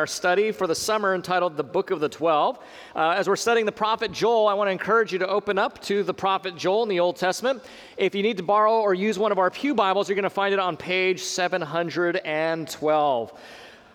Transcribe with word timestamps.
our 0.00 0.06
study 0.06 0.50
for 0.50 0.66
the 0.66 0.74
summer 0.74 1.14
entitled 1.14 1.58
The 1.58 1.62
Book 1.62 1.90
of 1.90 2.00
the 2.00 2.08
Twelve. 2.08 2.58
Uh, 2.96 3.10
as 3.10 3.28
we're 3.28 3.36
studying 3.36 3.66
the 3.66 3.72
prophet 3.72 4.12
Joel, 4.12 4.48
I 4.48 4.54
want 4.54 4.68
to 4.68 4.72
encourage 4.72 5.12
you 5.12 5.18
to 5.18 5.28
open 5.28 5.58
up 5.58 5.78
to 5.82 6.02
the 6.02 6.14
prophet 6.14 6.56
Joel 6.56 6.84
in 6.84 6.88
the 6.88 7.00
Old 7.00 7.16
Testament. 7.16 7.62
If 7.98 8.14
you 8.14 8.22
need 8.22 8.38
to 8.38 8.42
borrow 8.42 8.80
or 8.80 8.94
use 8.94 9.18
one 9.18 9.30
of 9.30 9.38
our 9.38 9.50
Pew 9.50 9.74
Bibles, 9.74 10.08
you're 10.08 10.16
going 10.16 10.22
to 10.22 10.30
find 10.30 10.54
it 10.54 10.58
on 10.58 10.78
page 10.78 11.20
712. 11.20 13.40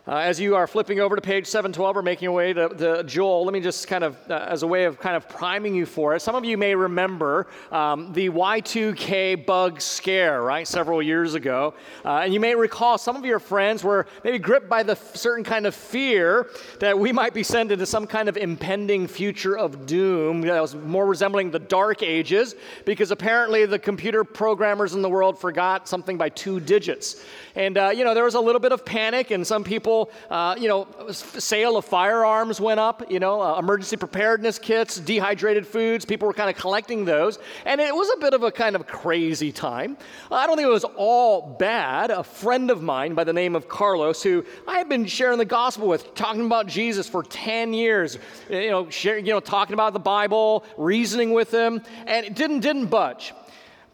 Uh, 0.07 0.17
as 0.17 0.39
you 0.39 0.55
are 0.55 0.67
flipping 0.67 0.99
over 0.99 1.15
to 1.15 1.21
page 1.21 1.47
712 1.47 1.97
or 1.97 2.03
making 2.03 2.25
your 2.25 2.33
way 2.33 2.53
to, 2.53 2.69
to 2.69 3.03
Joel, 3.05 3.43
let 3.43 3.53
me 3.53 3.59
just 3.59 3.87
kind 3.87 4.03
of, 4.03 4.15
uh, 4.29 4.45
as 4.47 4.61
a 4.61 4.67
way 4.67 4.85
of 4.85 4.99
kind 4.99 5.15
of 5.15 5.27
priming 5.27 5.73
you 5.73 5.83
for 5.83 6.13
it, 6.15 6.19
some 6.21 6.35
of 6.35 6.45
you 6.45 6.59
may 6.59 6.75
remember 6.75 7.47
um, 7.71 8.13
the 8.13 8.29
Y2K 8.29 9.47
bug 9.47 9.81
scare, 9.81 10.43
right, 10.43 10.67
several 10.67 11.01
years 11.01 11.33
ago. 11.33 11.73
Uh, 12.03 12.19
and 12.19 12.35
you 12.35 12.39
may 12.39 12.53
recall 12.53 12.99
some 12.99 13.15
of 13.15 13.25
your 13.25 13.39
friends 13.39 13.83
were 13.83 14.05
maybe 14.23 14.37
gripped 14.37 14.69
by 14.69 14.83
the 14.83 14.91
f- 14.91 15.15
certain 15.15 15.43
kind 15.43 15.65
of 15.65 15.73
fear 15.73 16.51
that 16.79 16.99
we 16.99 17.11
might 17.11 17.33
be 17.33 17.41
sent 17.41 17.71
into 17.71 17.87
some 17.87 18.05
kind 18.05 18.29
of 18.29 18.37
impending 18.37 19.07
future 19.07 19.57
of 19.57 19.87
doom 19.87 20.41
that 20.41 20.61
was 20.61 20.75
more 20.75 21.07
resembling 21.07 21.49
the 21.49 21.57
dark 21.57 22.03
ages 22.03 22.53
because 22.85 23.09
apparently 23.09 23.65
the 23.65 23.79
computer 23.79 24.23
programmers 24.23 24.93
in 24.93 25.01
the 25.01 25.09
world 25.09 25.39
forgot 25.39 25.87
something 25.87 26.15
by 26.15 26.29
two 26.29 26.59
digits. 26.59 27.25
And, 27.55 27.77
uh, 27.77 27.91
you 27.95 28.03
know, 28.03 28.13
there 28.13 28.25
was 28.25 28.35
a 28.35 28.39
little 28.39 28.59
bit 28.59 28.73
of 28.73 28.85
panic, 28.85 29.31
and 29.31 29.47
some 29.47 29.63
people, 29.63 29.94
uh, 30.29 30.55
you 30.57 30.67
know, 30.67 30.87
sale 31.11 31.77
of 31.77 31.85
firearms 31.85 32.59
went 32.59 32.79
up, 32.79 33.11
you 33.11 33.19
know, 33.19 33.41
uh, 33.41 33.59
emergency 33.59 33.97
preparedness 33.97 34.59
kits, 34.59 34.99
dehydrated 34.99 35.65
foods. 35.65 36.05
People 36.05 36.27
were 36.27 36.33
kind 36.33 36.49
of 36.49 36.55
collecting 36.55 37.05
those. 37.05 37.39
And 37.65 37.79
it 37.81 37.93
was 37.93 38.09
a 38.15 38.19
bit 38.19 38.33
of 38.33 38.43
a 38.43 38.51
kind 38.51 38.75
of 38.75 38.87
crazy 38.87 39.51
time. 39.51 39.97
I 40.31 40.47
don't 40.47 40.57
think 40.57 40.67
it 40.67 40.71
was 40.71 40.83
all 40.83 41.55
bad. 41.59 42.11
A 42.11 42.23
friend 42.23 42.69
of 42.71 42.81
mine 42.81 43.13
by 43.13 43.23
the 43.23 43.33
name 43.33 43.55
of 43.55 43.67
Carlos, 43.67 44.21
who 44.23 44.45
I 44.67 44.77
had 44.77 44.89
been 44.89 45.05
sharing 45.05 45.37
the 45.37 45.45
gospel 45.45 45.87
with, 45.87 46.13
talking 46.15 46.45
about 46.45 46.67
Jesus 46.67 47.07
for 47.07 47.23
10 47.23 47.73
years, 47.73 48.17
you 48.49 48.69
know, 48.69 48.89
sharing, 48.89 49.25
you 49.25 49.33
know, 49.33 49.39
talking 49.39 49.73
about 49.73 49.93
the 49.93 49.99
Bible, 49.99 50.65
reasoning 50.77 51.31
with 51.31 51.51
him, 51.53 51.81
and 52.05 52.25
it 52.25 52.35
didn't, 52.35 52.59
didn't 52.59 52.87
budge. 52.87 53.33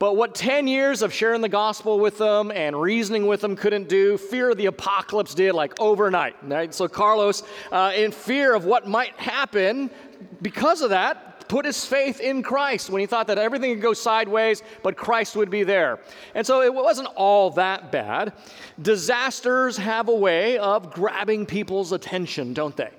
But 0.02 0.16
what 0.16 0.34
10 0.34 0.68
years 0.68 1.04
of 1.04 1.14
sharing 1.14 1.42
the 1.42 1.48
gospel 1.48 2.00
with 2.00 2.18
them 2.18 2.50
and 2.50 2.76
reasoning 2.76 3.28
with 3.28 3.40
them 3.40 3.56
couldn't 3.56 3.88
do, 3.88 4.18
fear 4.18 4.50
of 4.50 4.58
the 4.58 4.66
apocalypse 4.66 5.36
did 5.36 5.54
like 5.54 5.80
overnight. 5.80 6.36
Right? 6.42 6.74
So 6.74 6.88
Carlos, 6.88 7.44
uh, 7.72 7.92
in 7.96 8.12
fear 8.12 8.56
of 8.56 8.66
what 8.66 8.88
might 8.88 9.14
happen 9.18 9.92
because 10.42 10.82
of 10.82 10.90
that, 10.90 11.48
put 11.50 11.66
his 11.66 11.86
faith 11.86 12.20
in 12.20 12.42
Christ 12.42 12.90
when 12.90 13.00
he 13.00 13.06
thought 13.06 13.28
that 13.28 13.38
everything 13.38 13.76
could 13.76 13.84
go 13.84 13.94
sideways, 13.94 14.64
but 14.82 14.98
Christ 14.98 15.36
would 15.36 15.52
be 15.52 15.62
there. 15.62 16.00
And 16.34 16.48
so 16.48 16.64
it 16.64 16.74
wasn't 16.74 17.10
all 17.16 17.52
that 17.52 17.92
bad. 17.92 18.34
Disasters 18.82 19.78
have 19.78 20.10
a 20.10 20.16
way 20.16 20.58
of 20.58 20.92
grabbing 20.92 21.46
people's 21.46 21.92
attention, 21.92 22.56
don't 22.56 22.76
they? 22.76 22.90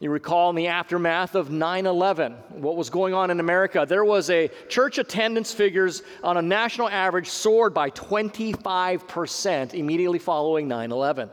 You 0.00 0.10
recall 0.10 0.50
in 0.50 0.56
the 0.56 0.66
aftermath 0.66 1.36
of 1.36 1.50
9 1.50 1.86
11, 1.86 2.32
what 2.50 2.76
was 2.76 2.90
going 2.90 3.14
on 3.14 3.30
in 3.30 3.38
America? 3.38 3.86
There 3.88 4.04
was 4.04 4.28
a 4.28 4.50
church 4.68 4.98
attendance 4.98 5.52
figures 5.52 6.02
on 6.22 6.36
a 6.36 6.42
national 6.42 6.88
average 6.88 7.28
soared 7.28 7.72
by 7.72 7.90
25% 7.90 9.72
immediately 9.74 10.18
following 10.18 10.66
9 10.66 10.90
11. 10.90 11.30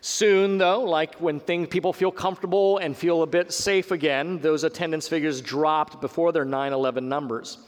Soon, 0.00 0.58
though, 0.58 0.82
like 0.82 1.14
when 1.14 1.38
things, 1.38 1.68
people 1.68 1.92
feel 1.92 2.10
comfortable 2.10 2.78
and 2.78 2.96
feel 2.96 3.22
a 3.22 3.26
bit 3.26 3.52
safe 3.52 3.90
again, 3.90 4.38
those 4.40 4.64
attendance 4.64 5.06
figures 5.08 5.40
dropped 5.40 6.00
before 6.00 6.32
their 6.32 6.44
9 6.44 6.72
11 6.72 7.08
numbers. 7.08 7.58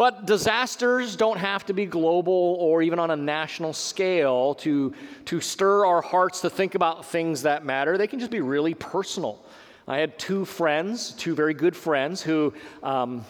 But 0.00 0.24
disasters 0.24 1.14
don't 1.14 1.36
have 1.36 1.66
to 1.66 1.74
be 1.74 1.84
global 1.84 2.56
or 2.58 2.80
even 2.80 2.98
on 2.98 3.10
a 3.10 3.16
national 3.16 3.74
scale 3.74 4.54
to, 4.54 4.94
to 5.26 5.42
stir 5.42 5.84
our 5.84 6.00
hearts 6.00 6.40
to 6.40 6.48
think 6.48 6.74
about 6.74 7.04
things 7.04 7.42
that 7.42 7.66
matter. 7.66 7.98
They 7.98 8.06
can 8.06 8.18
just 8.18 8.30
be 8.30 8.40
really 8.40 8.72
personal. 8.72 9.44
I 9.86 9.98
had 9.98 10.18
two 10.18 10.46
friends, 10.46 11.10
two 11.10 11.34
very 11.34 11.52
good 11.52 11.76
friends, 11.76 12.22
who 12.22 12.54
um, 12.82 13.26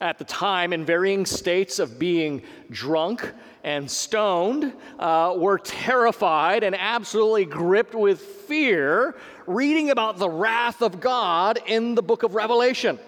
at 0.00 0.16
the 0.16 0.24
time, 0.24 0.72
in 0.72 0.86
varying 0.86 1.26
states 1.26 1.78
of 1.78 1.98
being 1.98 2.40
drunk 2.70 3.30
and 3.62 3.90
stoned, 3.90 4.72
uh, 4.98 5.34
were 5.36 5.58
terrified 5.58 6.64
and 6.64 6.74
absolutely 6.74 7.44
gripped 7.44 7.94
with 7.94 8.22
fear 8.22 9.14
reading 9.46 9.90
about 9.90 10.16
the 10.16 10.30
wrath 10.30 10.80
of 10.80 11.00
God 11.00 11.58
in 11.66 11.94
the 11.94 12.02
book 12.02 12.22
of 12.22 12.34
Revelation. 12.34 12.98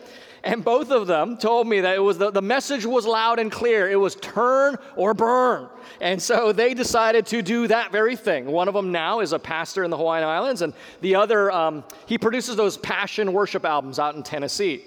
And 0.42 0.64
both 0.64 0.90
of 0.90 1.06
them 1.06 1.36
told 1.36 1.66
me 1.66 1.80
that 1.80 1.96
it 1.96 2.00
was 2.00 2.16
the, 2.16 2.30
the 2.30 2.40
message 2.40 2.86
was 2.86 3.04
loud 3.06 3.38
and 3.38 3.52
clear. 3.52 3.90
It 3.90 3.96
was 3.96 4.14
turn 4.16 4.76
or 4.96 5.12
burn. 5.12 5.68
And 6.00 6.20
so 6.20 6.52
they 6.52 6.72
decided 6.72 7.26
to 7.26 7.42
do 7.42 7.66
that 7.66 7.92
very 7.92 8.16
thing. 8.16 8.46
One 8.46 8.66
of 8.66 8.74
them 8.74 8.90
now 8.90 9.20
is 9.20 9.32
a 9.32 9.38
pastor 9.38 9.84
in 9.84 9.90
the 9.90 9.98
Hawaiian 9.98 10.26
Islands, 10.26 10.62
and 10.62 10.72
the 11.02 11.14
other, 11.14 11.50
um, 11.50 11.84
he 12.06 12.16
produces 12.16 12.56
those 12.56 12.78
passion 12.78 13.32
worship 13.32 13.64
albums 13.66 13.98
out 13.98 14.14
in 14.14 14.22
Tennessee. 14.22 14.84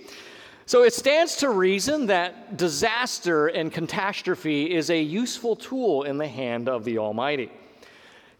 So 0.66 0.84
it 0.84 0.94
stands 0.94 1.36
to 1.38 1.50
reason 1.50 2.08
that 2.08 2.58
disaster 2.58 3.48
and 3.48 3.72
catastrophe 3.72 4.74
is 4.74 4.90
a 4.90 5.02
useful 5.02 5.56
tool 5.56 6.04
in 6.04 6.18
the 6.18 6.28
hand 6.28 6.70
of 6.70 6.84
the 6.84 6.98
Almighty. 6.98 7.52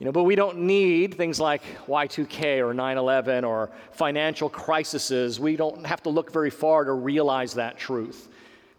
You 0.04 0.08
know, 0.08 0.12
but 0.12 0.24
we 0.24 0.36
don't 0.36 0.58
need 0.58 1.14
things 1.14 1.40
like 1.40 1.62
Y2K 1.88 2.60
or 2.60 2.74
9 2.74 2.98
11 2.98 3.46
or 3.46 3.70
financial 3.94 4.50
crises. 4.50 5.40
We 5.40 5.56
don't 5.56 5.86
have 5.86 6.04
to 6.04 6.10
look 6.10 6.30
very 6.30 6.50
far 6.50 6.84
to 6.84 6.92
realize 6.92 7.54
that 7.54 7.78
truth. 7.78 8.28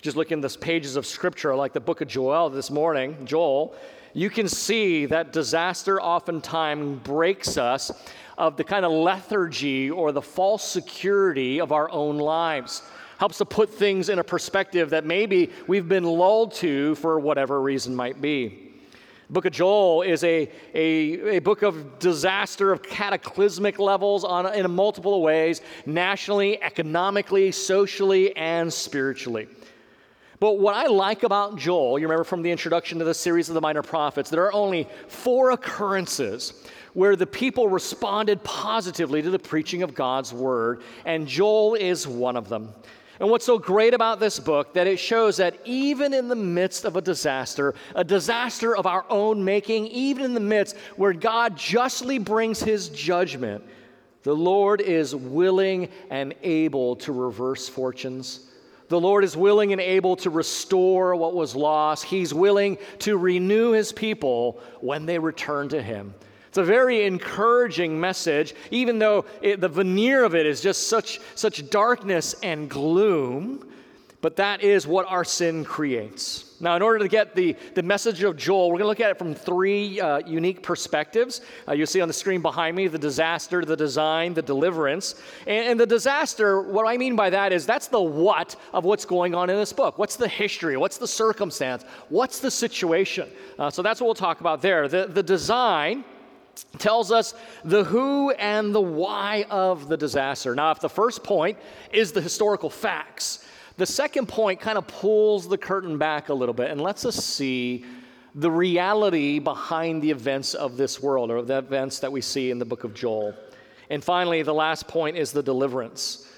Just 0.03 0.19
look 0.19 0.33
in 0.33 0.43
the 0.43 0.51
pages 0.51 0.97
of 0.97 1.07
scripture, 1.07 1.57
like 1.57 1.73
the 1.73 1.81
book 1.81 2.03
of 2.03 2.09
Joel 2.09 2.51
this 2.51 2.71
morning, 2.71 3.25
Joel, 3.25 3.75
you 4.13 4.29
can 4.29 4.47
see 4.47 5.07
that 5.07 5.33
disaster 5.33 5.99
oftentimes 5.99 7.01
breaks 7.03 7.57
us 7.57 7.91
of 8.37 8.59
the 8.59 8.65
kind 8.65 8.85
of 8.85 8.93
lethargy 8.93 9.91
or 9.91 10.13
the 10.13 10.21
false 10.21 10.63
security 10.63 11.59
of 11.59 11.73
our 11.73 11.91
own 11.91 12.19
lives. 12.19 12.83
Helps 13.17 13.39
to 13.39 13.47
put 13.47 13.73
things 13.73 14.11
in 14.11 14.19
a 14.19 14.25
perspective 14.25 14.91
that 14.91 15.07
maybe 15.07 15.53
we've 15.69 15.89
been 15.89 16.05
lulled 16.05 16.53
to 16.57 16.97
for 16.97 17.19
whatever 17.19 17.63
reason 17.63 17.97
might 17.97 18.21
be. 18.21 18.64
Book 19.35 19.47
of 19.47 19.53
Joel 19.53 20.03
is 20.03 20.23
a, 20.23 20.49
a, 20.75 21.37
a 21.37 21.39
book 21.41 21.63
of 21.63 21.99
disaster 21.99 22.71
of 22.71 22.85
cataclysmic 22.85 23.81
levels 23.81 24.23
on, 24.23 24.55
in 24.55 24.71
multiple 24.71 25.23
ways, 25.23 25.61
nationally, 25.87 26.63
economically, 26.63 27.51
socially, 27.51 28.35
and 28.37 28.73
spiritually. 28.73 29.49
But 30.39 30.61
what 30.61 30.77
I 30.77 30.87
like 30.87 31.25
about 31.25 31.59
Joel, 31.59 31.99
you 31.99 32.07
remember 32.07 32.23
from 32.23 32.43
the 32.43 32.51
introduction 32.53 33.01
to 33.01 33.05
the 33.05 33.13
series 33.13 33.49
of 33.49 33.57
the 33.57 33.61
minor 33.61 33.83
prophets, 33.83 34.31
there 34.31 34.45
are 34.45 34.53
only 34.53 34.89
four 35.09 35.51
occurrences 35.51 36.53
where 36.93 37.17
the 37.17 37.27
people 37.27 37.67
responded 37.67 38.41
positively 38.45 39.21
to 39.21 39.31
the 39.31 39.39
preaching 39.41 39.83
of 39.83 39.97
God's 39.97 40.33
word, 40.33 40.81
and 41.07 41.27
Joel 41.27 41.75
is 41.75 42.07
one 42.07 42.37
of 42.37 42.49
them. 42.49 42.73
And 43.21 43.31
what's 43.31 43.47
so 43.47 43.59
great 43.59 43.95
about 43.95 44.19
this 44.19 44.41
book 44.41 44.75
that 44.75 44.87
it 44.87 44.99
shows 44.99 45.37
that 45.37 45.59
even 45.65 46.13
in 46.13 46.29
the 46.29 46.37
midst 46.37 46.85
of 46.85 46.97
a 46.97 47.01
disaster, 47.01 47.75
a 47.95 48.03
disaster 48.03 48.77
of 48.77 48.87
our 48.87 49.05
own 49.09 49.45
making, 49.45 49.87
even 49.89 50.25
in 50.25 50.35
the 50.35 50.41
midst 50.41 50.77
where 50.97 51.13
God 51.13 51.57
justly 51.57 52.19
brings 52.19 52.61
his 52.61 52.89
judgment, 52.89 53.65
the 54.25 54.35
Lord 54.35 54.81
is 54.81 55.15
willing 55.15 55.91
and 56.11 56.35
able 56.43 56.97
to 56.97 57.13
reverse 57.13 57.69
fortunes. 57.69 58.41
The 58.89 59.01
Lord 59.01 59.23
is 59.23 59.37
willing 59.37 59.73
and 59.73 59.81
able 59.81 60.17
to 60.17 60.31
restore 60.31 61.15
what 61.15 61.35
was 61.35 61.55
lost. 61.55 62.05
He's 62.05 62.35
willing 62.35 62.79
to 63.01 63.17
renew 63.17 63.73
his 63.73 63.93
people 63.93 64.61
when 64.81 65.07
they 65.07 65.19
return 65.19 65.69
to 65.71 65.83
him. 65.83 66.15
It's 66.55 66.59
a 66.61 66.63
very 66.63 67.05
encouraging 67.05 67.99
message, 67.99 68.55
even 68.71 69.01
though 69.01 69.25
it, 69.43 69.61
the 69.61 69.69
veneer 69.69 70.23
of 70.23 70.37
it 70.37 70.47
is 70.47 70.61
just 70.61 70.87
such, 70.87 71.19
such 71.35 71.69
darkness 71.69 72.37
and 72.45 72.71
gloom. 72.71 73.69
But 74.21 74.37
that 74.37 74.63
is 74.63 74.87
what 74.87 75.05
our 75.09 75.25
sin 75.25 75.65
creates. 75.65 76.55
Now, 76.61 76.77
in 76.77 76.83
order 76.83 77.01
to 77.01 77.09
get 77.09 77.35
the, 77.35 77.57
the 77.75 77.83
message 77.83 78.23
of 78.23 78.37
Joel, 78.37 78.69
we're 78.69 78.79
going 78.79 78.85
to 78.85 78.87
look 78.87 79.01
at 79.01 79.11
it 79.11 79.19
from 79.19 79.35
three 79.35 80.01
uh, 80.01 80.19
unique 80.19 80.63
perspectives. 80.63 81.41
Uh, 81.67 81.73
you'll 81.73 81.89
see 81.89 82.01
on 82.01 82.07
the 82.07 82.15
screen 82.15 82.41
behind 82.41 82.77
me 82.77 82.87
the 82.87 83.01
disaster, 83.01 83.65
the 83.65 83.77
design, 83.77 84.33
the 84.33 84.41
deliverance. 84.41 85.17
And, 85.49 85.67
and, 85.67 85.81
the 85.81 85.87
disaster, 85.87 86.63
what 86.63 86.87
I 86.87 86.97
mean 86.97 87.17
by 87.17 87.31
that 87.31 87.53
is 87.53 87.67
that's 87.67 87.89
the 87.89 88.01
what 88.01 88.55
of 88.73 88.85
what's 88.85 89.05
going 89.05 89.35
on 89.35 89.51
in 89.51 89.57
this 89.57 89.73
book. 89.73 89.99
What's 89.99 90.15
the 90.15 90.29
history? 90.29 90.77
What's 90.77 90.99
the 90.99 91.09
circumstance? 91.09 91.83
What's 92.11 92.39
the 92.39 92.51
situation? 92.53 93.29
Uh, 93.59 93.71
so 93.71 93.83
that's 93.83 94.01
what 94.01 94.07
we'll 94.07 94.15
talk 94.15 94.41
about 94.41 94.63
there. 94.63 94.87
The, 94.87 95.09
the 95.09 95.23
design 95.25 96.05
tells 96.79 97.13
us 97.13 97.35
the 97.65 97.85
who 97.85 98.31
and 98.33 98.75
the 98.75 98.81
why 98.81 99.45
of 99.51 99.89
the 99.89 99.97
disaster. 99.97 100.55
Now, 100.55 100.71
if 100.71 100.81
the 100.81 100.89
first 100.89 101.23
point 101.23 101.59
is 101.93 102.13
the 102.13 102.21
historical 102.21 102.71
facts, 102.71 103.47
the 103.77 103.87
second 103.87 104.29
point 104.29 104.61
kind 104.61 104.79
of 104.79 104.87
pulls 104.87 105.49
the 105.49 105.59
curtain 105.59 105.99
back 105.99 106.29
a 106.29 106.35
little 106.35 106.55
bit 106.55 106.71
and 106.71 106.81
lets 106.81 107.05
us 107.05 107.17
see 107.17 107.85
the 108.35 108.51
reality 108.51 109.39
behind 109.39 110.03
the 110.03 110.11
events 110.11 110.55
of 110.55 110.77
this 110.77 111.01
world 111.01 111.31
or 111.31 111.43
the 111.43 111.59
events 111.59 112.01
that 112.01 112.11
we 112.11 112.21
see 112.21 112.51
in 112.51 112.59
the 112.59 112.65
book 112.65 112.85
of 112.85 112.95
Joel. 112.95 113.35
And 113.91 114.03
finally, 114.03 114.43
the 114.43 114.55
last 114.55 114.89
point 114.89 115.17
is 115.17 115.33
the 115.33 115.43
deliverance. 115.43 116.29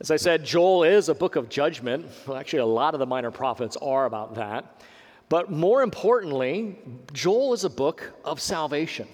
As 0.00 0.10
I 0.10 0.16
said, 0.16 0.44
Joel 0.44 0.84
is 0.84 1.08
a 1.08 1.14
book 1.14 1.36
of 1.36 1.48
judgment. 1.48 2.06
Well, 2.26 2.36
actually, 2.36 2.60
a 2.60 2.66
lot 2.66 2.94
of 2.94 3.00
the 3.00 3.06
minor 3.06 3.30
prophets 3.30 3.76
are 3.76 4.06
about 4.06 4.36
that. 4.36 4.82
But 5.28 5.50
more 5.50 5.82
importantly, 5.82 6.78
Joel 7.12 7.52
is 7.52 7.64
a 7.64 7.70
book 7.70 8.12
of 8.24 8.40
salvation. 8.40 9.08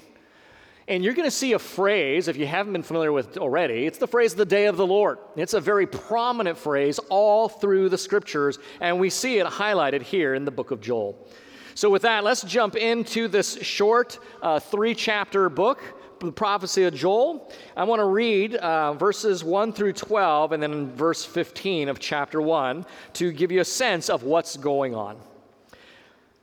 And 0.87 1.03
you're 1.03 1.15
going 1.15 1.27
to 1.27 1.31
see 1.31 1.55
a 1.55 1.59
phrase, 1.59 2.29
if 2.29 2.37
you 2.37 2.47
haven't 2.47 2.75
been 2.75 2.83
familiar 2.83 3.11
with 3.11 3.37
it 3.37 3.39
already, 3.39 3.87
it's 3.87 3.97
the 3.97 4.07
phrase 4.07 4.35
the 4.35 4.45
day 4.45 4.67
of 4.67 4.77
the 4.77 4.87
Lord. 4.87 5.19
It's 5.35 5.55
a 5.55 5.61
very 5.61 5.87
prominent 5.87 6.59
phrase 6.59 6.99
all 7.09 7.49
through 7.49 7.89
the 7.89 7.97
scriptures, 7.97 8.59
and 8.81 9.01
we 9.01 9.09
see 9.09 9.39
it 9.39 9.47
highlighted 9.47 10.03
here 10.03 10.35
in 10.35 10.45
the 10.45 10.51
book 10.51 10.71
of 10.71 10.83
Joel. 10.83 11.27
So, 11.75 11.89
with 11.91 12.03
that, 12.03 12.23
let's 12.23 12.43
jump 12.43 12.77
into 12.77 13.29
this 13.29 13.57
short 13.63 14.19
uh, 14.43 14.61
three 14.61 14.95
chapter 14.95 15.49
book, 15.49 15.83
the 16.21 16.31
prophecy 16.31 16.85
of 16.85 16.95
Joel. 16.95 17.51
I 17.77 17.85
want 17.85 18.01
to 18.01 18.07
read 18.07 18.55
uh, 18.57 18.93
verses 18.93 19.43
1 19.43 19.73
through 19.73 19.95
12 19.95 20.53
and 20.53 20.63
then 20.63 20.95
verse 20.95 21.25
15 21.25 21.89
of 21.89 21.99
chapter 21.99 22.41
1 22.41 22.87
to 23.15 23.33
give 23.33 23.51
you 23.51 23.61
a 23.61 23.65
sense 23.65 24.09
of 24.09 24.23
what's 24.23 24.57
going 24.57 24.95
on. 24.95 25.19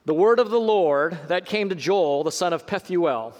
The 0.06 0.14
word 0.14 0.40
of 0.40 0.50
the 0.50 0.60
Lord 0.60 1.18
that 1.28 1.46
came 1.46 1.70
to 1.70 1.76
Joel, 1.76 2.24
the 2.24 2.32
son 2.32 2.54
of 2.54 2.66
Pethuel. 2.66 3.34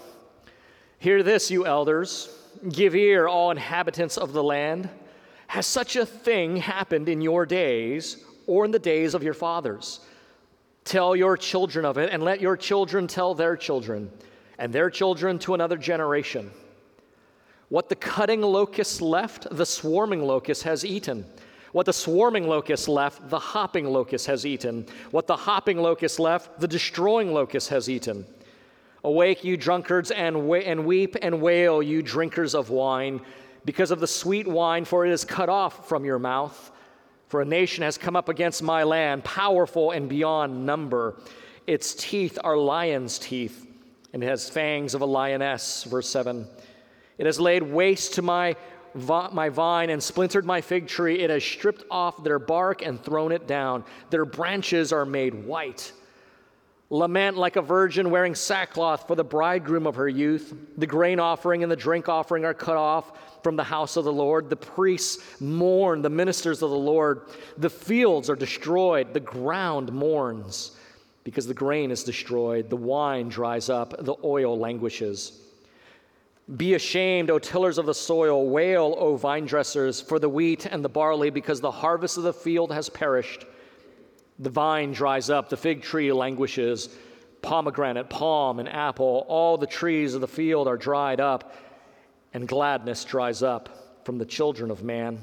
Hear 1.02 1.24
this, 1.24 1.50
you 1.50 1.66
elders. 1.66 2.28
Give 2.68 2.94
ear, 2.94 3.26
all 3.26 3.50
inhabitants 3.50 4.16
of 4.16 4.32
the 4.32 4.44
land. 4.44 4.88
Has 5.48 5.66
such 5.66 5.96
a 5.96 6.06
thing 6.06 6.58
happened 6.58 7.08
in 7.08 7.20
your 7.20 7.44
days 7.44 8.24
or 8.46 8.64
in 8.64 8.70
the 8.70 8.78
days 8.78 9.14
of 9.14 9.24
your 9.24 9.34
fathers? 9.34 9.98
Tell 10.84 11.16
your 11.16 11.36
children 11.36 11.84
of 11.84 11.98
it, 11.98 12.10
and 12.12 12.22
let 12.22 12.40
your 12.40 12.56
children 12.56 13.08
tell 13.08 13.34
their 13.34 13.56
children, 13.56 14.12
and 14.60 14.72
their 14.72 14.90
children 14.90 15.40
to 15.40 15.54
another 15.54 15.76
generation. 15.76 16.52
What 17.68 17.88
the 17.88 17.96
cutting 17.96 18.40
locust 18.40 19.02
left, 19.02 19.48
the 19.50 19.66
swarming 19.66 20.22
locust 20.22 20.62
has 20.62 20.84
eaten. 20.84 21.26
What 21.72 21.86
the 21.86 21.92
swarming 21.92 22.46
locust 22.46 22.86
left, 22.86 23.28
the 23.28 23.40
hopping 23.40 23.86
locust 23.86 24.28
has 24.28 24.46
eaten. 24.46 24.86
What 25.10 25.26
the 25.26 25.34
hopping 25.36 25.78
locust 25.78 26.20
left, 26.20 26.60
the 26.60 26.68
destroying 26.68 27.34
locust 27.34 27.70
has 27.70 27.90
eaten. 27.90 28.24
Awake, 29.04 29.42
you 29.44 29.56
drunkards, 29.56 30.10
and, 30.10 30.46
wa- 30.46 30.56
and 30.58 30.86
weep 30.86 31.16
and 31.20 31.40
wail, 31.40 31.82
you 31.82 32.02
drinkers 32.02 32.54
of 32.54 32.70
wine, 32.70 33.20
because 33.64 33.90
of 33.90 34.00
the 34.00 34.06
sweet 34.06 34.46
wine, 34.46 34.84
for 34.84 35.04
it 35.04 35.12
is 35.12 35.24
cut 35.24 35.48
off 35.48 35.88
from 35.88 36.04
your 36.04 36.18
mouth. 36.18 36.70
For 37.28 37.40
a 37.40 37.44
nation 37.44 37.82
has 37.82 37.96
come 37.96 38.14
up 38.14 38.28
against 38.28 38.62
my 38.62 38.82
land, 38.82 39.24
powerful 39.24 39.90
and 39.90 40.08
beyond 40.08 40.66
number. 40.66 41.16
Its 41.66 41.94
teeth 41.94 42.38
are 42.44 42.56
lion's 42.56 43.18
teeth, 43.18 43.66
and 44.12 44.22
it 44.22 44.26
has 44.26 44.50
fangs 44.50 44.94
of 44.94 45.00
a 45.00 45.06
lioness. 45.06 45.84
Verse 45.84 46.08
7. 46.08 46.46
It 47.18 47.26
has 47.26 47.40
laid 47.40 47.62
waste 47.62 48.14
to 48.14 48.22
my, 48.22 48.56
my 48.94 49.48
vine 49.48 49.90
and 49.90 50.02
splintered 50.02 50.44
my 50.44 50.60
fig 50.60 50.86
tree. 50.86 51.20
It 51.20 51.30
has 51.30 51.42
stripped 51.42 51.84
off 51.90 52.22
their 52.22 52.38
bark 52.38 52.82
and 52.84 53.02
thrown 53.02 53.32
it 53.32 53.46
down. 53.46 53.84
Their 54.10 54.24
branches 54.24 54.92
are 54.92 55.06
made 55.06 55.34
white. 55.34 55.92
Lament 56.92 57.38
like 57.38 57.56
a 57.56 57.62
virgin 57.62 58.10
wearing 58.10 58.34
sackcloth 58.34 59.06
for 59.06 59.14
the 59.14 59.24
bridegroom 59.24 59.86
of 59.86 59.94
her 59.94 60.10
youth. 60.10 60.54
The 60.76 60.86
grain 60.86 61.18
offering 61.18 61.62
and 61.62 61.72
the 61.72 61.76
drink 61.76 62.06
offering 62.06 62.44
are 62.44 62.52
cut 62.52 62.76
off 62.76 63.42
from 63.42 63.56
the 63.56 63.64
house 63.64 63.96
of 63.96 64.04
the 64.04 64.12
Lord. 64.12 64.50
The 64.50 64.56
priests 64.56 65.40
mourn, 65.40 66.02
the 66.02 66.10
ministers 66.10 66.60
of 66.60 66.68
the 66.68 66.76
Lord. 66.76 67.22
The 67.56 67.70
fields 67.70 68.28
are 68.28 68.36
destroyed, 68.36 69.14
the 69.14 69.20
ground 69.20 69.90
mourns 69.90 70.72
because 71.24 71.46
the 71.46 71.54
grain 71.54 71.90
is 71.90 72.04
destroyed, 72.04 72.68
the 72.68 72.76
wine 72.76 73.30
dries 73.30 73.70
up, 73.70 73.94
the 74.04 74.16
oil 74.22 74.58
languishes. 74.58 75.40
Be 76.58 76.74
ashamed, 76.74 77.30
O 77.30 77.38
tillers 77.38 77.78
of 77.78 77.86
the 77.86 77.94
soil, 77.94 78.50
wail, 78.50 78.96
O 78.98 79.16
vine 79.16 79.46
dressers, 79.46 80.02
for 80.02 80.18
the 80.18 80.28
wheat 80.28 80.66
and 80.66 80.84
the 80.84 80.90
barley, 80.90 81.30
because 81.30 81.62
the 81.62 81.70
harvest 81.70 82.18
of 82.18 82.24
the 82.24 82.34
field 82.34 82.70
has 82.70 82.90
perished. 82.90 83.46
The 84.38 84.50
vine 84.50 84.92
dries 84.92 85.30
up, 85.30 85.48
the 85.48 85.56
fig 85.56 85.82
tree 85.82 86.12
languishes, 86.12 86.88
pomegranate, 87.42 88.08
palm, 88.08 88.58
and 88.58 88.68
apple, 88.68 89.24
all 89.28 89.58
the 89.58 89.66
trees 89.66 90.14
of 90.14 90.20
the 90.20 90.28
field 90.28 90.68
are 90.68 90.76
dried 90.76 91.20
up, 91.20 91.54
and 92.32 92.48
gladness 92.48 93.04
dries 93.04 93.42
up 93.42 94.04
from 94.04 94.18
the 94.18 94.24
children 94.24 94.70
of 94.70 94.82
man. 94.82 95.18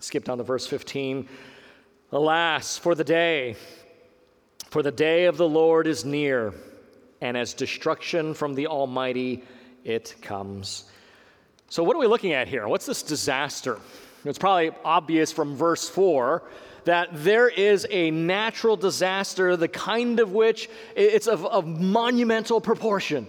Skip 0.00 0.24
down 0.24 0.38
to 0.38 0.44
verse 0.44 0.66
15. 0.66 1.28
Alas, 2.12 2.78
for 2.78 2.94
the 2.94 3.04
day, 3.04 3.56
for 4.70 4.82
the 4.82 4.92
day 4.92 5.26
of 5.26 5.36
the 5.36 5.48
Lord 5.48 5.86
is 5.86 6.04
near, 6.04 6.54
and 7.20 7.36
as 7.36 7.54
destruction 7.54 8.34
from 8.34 8.54
the 8.54 8.66
Almighty 8.66 9.42
it 9.84 10.14
comes. 10.22 10.84
So, 11.68 11.82
what 11.82 11.96
are 11.96 11.98
we 11.98 12.06
looking 12.06 12.32
at 12.32 12.48
here? 12.48 12.66
What's 12.66 12.86
this 12.86 13.02
disaster? 13.02 13.78
It's 14.24 14.38
probably 14.38 14.70
obvious 14.84 15.32
from 15.32 15.56
verse 15.56 15.88
4 15.88 16.42
that 16.88 17.10
there 17.12 17.50
is 17.50 17.86
a 17.90 18.10
natural 18.10 18.74
disaster, 18.74 19.58
the 19.58 19.68
kind 19.68 20.20
of 20.20 20.32
which 20.32 20.70
it's 20.96 21.26
of, 21.26 21.44
of 21.44 21.66
monumental 21.66 22.62
proportion. 22.62 23.28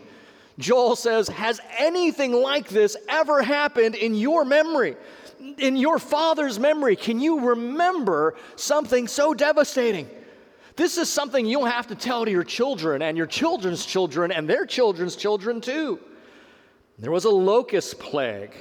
Joel 0.57 0.95
says, 0.95 1.27
Has 1.27 1.59
anything 1.77 2.31
like 2.31 2.69
this 2.69 2.95
ever 3.09 3.44
happened 3.44 3.95
in 3.95 4.15
your 4.15 4.45
memory? 4.45 4.95
In 5.57 5.75
your 5.75 6.00
father's 6.00 6.57
memory? 6.57 6.95
Can 6.95 7.19
you 7.19 7.50
remember 7.50 8.38
something 8.56 9.09
so 9.09 9.33
devastating? 9.33 10.09
This 10.77 10.97
is 10.97 11.09
something 11.09 11.45
you'll 11.45 11.65
have 11.65 11.88
to 11.88 11.95
tell 11.95 12.23
to 12.23 12.31
your 12.31 12.45
children 12.45 13.01
and 13.01 13.17
your 13.17 13.27
children's 13.27 13.85
children 13.85 14.31
and 14.31 14.50
their 14.50 14.65
children's 14.65 15.17
children 15.17 15.59
too. 15.59 16.00
There 16.97 17.11
was 17.11 17.25
a 17.25 17.29
locust 17.29 18.00
plague 18.00 18.56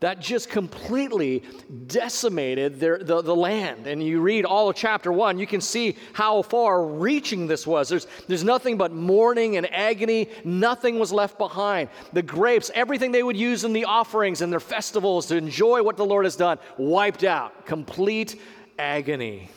that 0.00 0.18
just 0.18 0.48
completely 0.48 1.42
decimated 1.86 2.80
their, 2.80 2.98
the, 2.98 3.20
the 3.20 3.36
land. 3.36 3.86
And 3.86 4.02
you 4.02 4.20
read 4.20 4.46
all 4.46 4.70
of 4.70 4.76
chapter 4.76 5.12
one, 5.12 5.38
you 5.38 5.46
can 5.46 5.60
see 5.60 5.96
how 6.14 6.42
far 6.42 6.84
reaching 6.84 7.46
this 7.46 7.66
was. 7.66 7.90
There's, 7.90 8.06
there's 8.26 8.44
nothing 8.44 8.78
but 8.78 8.92
mourning 8.92 9.58
and 9.58 9.70
agony, 9.72 10.28
nothing 10.42 10.98
was 10.98 11.12
left 11.12 11.36
behind. 11.36 11.90
The 12.14 12.22
grapes, 12.22 12.70
everything 12.74 13.12
they 13.12 13.22
would 13.22 13.36
use 13.36 13.64
in 13.64 13.74
the 13.74 13.84
offerings 13.84 14.40
and 14.40 14.50
their 14.50 14.60
festivals 14.60 15.26
to 15.26 15.36
enjoy 15.36 15.82
what 15.82 15.98
the 15.98 16.06
Lord 16.06 16.24
has 16.24 16.36
done, 16.36 16.58
wiped 16.78 17.24
out. 17.24 17.66
Complete 17.66 18.40
agony. 18.78 19.50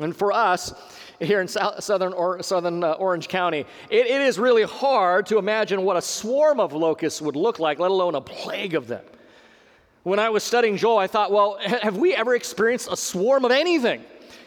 And 0.00 0.16
for 0.16 0.32
us, 0.32 0.74
here 1.20 1.40
in 1.40 1.48
southern, 1.48 2.12
or, 2.12 2.42
southern 2.42 2.82
uh, 2.82 2.92
Orange 2.92 3.28
County, 3.28 3.60
it, 3.90 4.06
it 4.06 4.20
is 4.20 4.38
really 4.38 4.64
hard 4.64 5.26
to 5.26 5.38
imagine 5.38 5.82
what 5.82 5.96
a 5.96 6.02
swarm 6.02 6.60
of 6.60 6.72
locusts 6.72 7.22
would 7.22 7.36
look 7.36 7.58
like, 7.58 7.78
let 7.78 7.90
alone 7.90 8.14
a 8.14 8.20
plague 8.20 8.74
of 8.74 8.86
them. 8.86 9.04
When 10.02 10.18
I 10.18 10.28
was 10.28 10.42
studying 10.44 10.76
Joel, 10.76 10.98
I 10.98 11.06
thought, 11.06 11.32
well, 11.32 11.58
have 11.62 11.96
we 11.96 12.14
ever 12.14 12.34
experienced 12.34 12.88
a 12.90 12.96
swarm 12.96 13.44
of 13.44 13.50
anything? 13.50 14.04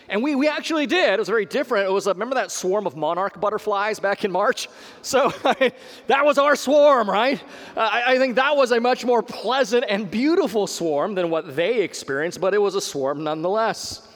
And 0.09 0.23
we, 0.23 0.35
we 0.35 0.47
actually 0.47 0.85
did. 0.85 1.13
It 1.13 1.19
was 1.19 1.27
very 1.27 1.45
different. 1.45 1.89
It 1.89 1.91
was, 1.91 2.07
a, 2.07 2.13
remember 2.13 2.35
that 2.35 2.49
swarm 2.51 2.87
of 2.87 2.95
monarch 2.95 3.41
butterflies 3.41 3.99
back 3.99 4.23
in 4.23 4.31
March? 4.31 4.69
So 5.01 5.29
that 6.07 6.25
was 6.25 6.37
our 6.37 6.55
swarm, 6.55 7.09
right? 7.09 7.41
Uh, 7.77 7.79
I, 7.79 8.13
I 8.13 8.17
think 8.17 8.35
that 8.35 8.57
was 8.57 8.71
a 8.71 8.79
much 8.81 9.05
more 9.05 9.23
pleasant 9.23 9.85
and 9.87 10.09
beautiful 10.11 10.67
swarm 10.67 11.15
than 11.15 11.29
what 11.29 11.55
they 11.55 11.81
experienced, 11.81 12.41
but 12.41 12.53
it 12.53 12.57
was 12.57 12.75
a 12.75 12.81
swarm 12.81 13.23
nonetheless. 13.23 14.06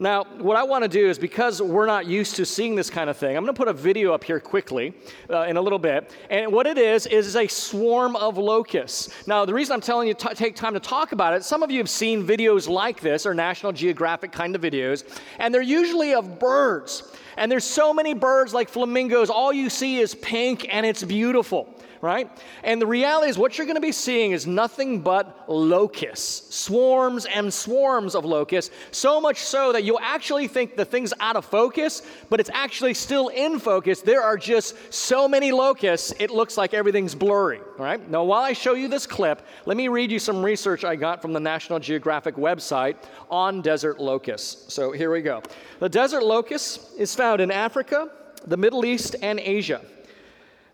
Now, 0.00 0.26
what 0.38 0.56
I 0.56 0.62
want 0.62 0.84
to 0.84 0.88
do 0.88 1.08
is 1.08 1.18
because 1.18 1.60
we're 1.60 1.86
not 1.86 2.06
used 2.06 2.36
to 2.36 2.46
seeing 2.46 2.76
this 2.76 2.88
kind 2.88 3.10
of 3.10 3.16
thing, 3.16 3.36
I'm 3.36 3.42
going 3.42 3.52
to 3.52 3.58
put 3.58 3.66
a 3.66 3.72
video 3.72 4.14
up 4.14 4.22
here 4.22 4.38
quickly 4.38 4.94
uh, 5.28 5.42
in 5.42 5.56
a 5.56 5.60
little 5.60 5.78
bit. 5.78 6.14
And 6.30 6.52
what 6.52 6.68
it 6.68 6.78
is, 6.78 7.06
is 7.06 7.34
a 7.34 7.48
swarm 7.48 8.14
of 8.14 8.38
locusts. 8.38 9.26
Now, 9.26 9.44
the 9.44 9.52
reason 9.52 9.74
I'm 9.74 9.80
telling 9.80 10.06
you 10.06 10.14
to 10.14 10.34
take 10.36 10.54
time 10.54 10.74
to 10.74 10.80
talk 10.80 11.10
about 11.10 11.34
it, 11.34 11.42
some 11.42 11.64
of 11.64 11.72
you 11.72 11.78
have 11.78 11.90
seen 11.90 12.24
videos 12.24 12.68
like 12.68 13.00
this 13.00 13.26
or 13.26 13.34
National 13.34 13.72
Geographic 13.72 14.30
kind 14.30 14.54
of 14.54 14.62
videos, 14.62 15.02
and 15.40 15.52
they're 15.52 15.62
usually 15.62 16.14
of 16.14 16.38
birds. 16.38 17.16
And 17.36 17.50
there's 17.50 17.64
so 17.64 17.92
many 17.92 18.14
birds 18.14 18.54
like 18.54 18.68
flamingos, 18.68 19.30
all 19.30 19.52
you 19.52 19.68
see 19.68 19.98
is 19.98 20.14
pink 20.14 20.72
and 20.72 20.86
it's 20.86 21.02
beautiful 21.02 21.74
right? 22.00 22.30
And 22.62 22.80
the 22.80 22.86
reality 22.86 23.30
is, 23.30 23.38
what 23.38 23.58
you're 23.58 23.66
going 23.66 23.76
to 23.76 23.80
be 23.80 23.92
seeing 23.92 24.32
is 24.32 24.46
nothing 24.46 25.00
but 25.00 25.48
locusts, 25.48 26.54
swarms 26.54 27.26
and 27.26 27.52
swarms 27.52 28.14
of 28.14 28.24
locusts, 28.24 28.74
so 28.90 29.20
much 29.20 29.38
so 29.38 29.72
that 29.72 29.84
you'll 29.84 30.00
actually 30.00 30.48
think 30.48 30.76
the 30.76 30.84
thing's 30.84 31.12
out 31.20 31.36
of 31.36 31.44
focus, 31.44 32.02
but 32.30 32.40
it's 32.40 32.50
actually 32.52 32.94
still 32.94 33.28
in 33.28 33.58
focus. 33.58 34.00
There 34.00 34.22
are 34.22 34.36
just 34.36 34.76
so 34.92 35.28
many 35.28 35.52
locusts, 35.52 36.12
it 36.18 36.30
looks 36.30 36.56
like 36.56 36.74
everything's 36.74 37.14
blurry, 37.14 37.60
right? 37.78 38.08
Now, 38.10 38.24
while 38.24 38.42
I 38.42 38.52
show 38.52 38.74
you 38.74 38.88
this 38.88 39.06
clip, 39.06 39.42
let 39.66 39.76
me 39.76 39.88
read 39.88 40.10
you 40.10 40.18
some 40.18 40.42
research 40.42 40.84
I 40.84 40.96
got 40.96 41.20
from 41.22 41.32
the 41.32 41.40
National 41.40 41.78
Geographic 41.78 42.36
website 42.36 42.96
on 43.30 43.62
desert 43.62 44.00
locusts. 44.00 44.72
So 44.72 44.92
here 44.92 45.10
we 45.10 45.22
go. 45.22 45.42
The 45.80 45.88
desert 45.88 46.22
locust 46.22 46.98
is 46.98 47.14
found 47.14 47.40
in 47.40 47.50
Africa, 47.50 48.10
the 48.46 48.56
Middle 48.56 48.84
East, 48.84 49.16
and 49.22 49.38
Asia. 49.40 49.80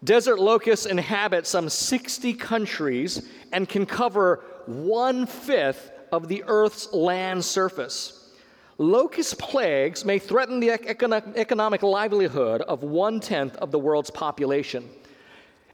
Desert 0.05 0.39
locusts 0.39 0.87
inhabit 0.87 1.47
some 1.47 1.69
60 1.69 2.35
countries 2.35 3.27
and 3.53 3.69
can 3.69 3.87
cover 3.87 4.45
one 4.67 5.27
fifth 5.27 5.91
of 6.13 6.29
the 6.29 6.45
Earth's 6.47 6.93
land 6.93 7.45
surface. 7.45 8.31
Locust 8.77 9.39
plagues 9.39 10.05
may 10.05 10.19
threaten 10.19 10.61
the 10.61 10.71
economic 10.71 11.83
livelihood 11.83 12.61
of 12.63 12.83
one 12.83 13.19
tenth 13.21 13.57
of 13.57 13.71
the 13.71 13.79
world's 13.79 14.11
population. 14.11 14.89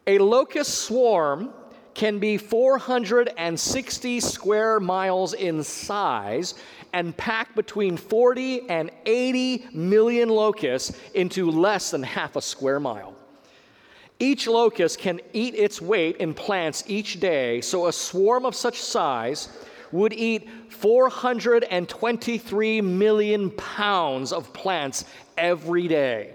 A 0.06 0.18
locust 0.18 0.82
swarm 0.82 1.52
can 1.94 2.18
be 2.18 2.36
460 2.36 4.20
square 4.20 4.80
miles 4.80 5.34
in 5.34 5.62
size 5.62 6.54
and 6.92 7.16
pack 7.16 7.54
between 7.54 7.96
40 7.96 8.68
and 8.68 8.90
80 9.06 9.66
million 9.72 10.28
locusts 10.28 10.96
into 11.14 11.50
less 11.50 11.90
than 11.90 12.02
half 12.02 12.36
a 12.36 12.42
square 12.42 12.78
mile. 12.78 13.16
Each 14.22 14.46
locust 14.46 14.98
can 14.98 15.18
eat 15.32 15.54
its 15.54 15.80
weight 15.80 16.18
in 16.18 16.34
plants 16.34 16.84
each 16.86 17.20
day, 17.20 17.62
so 17.62 17.86
a 17.86 17.92
swarm 17.92 18.44
of 18.44 18.54
such 18.54 18.78
size 18.78 19.48
would 19.92 20.12
eat 20.12 20.46
423 20.68 22.82
million 22.82 23.50
pounds 23.52 24.32
of 24.32 24.52
plants 24.52 25.06
every 25.38 25.88
day. 25.88 26.34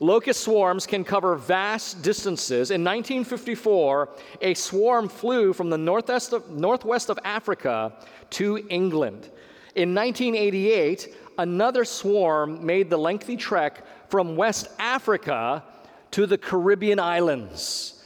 Locust 0.00 0.42
swarms 0.42 0.84
can 0.84 1.04
cover 1.04 1.36
vast 1.36 2.02
distances. 2.02 2.72
In 2.72 2.82
1954, 2.82 4.08
a 4.42 4.54
swarm 4.54 5.08
flew 5.08 5.52
from 5.52 5.70
the 5.70 5.78
northwest 5.78 6.32
of, 6.32 6.50
northwest 6.50 7.08
of 7.08 7.20
Africa 7.24 7.92
to 8.30 8.66
England. 8.68 9.30
In 9.76 9.94
1988, 9.94 11.14
another 11.38 11.84
swarm 11.84 12.66
made 12.66 12.90
the 12.90 12.98
lengthy 12.98 13.36
trek 13.36 13.84
from 14.10 14.34
West 14.36 14.68
Africa 14.78 15.62
to 16.12 16.26
the 16.26 16.38
Caribbean 16.38 16.98
islands. 16.98 18.02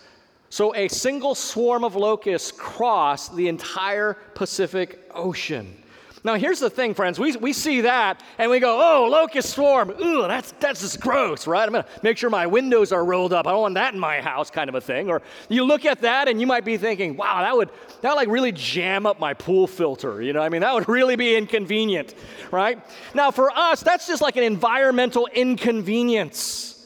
So 0.49 0.75
a 0.75 0.89
single 0.89 1.35
swarm 1.35 1.85
of 1.85 1.95
locusts 1.95 2.51
crossed 2.51 3.37
the 3.37 3.49
entire 3.49 4.15
Pacific 4.35 5.09
Ocean. 5.15 5.77
Now, 6.23 6.35
here's 6.35 6.59
the 6.59 6.69
thing, 6.69 6.93
friends. 6.93 7.19
We, 7.19 7.35
we 7.37 7.55
see 7.55 7.81
that 7.83 8.23
and 8.37 8.51
we 8.51 8.61
go, 8.61 8.79
oh, 8.79 9.09
locust 9.09 9.51
swarm. 9.51 9.91
Ooh, 9.91 10.23
that's, 10.29 10.53
that's 10.61 10.81
just 10.83 11.01
gross, 11.01 11.47
right? 11.47 11.65
I'm 11.65 11.73
going 11.73 11.85
to 11.85 11.89
make 12.03 12.19
sure 12.19 12.29
my 12.29 12.47
windows 12.47 12.93
are 12.93 13.05
rolled 13.05 13.33
up. 13.33 13.47
I 13.47 13.53
don't 13.53 13.63
want 13.63 13.75
that 13.75 13.95
in 13.95 14.01
my 14.01 14.21
house, 14.21 14.51
kind 14.51 14.69
of 14.69 14.75
a 14.75 14.83
thing. 14.83 15.09
Or 15.09 15.23
you 15.49 15.65
look 15.65 15.87
at 15.87 16.03
that 16.03 16.29
and 16.29 16.39
you 16.39 16.47
might 16.47 16.65
be 16.65 16.77
thinking, 16.77 17.17
wow, 17.17 17.41
that 17.41 17.57
would, 17.57 17.71
that 18.03 18.11
would 18.11 18.17
like 18.17 18.29
really 18.29 18.53
jam 18.53 19.07
up 19.07 19.19
my 19.19 19.33
pool 19.33 19.67
filter. 19.67 20.21
You 20.21 20.35
know, 20.35 20.43
I 20.43 20.51
mean, 20.51 20.61
that 20.61 20.75
would 20.75 20.89
really 20.89 21.17
be 21.17 21.37
inconvenient, 21.37 22.15
right? 22.51 22.79
Now, 23.15 23.31
for 23.31 23.51
us, 23.51 23.83
that's 23.83 24.07
just 24.07 24.21
like 24.21 24.37
an 24.37 24.45
environmental 24.45 25.27
inconvenience. 25.33 26.80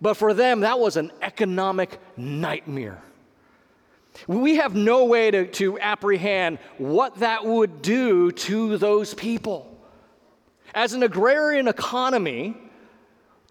But 0.00 0.14
for 0.14 0.32
them, 0.32 0.60
that 0.60 0.78
was 0.78 0.96
an 0.96 1.12
economic 1.20 1.98
nightmare. 2.16 3.02
We 4.26 4.56
have 4.56 4.74
no 4.74 5.04
way 5.04 5.30
to, 5.30 5.46
to 5.46 5.78
apprehend 5.78 6.58
what 6.78 7.16
that 7.16 7.44
would 7.44 7.82
do 7.82 8.32
to 8.32 8.76
those 8.78 9.14
people. 9.14 9.66
As 10.74 10.92
an 10.94 11.02
agrarian 11.02 11.68
economy, 11.68 12.56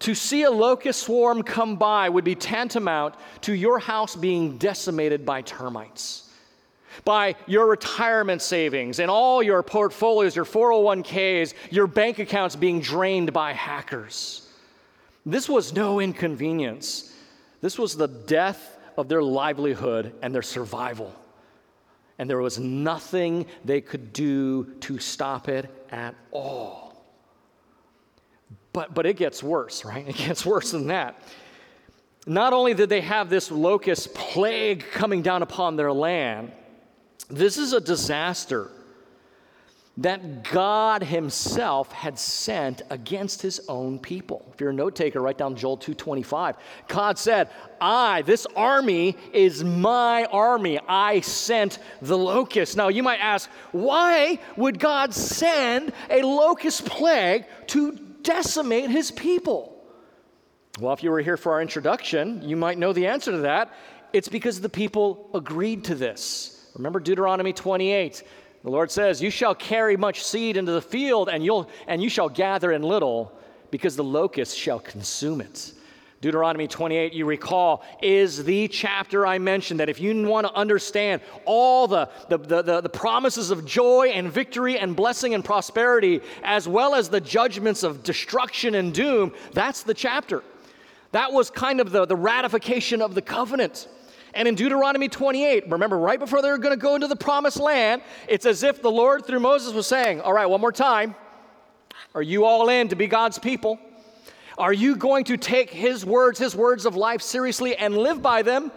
to 0.00 0.14
see 0.14 0.42
a 0.44 0.50
locust 0.50 1.02
swarm 1.02 1.42
come 1.42 1.76
by 1.76 2.08
would 2.08 2.24
be 2.24 2.34
tantamount 2.34 3.14
to 3.42 3.52
your 3.52 3.78
house 3.78 4.16
being 4.16 4.56
decimated 4.56 5.26
by 5.26 5.42
termites, 5.42 6.30
by 7.04 7.36
your 7.46 7.66
retirement 7.66 8.40
savings 8.40 8.98
and 8.98 9.10
all 9.10 9.42
your 9.42 9.62
portfolios, 9.62 10.34
your 10.34 10.46
401ks, 10.46 11.52
your 11.70 11.86
bank 11.86 12.18
accounts 12.18 12.56
being 12.56 12.80
drained 12.80 13.32
by 13.32 13.52
hackers. 13.52 14.39
This 15.24 15.48
was 15.48 15.72
no 15.72 16.00
inconvenience. 16.00 17.14
This 17.60 17.78
was 17.78 17.96
the 17.96 18.08
death 18.08 18.78
of 18.96 19.08
their 19.08 19.22
livelihood 19.22 20.14
and 20.22 20.34
their 20.34 20.42
survival. 20.42 21.14
And 22.18 22.28
there 22.28 22.38
was 22.38 22.58
nothing 22.58 23.46
they 23.64 23.80
could 23.80 24.12
do 24.12 24.64
to 24.80 24.98
stop 24.98 25.48
it 25.48 25.70
at 25.90 26.14
all. 26.30 27.04
But, 28.72 28.94
but 28.94 29.06
it 29.06 29.16
gets 29.16 29.42
worse, 29.42 29.84
right? 29.84 30.06
It 30.08 30.16
gets 30.16 30.44
worse 30.44 30.70
than 30.70 30.88
that. 30.88 31.20
Not 32.26 32.52
only 32.52 32.74
did 32.74 32.88
they 32.88 33.00
have 33.00 33.30
this 33.30 33.50
locust 33.50 34.14
plague 34.14 34.84
coming 34.92 35.22
down 35.22 35.42
upon 35.42 35.76
their 35.76 35.92
land, 35.92 36.52
this 37.28 37.56
is 37.56 37.72
a 37.72 37.80
disaster 37.80 38.70
that 40.00 40.44
God 40.44 41.02
himself 41.02 41.92
had 41.92 42.18
sent 42.18 42.80
against 42.88 43.42
his 43.42 43.60
own 43.68 43.98
people. 43.98 44.50
If 44.54 44.60
you're 44.60 44.70
a 44.70 44.74
note 44.74 44.96
taker, 44.96 45.20
write 45.20 45.36
down 45.36 45.56
Joel 45.56 45.76
2:25. 45.76 46.56
God 46.88 47.18
said, 47.18 47.50
"I, 47.80 48.22
this 48.22 48.46
army 48.56 49.16
is 49.34 49.62
my 49.62 50.24
army. 50.24 50.80
I 50.88 51.20
sent 51.20 51.78
the 52.00 52.16
locust." 52.16 52.78
Now, 52.78 52.88
you 52.88 53.02
might 53.02 53.20
ask, 53.20 53.50
why 53.72 54.38
would 54.56 54.78
God 54.78 55.12
send 55.12 55.92
a 56.08 56.22
locust 56.22 56.86
plague 56.86 57.44
to 57.68 57.92
decimate 58.22 58.88
his 58.88 59.10
people? 59.10 59.84
Well, 60.80 60.94
if 60.94 61.02
you 61.02 61.10
were 61.10 61.20
here 61.20 61.36
for 61.36 61.52
our 61.52 61.60
introduction, 61.60 62.48
you 62.48 62.56
might 62.56 62.78
know 62.78 62.94
the 62.94 63.06
answer 63.06 63.32
to 63.32 63.38
that. 63.38 63.70
It's 64.14 64.28
because 64.28 64.62
the 64.62 64.70
people 64.70 65.28
agreed 65.34 65.84
to 65.84 65.94
this. 65.94 66.70
Remember 66.74 67.00
Deuteronomy 67.00 67.52
28. 67.52 68.22
The 68.62 68.70
Lord 68.70 68.90
says, 68.90 69.22
You 69.22 69.30
shall 69.30 69.54
carry 69.54 69.96
much 69.96 70.24
seed 70.24 70.56
into 70.56 70.72
the 70.72 70.82
field, 70.82 71.28
and, 71.28 71.44
you'll, 71.44 71.70
and 71.86 72.02
you 72.02 72.08
shall 72.08 72.28
gather 72.28 72.72
in 72.72 72.82
little, 72.82 73.32
because 73.70 73.96
the 73.96 74.04
locust 74.04 74.56
shall 74.56 74.80
consume 74.80 75.40
it. 75.40 75.72
Deuteronomy 76.20 76.68
28, 76.68 77.14
you 77.14 77.24
recall, 77.24 77.82
is 78.02 78.44
the 78.44 78.68
chapter 78.68 79.26
I 79.26 79.38
mentioned 79.38 79.80
that 79.80 79.88
if 79.88 79.98
you 79.98 80.26
want 80.26 80.46
to 80.46 80.52
understand 80.52 81.22
all 81.46 81.88
the, 81.88 82.10
the, 82.28 82.36
the, 82.36 82.80
the, 82.82 82.88
promises 82.90 83.50
of 83.50 83.64
joy 83.64 84.08
and 84.08 84.30
victory 84.30 84.78
and 84.78 84.94
blessing 84.94 85.32
and 85.32 85.42
prosperity, 85.42 86.20
as 86.44 86.68
well 86.68 86.94
as 86.94 87.08
the 87.08 87.22
judgments 87.22 87.82
of 87.82 88.02
destruction 88.02 88.74
and 88.74 88.92
doom, 88.92 89.32
that's 89.54 89.82
the 89.82 89.94
chapter. 89.94 90.44
That 91.12 91.32
was 91.32 91.48
kind 91.48 91.80
of 91.80 91.90
the, 91.90 92.04
the 92.04 92.16
ratification 92.16 93.00
of 93.00 93.14
the 93.14 93.22
covenant. 93.22 93.88
And 94.34 94.46
in 94.46 94.54
Deuteronomy 94.54 95.08
28, 95.08 95.70
remember, 95.70 95.98
right 95.98 96.18
before 96.18 96.42
they're 96.42 96.58
going 96.58 96.74
to 96.74 96.80
go 96.80 96.94
into 96.94 97.08
the 97.08 97.16
promised 97.16 97.58
land, 97.58 98.02
it's 98.28 98.46
as 98.46 98.62
if 98.62 98.80
the 98.80 98.90
Lord 98.90 99.26
through 99.26 99.40
Moses 99.40 99.72
was 99.72 99.86
saying, 99.86 100.20
All 100.20 100.32
right, 100.32 100.46
one 100.46 100.60
more 100.60 100.72
time. 100.72 101.14
Are 102.14 102.22
you 102.22 102.44
all 102.44 102.68
in 102.68 102.88
to 102.88 102.96
be 102.96 103.06
God's 103.06 103.38
people? 103.38 103.78
Are 104.58 104.72
you 104.72 104.96
going 104.96 105.24
to 105.24 105.36
take 105.36 105.70
his 105.70 106.04
words, 106.04 106.38
his 106.38 106.54
words 106.54 106.84
of 106.84 106.96
life 106.96 107.22
seriously 107.22 107.76
and 107.76 107.96
live 107.96 108.20
by 108.20 108.42
them 108.42 108.70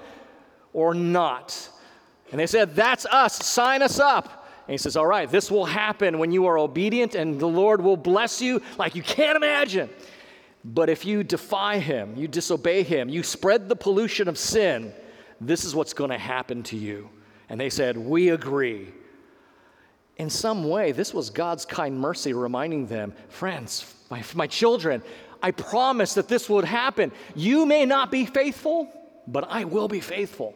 or 0.71 0.93
not? 0.93 1.69
And 2.31 2.39
they 2.39 2.47
said, 2.47 2.75
That's 2.75 3.05
us. 3.05 3.45
Sign 3.45 3.81
us 3.81 3.99
up. 3.99 4.47
And 4.67 4.73
he 4.73 4.77
says, 4.77 4.95
All 4.95 5.05
right, 5.05 5.29
this 5.29 5.51
will 5.51 5.65
happen 5.65 6.19
when 6.19 6.31
you 6.31 6.45
are 6.47 6.57
obedient, 6.57 7.15
and 7.15 7.39
the 7.39 7.47
Lord 7.47 7.81
will 7.81 7.97
bless 7.97 8.41
you 8.41 8.61
like 8.77 8.95
you 8.95 9.03
can't 9.03 9.35
imagine. 9.35 9.89
But 10.65 10.89
if 10.89 11.05
you 11.05 11.23
defy 11.23 11.79
him, 11.79 12.15
you 12.15 12.27
disobey 12.27 12.83
him, 12.83 13.09
you 13.09 13.21
spread 13.21 13.67
the 13.67 13.75
pollution 13.75 14.27
of 14.27 14.37
sin, 14.37 14.93
this 15.41 15.65
is 15.65 15.75
what's 15.75 15.93
going 15.93 16.09
to 16.09 16.17
happen 16.17 16.63
to 16.63 16.77
you. 16.77 17.09
And 17.49 17.59
they 17.59 17.69
said, 17.69 17.97
We 17.97 18.29
agree. 18.29 18.87
In 20.17 20.29
some 20.29 20.69
way, 20.69 20.91
this 20.91 21.13
was 21.13 21.29
God's 21.29 21.65
kind 21.65 21.99
mercy 21.99 22.33
reminding 22.33 22.87
them, 22.87 23.13
Friends, 23.29 23.93
my, 24.09 24.23
my 24.35 24.47
children, 24.47 25.01
I 25.41 25.51
promise 25.51 26.13
that 26.13 26.27
this 26.27 26.49
would 26.49 26.65
happen. 26.65 27.11
You 27.35 27.65
may 27.65 27.85
not 27.85 28.11
be 28.11 28.25
faithful, 28.25 28.89
but 29.27 29.45
I 29.49 29.65
will 29.65 29.87
be 29.87 29.99
faithful. 29.99 30.55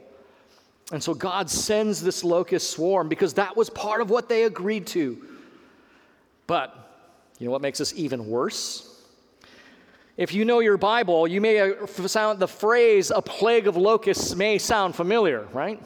And 0.91 1.03
so 1.03 1.13
God 1.13 1.49
sends 1.49 2.01
this 2.01 2.23
locust 2.23 2.69
swarm 2.69 3.09
because 3.09 3.33
that 3.33 3.57
was 3.57 3.69
part 3.69 3.99
of 3.99 4.09
what 4.09 4.29
they 4.29 4.43
agreed 4.43 4.87
to. 4.87 5.21
But 6.45 6.73
you 7.39 7.45
know 7.45 7.51
what 7.51 7.61
makes 7.61 7.79
this 7.79 7.93
even 7.95 8.27
worse? 8.27 8.86
If 10.17 10.33
you 10.33 10.45
know 10.45 10.59
your 10.59 10.77
Bible, 10.77 11.27
you 11.27 11.39
may 11.39 11.59
uh, 11.59 11.85
sound 11.85 12.39
the 12.39 12.47
phrase 12.47 13.11
a 13.11 13.21
plague 13.21 13.67
of 13.67 13.77
locusts 13.77 14.35
may 14.35 14.57
sound 14.57 14.95
familiar, 14.95 15.47
right? 15.53 15.79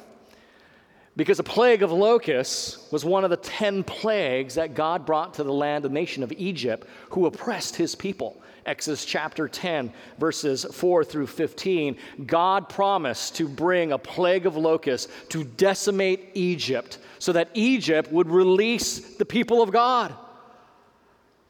Because 1.17 1.39
a 1.39 1.43
plague 1.43 1.83
of 1.83 1.91
locusts 1.91 2.89
was 2.93 3.03
one 3.03 3.25
of 3.25 3.29
the 3.29 3.37
10 3.37 3.83
plagues 3.83 4.55
that 4.55 4.73
God 4.73 5.05
brought 5.05 5.33
to 5.33 5.43
the 5.43 5.51
land, 5.51 5.83
the 5.83 5.89
nation 5.89 6.23
of 6.23 6.31
Egypt, 6.31 6.87
who 7.09 7.25
oppressed 7.25 7.75
his 7.75 7.93
people. 7.93 8.41
Exodus 8.65 9.03
chapter 9.03 9.49
10, 9.49 9.91
verses 10.17 10.63
4 10.63 11.03
through 11.03 11.27
15. 11.27 11.97
God 12.25 12.69
promised 12.69 13.35
to 13.35 13.49
bring 13.49 13.91
a 13.91 13.97
plague 13.97 14.45
of 14.45 14.55
locusts 14.55 15.11
to 15.29 15.43
decimate 15.43 16.29
Egypt 16.35 16.99
so 17.19 17.33
that 17.33 17.49
Egypt 17.53 18.09
would 18.13 18.29
release 18.29 19.17
the 19.17 19.25
people 19.25 19.61
of 19.61 19.71
God. 19.71 20.15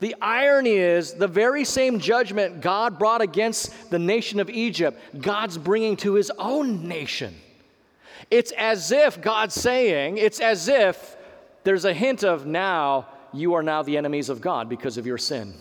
The 0.02 0.16
irony 0.20 0.72
is, 0.72 1.14
the 1.14 1.28
very 1.28 1.64
same 1.64 2.00
judgment 2.00 2.60
God 2.60 2.98
brought 2.98 3.22
against 3.22 3.92
the 3.92 4.00
nation 4.00 4.40
of 4.40 4.50
Egypt, 4.50 5.00
God's 5.22 5.60
bringing 5.60 5.96
to 5.98 6.16
his 6.16 6.32
own 6.40 6.88
nation. 6.88 7.36
It's 8.32 8.52
as 8.54 8.92
if 8.92 9.22
God's 9.22 9.54
saying, 9.54 10.18
it's 10.18 10.40
as 10.40 10.68
if 10.68 11.16
there's 11.64 11.86
a 11.86 11.94
hint 11.94 12.24
of 12.24 12.48
now 12.48 13.10
you 13.32 13.54
are 13.54 13.62
now 13.62 13.84
the 13.84 13.96
enemies 13.96 14.30
of 14.30 14.42
God 14.42 14.68
because 14.70 14.98
of 14.98 15.06
your 15.06 15.20
sin. 15.20 15.54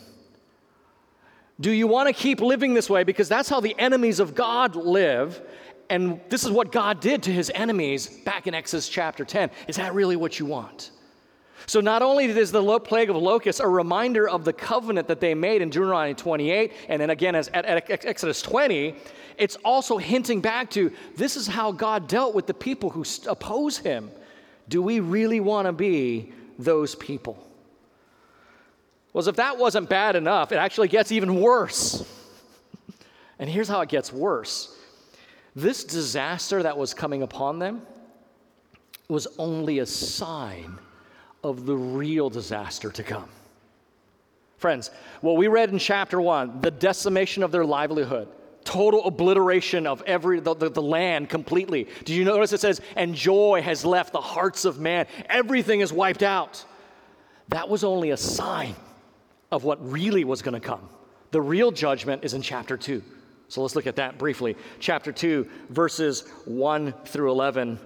Do 1.60 1.70
you 1.70 1.86
want 1.86 2.08
to 2.08 2.14
keep 2.14 2.40
living 2.40 2.72
this 2.72 2.88
way? 2.88 3.04
Because 3.04 3.28
that's 3.28 3.50
how 3.50 3.60
the 3.60 3.78
enemies 3.78 4.20
of 4.20 4.34
God 4.34 4.74
live. 4.74 5.42
And 5.90 6.18
this 6.30 6.44
is 6.44 6.50
what 6.50 6.72
God 6.72 7.00
did 7.00 7.22
to 7.24 7.30
his 7.32 7.52
enemies 7.54 8.06
back 8.24 8.46
in 8.46 8.54
Exodus 8.54 8.88
chapter 8.88 9.26
10. 9.26 9.50
Is 9.68 9.76
that 9.76 9.92
really 9.92 10.16
what 10.16 10.38
you 10.38 10.46
want? 10.46 10.92
So 11.70 11.80
not 11.80 12.02
only 12.02 12.24
is 12.24 12.50
the 12.50 12.80
plague 12.80 13.10
of 13.10 13.16
locusts 13.16 13.60
a 13.60 13.68
reminder 13.68 14.28
of 14.28 14.44
the 14.44 14.52
covenant 14.52 15.06
that 15.06 15.20
they 15.20 15.34
made 15.34 15.62
in 15.62 15.70
Deuteronomy 15.70 16.14
28, 16.14 16.72
and 16.88 17.00
then 17.00 17.10
again 17.10 17.36
as 17.36 17.46
at, 17.54 17.64
at 17.64 18.04
Exodus 18.04 18.42
20, 18.42 18.96
it's 19.38 19.54
also 19.64 19.96
hinting 19.96 20.40
back 20.40 20.68
to 20.70 20.90
this 21.14 21.36
is 21.36 21.46
how 21.46 21.70
God 21.70 22.08
dealt 22.08 22.34
with 22.34 22.48
the 22.48 22.54
people 22.54 22.90
who 22.90 23.04
oppose 23.28 23.78
him. 23.78 24.10
Do 24.68 24.82
we 24.82 24.98
really 24.98 25.38
want 25.38 25.66
to 25.66 25.72
be 25.72 26.32
those 26.58 26.96
people? 26.96 27.38
Well, 29.12 29.28
if 29.28 29.36
that 29.36 29.56
wasn't 29.56 29.88
bad 29.88 30.16
enough, 30.16 30.50
it 30.50 30.56
actually 30.56 30.88
gets 30.88 31.12
even 31.12 31.40
worse. 31.40 32.04
and 33.38 33.48
here's 33.48 33.68
how 33.68 33.80
it 33.80 33.88
gets 33.88 34.12
worse 34.12 34.76
This 35.54 35.84
disaster 35.84 36.64
that 36.64 36.76
was 36.76 36.94
coming 36.94 37.22
upon 37.22 37.60
them 37.60 37.82
was 39.06 39.28
only 39.38 39.78
a 39.78 39.86
sign 39.86 40.76
of 41.42 41.66
the 41.66 41.76
real 41.76 42.30
disaster 42.30 42.90
to 42.90 43.02
come. 43.02 43.28
Friends, 44.58 44.90
what 45.20 45.36
we 45.36 45.48
read 45.48 45.70
in 45.70 45.78
chapter 45.78 46.20
one, 46.20 46.60
the 46.60 46.70
decimation 46.70 47.42
of 47.42 47.50
their 47.50 47.64
livelihood, 47.64 48.28
total 48.64 49.04
obliteration 49.06 49.86
of 49.86 50.02
every 50.06 50.38
the, 50.40 50.54
the, 50.54 50.68
the, 50.68 50.82
land 50.82 51.30
completely. 51.30 51.88
Do 52.04 52.14
you 52.14 52.24
notice 52.24 52.52
it 52.52 52.60
says, 52.60 52.80
and 52.94 53.14
joy 53.14 53.62
has 53.62 53.86
left 53.86 54.12
the 54.12 54.20
hearts 54.20 54.66
of 54.66 54.78
man? 54.78 55.06
Everything 55.30 55.80
is 55.80 55.92
wiped 55.92 56.22
out. 56.22 56.62
That 57.48 57.70
was 57.70 57.84
only 57.84 58.10
a 58.10 58.18
sign 58.18 58.76
of 59.50 59.64
what 59.64 59.78
really 59.90 60.24
was 60.24 60.42
going 60.42 60.60
to 60.60 60.66
come. 60.66 60.88
The 61.30 61.40
real 61.40 61.72
judgment 61.72 62.22
is 62.22 62.34
in 62.34 62.42
chapter 62.42 62.76
two. 62.76 63.02
So 63.50 63.62
let's 63.62 63.74
look 63.74 63.88
at 63.88 63.96
that 63.96 64.16
briefly. 64.16 64.56
Chapter 64.78 65.10
2, 65.10 65.44
verses 65.70 66.22
1 66.44 66.92
through 67.04 67.32
11. 67.32 67.80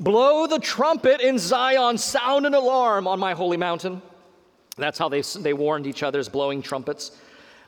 Blow 0.00 0.46
the 0.46 0.58
trumpet 0.58 1.20
in 1.20 1.38
Zion, 1.38 1.98
sound 1.98 2.46
an 2.46 2.54
alarm 2.54 3.06
on 3.06 3.20
my 3.20 3.32
holy 3.32 3.56
mountain. 3.56 4.02
That's 4.76 4.98
how 4.98 5.08
they, 5.08 5.20
they 5.20 5.52
warned 5.52 5.86
each 5.86 6.02
other's 6.02 6.28
blowing 6.28 6.62
trumpets. 6.62 7.12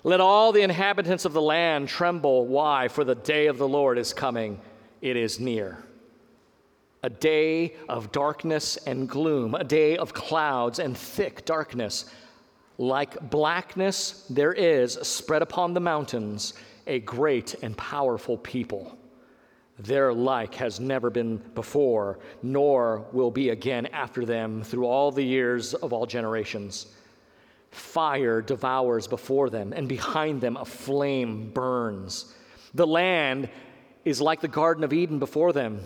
Let 0.02 0.21
all 0.21 0.52
the 0.52 0.62
inhabitants 0.62 1.25
of 1.25 1.33
the 1.33 1.42
land 1.42 1.88
tremble. 1.88 2.47
Why? 2.47 2.88
For 2.88 3.04
the 3.04 3.14
day 3.14 3.47
of 3.47 3.59
the 3.59 3.68
Lord 3.68 3.99
is 3.99 4.12
coming, 4.12 4.61
it 5.00 5.16
is 5.16 5.38
near. 5.38 5.78
A 7.02 7.11
day 7.11 7.75
of 7.88 8.11
darkness 8.11 8.76
and 8.78 9.09
gloom, 9.09 9.54
a 9.54 9.62
day 9.62 9.97
of 9.97 10.12
clouds 10.12 10.80
and 10.80 10.97
thick 10.97 11.45
darkness. 11.45 12.06
Like 12.78 13.30
blackness, 13.30 14.26
there 14.28 14.52
is 14.52 14.95
spread 15.02 15.42
upon 15.42 15.75
the 15.75 15.80
mountains 15.80 16.54
a 16.87 17.00
great 17.00 17.54
and 17.62 17.76
powerful 17.76 18.38
people. 18.38 18.99
Their 19.78 20.12
like 20.12 20.54
has 20.54 20.80
never 20.80 21.11
been 21.11 21.37
before, 21.54 22.18
nor 22.42 23.06
will 23.12 23.30
be 23.30 23.50
again 23.50 23.87
after 23.87 24.25
them 24.25 24.62
through 24.62 24.87
all 24.87 25.11
the 25.11 25.25
years 25.25 25.75
of 25.75 25.92
all 25.92 26.06
generations. 26.06 26.87
Fire 27.71 28.40
devours 28.40 29.06
before 29.06 29.50
them, 29.50 29.75
and 29.75 29.87
behind 29.88 30.40
them 30.40 30.56
a 30.56 30.64
flame 30.64 31.50
burns. 31.50 32.35
The 32.75 32.87
land 32.87 33.50
is 34.04 34.21
like 34.21 34.40
the 34.40 34.49
Garden 34.49 34.83
of 34.83 34.95
Eden 34.95 35.18
before 35.18 35.52
them, 35.52 35.80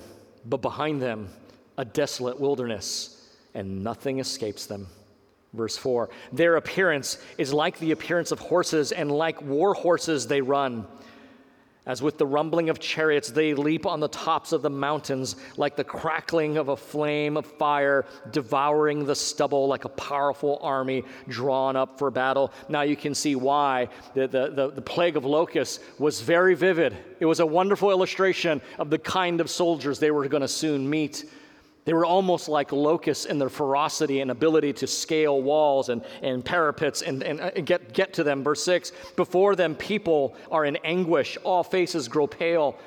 but 0.44 0.62
behind 0.62 1.02
them 1.02 1.28
a 1.76 1.84
desolate 1.84 2.38
wilderness, 2.38 3.28
and 3.54 3.82
nothing 3.82 4.20
escapes 4.20 4.66
them. 4.66 4.86
Verse 5.52 5.76
4 5.76 6.10
Their 6.32 6.56
appearance 6.56 7.18
is 7.38 7.52
like 7.52 7.78
the 7.78 7.90
appearance 7.90 8.30
of 8.30 8.38
horses, 8.38 8.92
and 8.92 9.10
like 9.10 9.42
war 9.42 9.74
horses 9.74 10.26
they 10.28 10.40
run. 10.40 10.86
As 11.86 12.02
with 12.02 12.18
the 12.18 12.26
rumbling 12.26 12.68
of 12.68 12.78
chariots, 12.78 13.30
they 13.30 13.54
leap 13.54 13.86
on 13.86 14.00
the 14.00 14.08
tops 14.08 14.52
of 14.52 14.60
the 14.60 14.68
mountains 14.68 15.36
like 15.56 15.76
the 15.76 15.84
crackling 15.84 16.58
of 16.58 16.68
a 16.68 16.76
flame 16.76 17.38
of 17.38 17.46
fire, 17.46 18.04
devouring 18.32 19.06
the 19.06 19.14
stubble 19.14 19.66
like 19.66 19.86
a 19.86 19.88
powerful 19.88 20.58
army 20.60 21.04
drawn 21.28 21.76
up 21.76 21.98
for 21.98 22.10
battle. 22.10 22.52
Now 22.68 22.82
you 22.82 22.96
can 22.96 23.14
see 23.14 23.34
why 23.34 23.88
the, 24.14 24.28
the, 24.28 24.50
the, 24.50 24.70
the 24.72 24.82
plague 24.82 25.16
of 25.16 25.24
locusts 25.24 25.80
was 25.98 26.20
very 26.20 26.54
vivid. 26.54 26.96
It 27.18 27.26
was 27.26 27.40
a 27.40 27.46
wonderful 27.46 27.90
illustration 27.90 28.60
of 28.78 28.90
the 28.90 28.98
kind 28.98 29.40
of 29.40 29.48
soldiers 29.48 29.98
they 29.98 30.10
were 30.10 30.28
going 30.28 30.42
to 30.42 30.48
soon 30.48 30.88
meet. 30.88 31.24
They 31.84 31.94
were 31.94 32.04
almost 32.04 32.48
like 32.48 32.72
locusts 32.72 33.24
in 33.24 33.38
their 33.38 33.48
ferocity 33.48 34.20
and 34.20 34.30
ability 34.30 34.74
to 34.74 34.86
scale 34.86 35.40
walls 35.40 35.88
and, 35.88 36.04
and 36.22 36.44
parapets 36.44 37.02
and, 37.02 37.22
and, 37.22 37.40
and, 37.40 37.66
get, 37.66 37.94
get 37.94 38.12
to 38.14 38.24
them. 38.24 38.44
Verse 38.44 38.62
6 38.64 38.92
Before 39.16 39.56
them, 39.56 39.74
people 39.74 40.36
are 40.50 40.64
in 40.64 40.76
anguish, 40.84 41.38
all 41.42 41.64
faces 41.64 42.06
grow 42.08 42.26
pale. 42.26 42.78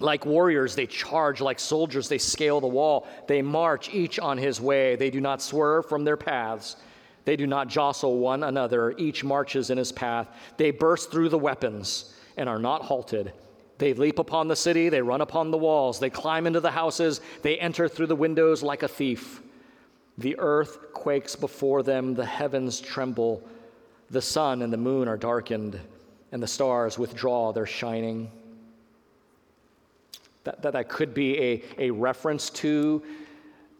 Like 0.00 0.26
warriors, 0.26 0.74
they 0.74 0.86
charge. 0.86 1.40
Like 1.40 1.58
soldiers, 1.58 2.08
they 2.08 2.18
scale 2.18 2.60
the 2.60 2.66
wall. 2.66 3.06
They 3.26 3.40
march 3.42 3.88
each 3.94 4.18
on 4.18 4.36
his 4.36 4.60
way. 4.60 4.96
They 4.96 5.08
do 5.08 5.20
not 5.20 5.40
swerve 5.40 5.88
from 5.88 6.04
their 6.04 6.16
paths. 6.16 6.76
They 7.24 7.36
do 7.36 7.46
not 7.46 7.68
jostle 7.68 8.18
one 8.18 8.42
another. 8.42 8.92
Each 8.98 9.24
marches 9.24 9.70
in 9.70 9.78
his 9.78 9.92
path. 9.92 10.28
They 10.56 10.72
burst 10.72 11.10
through 11.10 11.30
the 11.30 11.38
weapons 11.38 12.12
and 12.36 12.48
are 12.48 12.58
not 12.58 12.82
halted. 12.82 13.32
They 13.78 13.92
leap 13.92 14.18
upon 14.18 14.48
the 14.48 14.56
city, 14.56 14.88
they 14.88 15.02
run 15.02 15.20
upon 15.20 15.50
the 15.50 15.58
walls, 15.58 15.98
they 15.98 16.10
climb 16.10 16.46
into 16.46 16.60
the 16.60 16.70
houses, 16.70 17.20
they 17.42 17.58
enter 17.58 17.88
through 17.88 18.06
the 18.06 18.16
windows 18.16 18.62
like 18.62 18.82
a 18.82 18.88
thief. 18.88 19.42
The 20.18 20.36
earth 20.38 20.92
quakes 20.92 21.34
before 21.34 21.82
them, 21.82 22.14
the 22.14 22.24
heavens 22.24 22.80
tremble, 22.80 23.42
the 24.10 24.22
sun 24.22 24.62
and 24.62 24.72
the 24.72 24.76
moon 24.76 25.08
are 25.08 25.16
darkened, 25.16 25.80
and 26.30 26.42
the 26.42 26.46
stars 26.46 26.98
withdraw 26.98 27.52
their 27.52 27.66
shining. 27.66 28.30
That, 30.44 30.62
that, 30.62 30.74
that 30.74 30.88
could 30.88 31.14
be 31.14 31.40
a, 31.40 31.62
a 31.78 31.90
reference 31.90 32.50
to 32.50 33.02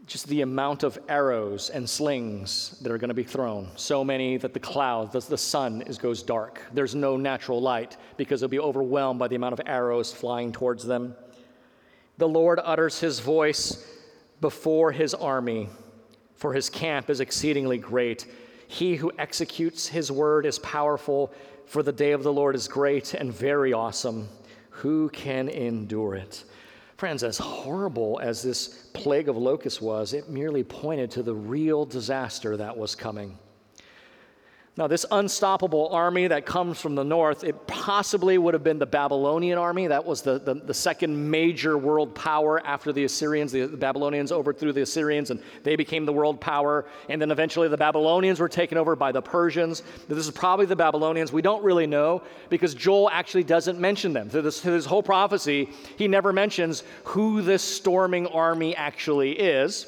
just 0.06 0.28
the 0.28 0.42
amount 0.42 0.82
of 0.82 0.98
arrows 1.08 1.70
and 1.70 1.88
slings 1.88 2.76
that 2.82 2.92
are 2.92 2.98
going 2.98 3.08
to 3.08 3.14
be 3.14 3.24
thrown. 3.24 3.68
So 3.76 4.04
many 4.04 4.36
that 4.36 4.52
the 4.52 4.60
cloud, 4.60 5.12
the, 5.12 5.20
the 5.20 5.38
sun 5.38 5.82
is, 5.82 5.96
goes 5.96 6.22
dark. 6.22 6.60
There's 6.74 6.94
no 6.94 7.16
natural 7.16 7.60
light 7.60 7.96
because 8.16 8.40
they'll 8.40 8.48
be 8.48 8.60
overwhelmed 8.60 9.18
by 9.18 9.28
the 9.28 9.36
amount 9.36 9.54
of 9.54 9.62
arrows 9.66 10.12
flying 10.12 10.52
towards 10.52 10.84
them. 10.84 11.16
The 12.18 12.28
Lord 12.28 12.60
utters 12.62 13.00
his 13.00 13.18
voice 13.18 13.86
before 14.40 14.92
his 14.92 15.14
army, 15.14 15.68
for 16.36 16.52
his 16.52 16.68
camp 16.68 17.08
is 17.08 17.20
exceedingly 17.20 17.78
great. 17.78 18.26
He 18.68 18.96
who 18.96 19.10
executes 19.18 19.86
his 19.86 20.12
word 20.12 20.44
is 20.44 20.58
powerful, 20.58 21.32
for 21.66 21.82
the 21.82 21.92
day 21.92 22.12
of 22.12 22.22
the 22.22 22.32
Lord 22.32 22.54
is 22.54 22.68
great 22.68 23.14
and 23.14 23.32
very 23.32 23.72
awesome. 23.72 24.28
Who 24.68 25.08
can 25.08 25.48
endure 25.48 26.14
it? 26.14 26.44
Friends, 27.04 27.22
as 27.22 27.36
horrible 27.36 28.18
as 28.22 28.40
this 28.40 28.68
plague 28.94 29.28
of 29.28 29.36
locusts 29.36 29.78
was, 29.78 30.14
it 30.14 30.30
merely 30.30 30.64
pointed 30.64 31.10
to 31.10 31.22
the 31.22 31.34
real 31.34 31.84
disaster 31.84 32.56
that 32.56 32.78
was 32.78 32.94
coming. 32.94 33.36
Now, 34.76 34.88
this 34.88 35.06
unstoppable 35.08 35.88
army 35.90 36.26
that 36.26 36.46
comes 36.46 36.80
from 36.80 36.96
the 36.96 37.04
north, 37.04 37.44
it 37.44 37.68
possibly 37.68 38.38
would 38.38 38.54
have 38.54 38.64
been 38.64 38.80
the 38.80 38.86
Babylonian 38.86 39.56
army. 39.56 39.86
That 39.86 40.04
was 40.04 40.20
the, 40.20 40.40
the, 40.40 40.54
the 40.54 40.74
second 40.74 41.30
major 41.30 41.78
world 41.78 42.12
power 42.12 42.60
after 42.66 42.92
the 42.92 43.04
Assyrians. 43.04 43.52
The, 43.52 43.66
the, 43.66 43.76
Babylonians 43.76 44.32
overthrew 44.32 44.72
the 44.72 44.82
Assyrians 44.82 45.30
and 45.30 45.40
they 45.62 45.76
became 45.76 46.04
the 46.04 46.12
world 46.12 46.40
power. 46.40 46.86
And 47.08 47.22
then 47.22 47.30
eventually 47.30 47.68
the 47.68 47.76
Babylonians 47.76 48.40
were 48.40 48.48
taken 48.48 48.76
over 48.76 48.96
by 48.96 49.12
the 49.12 49.22
Persians. 49.22 49.84
This 50.08 50.18
is 50.18 50.32
probably 50.32 50.66
the 50.66 50.74
Babylonians. 50.74 51.32
We 51.32 51.42
don't 51.42 51.62
really 51.62 51.86
know 51.86 52.24
because 52.50 52.74
Joel 52.74 53.10
actually 53.10 53.44
doesn't 53.44 53.78
mention 53.78 54.12
them. 54.12 54.28
Through 54.28 54.42
this, 54.42 54.60
through 54.60 54.72
this 54.72 54.86
whole 54.86 55.04
prophecy, 55.04 55.68
he 55.96 56.08
never 56.08 56.32
mentions 56.32 56.82
who 57.04 57.42
this 57.42 57.62
storming 57.62 58.26
army 58.26 58.74
actually 58.74 59.38
is. 59.38 59.86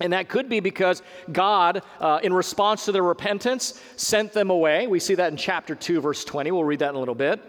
And 0.00 0.12
that 0.12 0.28
could 0.28 0.48
be 0.48 0.60
because 0.60 1.02
God, 1.32 1.82
uh, 2.00 2.18
in 2.22 2.32
response 2.32 2.84
to 2.86 2.92
their 2.92 3.04
repentance, 3.04 3.80
sent 3.96 4.32
them 4.32 4.50
away. 4.50 4.86
We 4.86 4.98
see 4.98 5.14
that 5.14 5.30
in 5.30 5.36
chapter 5.36 5.74
2, 5.74 6.00
verse 6.00 6.24
20. 6.24 6.50
We'll 6.50 6.64
read 6.64 6.80
that 6.80 6.90
in 6.90 6.96
a 6.96 6.98
little 6.98 7.14
bit. 7.14 7.40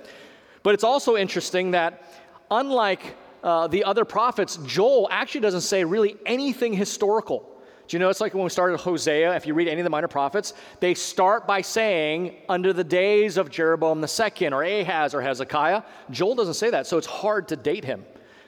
But 0.62 0.76
it's 0.76 0.84
also 0.84 1.16
interesting 1.16 1.72
that, 1.72 2.04
unlike 2.52 3.16
uh, 3.44 3.68
the 3.68 3.84
other 3.84 4.06
prophets, 4.06 4.58
Joel 4.66 5.08
actually 5.12 5.42
doesn't 5.42 5.62
say 5.62 5.84
really 5.84 6.18
anything 6.26 6.74
historical. 6.74 7.52
Do 7.88 7.96
you 7.96 8.00
know 8.00 8.10
it's 8.10 8.22
like 8.22 8.34
when 8.34 8.44
we 8.44 8.50
started 8.50 8.80
Hosea, 8.80 9.36
if 9.36 9.46
you 9.46 9.54
read 9.54 9.68
any 9.68 9.80
of 9.80 9.84
the 9.84 9.92
minor 9.92 10.08
prophets, 10.08 10.54
they 10.80 10.96
start 10.96 11.46
by 11.46 11.62
saying, 11.62 12.36
under 12.50 12.74
the 12.74 12.84
days 12.84 13.38
of 13.38 13.52
Jeroboam 13.52 14.04
II 14.04 14.48
or 14.48 14.64
Ahaz 14.64 15.14
or 15.14 15.22
Hezekiah. 15.22 15.84
Joel 16.10 16.34
doesn't 16.34 16.56
say 16.56 16.72
that, 16.72 16.88
so 16.88 16.98
it's 16.98 17.08
hard 17.08 17.48
to 17.50 17.56
date 17.56 17.86
him. 17.86 18.04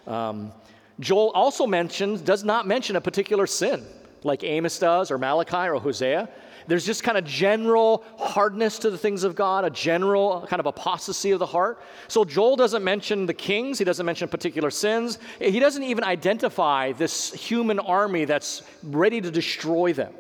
Um, 0.08 0.54
Joel 1.00 1.32
also 1.32 1.68
mentions, 1.68 2.22
does 2.22 2.44
not 2.44 2.68
mention 2.68 2.96
a 2.96 3.02
particular 3.02 3.46
sin 3.48 3.86
like 4.24 4.44
Amos 4.44 4.78
does 4.80 5.12
or 5.12 5.18
Malachi 5.18 5.70
or 5.70 5.80
Hosea. 5.80 6.30
There's 6.68 6.86
just 6.86 7.02
kind 7.02 7.18
of 7.18 7.24
general 7.24 8.04
hardness 8.20 8.78
to 8.80 8.90
the 8.90 8.98
things 8.98 9.24
of 9.24 9.36
God, 9.36 9.64
a 9.64 9.70
general 9.70 10.46
kind 10.50 10.60
of 10.60 10.66
apostasy 10.66 11.32
of 11.32 11.40
the 11.40 11.46
heart. 11.46 11.82
So 12.10 12.26
Joel 12.26 12.58
doesn't 12.58 12.84
mention 12.84 13.26
the 13.26 13.34
kings, 13.34 13.80
he 13.80 13.86
doesn't 13.86 14.06
mention 14.06 14.28
particular 14.28 14.70
sins. 14.70 15.18
He 15.40 15.60
doesn't 15.60 15.84
even 15.84 16.04
identify 16.04 16.92
this 16.92 17.32
human 17.34 17.80
army 17.80 18.26
that's 18.26 18.64
ready 18.84 19.22
to 19.22 19.32
destroy 19.32 19.94
them. 19.94 20.14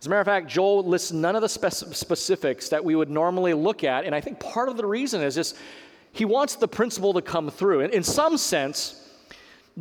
As 0.00 0.06
a 0.06 0.10
matter 0.10 0.20
of 0.20 0.26
fact, 0.26 0.48
Joel 0.48 0.84
lists 0.84 1.12
none 1.12 1.36
of 1.36 1.42
the 1.42 1.48
spec- 1.48 1.72
specifics 1.72 2.68
that 2.70 2.84
we 2.84 2.96
would 2.96 3.08
normally 3.08 3.54
look 3.54 3.84
at. 3.84 4.04
And 4.04 4.14
I 4.14 4.20
think 4.20 4.40
part 4.40 4.68
of 4.68 4.76
the 4.76 4.84
reason 4.84 5.22
is 5.22 5.36
just 5.36 5.56
he 6.12 6.24
wants 6.24 6.56
the 6.56 6.68
principle 6.68 7.14
to 7.14 7.22
come 7.22 7.50
through. 7.50 7.80
In, 7.80 7.90
in 7.90 8.02
some 8.02 8.36
sense, 8.36 9.05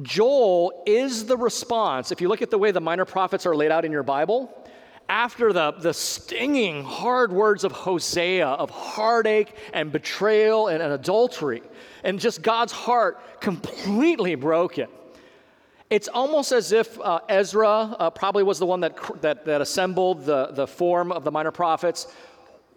Joel 0.02 0.84
is 0.86 1.26
the 1.26 1.38
response. 1.38 2.12
If 2.12 2.20
you 2.20 2.28
look 2.28 2.42
at 2.42 2.50
the 2.50 2.58
way 2.58 2.72
the 2.72 2.82
minor 2.82 3.06
prophets 3.06 3.46
are 3.46 3.56
laid 3.56 3.72
out 3.72 3.86
in 3.86 3.92
your 3.92 4.04
Bible, 4.04 4.54
after 5.08 5.54
the, 5.54 5.72
the 5.72 5.94
stinging, 5.94 6.84
hard 6.84 7.32
words 7.32 7.64
of 7.64 7.72
Hosea, 7.72 8.48
of 8.48 8.70
heartache 8.70 9.56
and 9.74 9.92
betrayal 9.92 10.68
and, 10.68 10.82
and 10.82 10.92
adultery, 10.92 11.62
and 12.04 12.20
just 12.20 12.42
God's 12.42 12.72
heart 12.72 13.40
completely 13.40 14.36
broken. 14.36 14.88
It's 15.90 16.08
almost 16.08 16.52
as 16.52 16.72
if 16.72 17.00
uh, 17.00 17.20
Ezra 17.30 17.70
uh, 17.70 18.10
probably 18.10 18.44
was 18.44 18.58
the 18.58 18.66
one 18.66 18.80
that, 18.82 19.22
that, 19.22 19.46
that 19.46 19.62
assembled 19.62 20.26
the, 20.26 20.48
the 20.48 20.66
form 20.66 21.12
of 21.12 21.24
the 21.24 21.32
minor 21.32 21.52
prophets, 21.52 22.08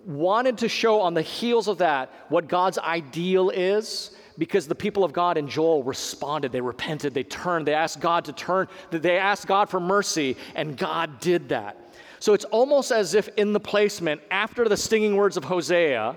wanted 0.05 0.59
to 0.59 0.69
show 0.69 1.01
on 1.01 1.15
the 1.15 1.23
heels 1.23 1.67
of 1.67 1.79
that 1.79 2.13
what 2.29 2.47
God's 2.47 2.79
ideal 2.79 3.51
is 3.51 4.15
because 4.39 4.69
the 4.69 4.75
people 4.75 5.05
of 5.05 5.13
God 5.13 5.37
in 5.37 5.49
Joel 5.49 5.83
responded. 5.83 6.53
They 6.53 6.61
repented, 6.61 7.13
they 7.13 7.25
turned, 7.25 7.67
they 7.67 7.75
asked 7.75 8.01
God 8.01 8.25
to 8.27 8.33
turn, 8.33 8.69
they 8.91 9.19
asked 9.19 9.47
God 9.47 9.69
for 9.69 9.81
mercy, 9.81 10.37
and 10.55 10.77
God 10.77 11.21
did 11.21 11.49
that. 11.49 11.77
So 12.21 12.35
it's 12.35 12.45
almost 12.47 12.93
as 12.93 13.15
if 13.15 13.29
in 13.37 13.53
the 13.53 13.61
placement, 13.61 14.21
after 14.31 14.69
the 14.69 14.77
stinging 14.77 15.17
words 15.17 15.37
of 15.37 15.45
Hosea, 15.45 16.17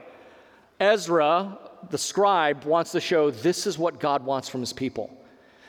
Ezra, 0.80 1.58
the 1.90 1.98
scribe, 1.98 2.64
wants 2.64 2.92
to 2.92 3.00
show 3.00 3.32
this 3.32 3.68
is 3.68 3.78
what 3.78 4.00
God 4.00 4.24
wants 4.24 4.50
from 4.50 4.62
his 4.62 4.74
people. 4.74 5.16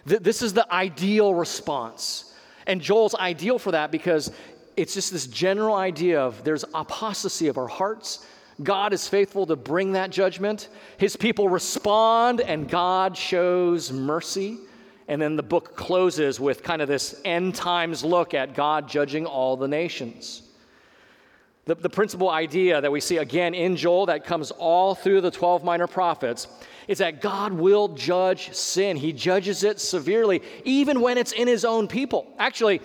This 0.05 0.43
is 0.43 0.53
the 0.53 0.71
ideal 0.73 1.35
response. 1.35 2.35
And 2.67 2.81
Joel's 2.81 3.15
ideal 3.15 3.59
for 3.59 3.73
that 3.73 3.91
because 3.91 4.33
it's 4.77 4.95
just 4.95 5.13
this 5.13 5.27
general 5.27 5.77
idea 5.77 6.21
of 6.21 6.45
there's 6.45 6.65
apostasy 6.75 7.49
of 7.49 7.59
our 7.59 7.69
hearts 7.69 8.27
God 8.63 8.93
is 8.93 9.09
faithful 9.09 9.47
to 9.47 9.57
bring 9.57 9.93
that 9.93 10.11
judgment. 10.11 10.69
His 10.99 11.17
people 11.17 11.49
respond, 11.49 12.41
and 12.41 12.69
God 12.69 13.17
shows 13.17 13.93
mercy. 13.93 14.59
And 15.09 15.21
then 15.21 15.37
the 15.37 15.43
book 15.43 15.77
closes 15.77 16.39
with 16.39 16.63
kind 16.63 16.81
of 16.81 16.89
this 16.89 17.21
end 17.25 17.55
times 17.55 18.05
look 18.05 18.35
at 18.35 18.55
God 18.55 18.89
judging 18.89 19.27
all 19.27 19.57
the 19.57 19.69
nations. 19.69 20.43
The, 21.65 21.77
the 21.77 21.91
principal 21.91 22.29
idea 22.29 22.81
that 22.81 22.91
we 22.91 23.01
see 23.01 23.19
again 23.19 23.55
in 23.55 23.77
Joel 23.77 24.07
that 24.07 24.25
comes 24.25 24.51
all 24.51 24.95
through 24.95 25.21
the 25.21 25.31
12 25.31 25.63
minor 25.63 25.87
prophets 25.87 26.49
is 26.89 26.99
that 26.99 27.21
God 27.21 27.53
will 27.53 27.89
judge 27.89 28.53
sin. 28.53 28.97
He 28.97 29.13
judges 29.13 29.63
it 29.63 29.81
severely, 29.81 30.43
even 30.65 31.01
when 31.01 31.19
it's 31.19 31.33
in 31.33 31.47
his 31.47 31.65
own 31.65 31.87
people. 31.87 32.35
Actually, 32.39 32.81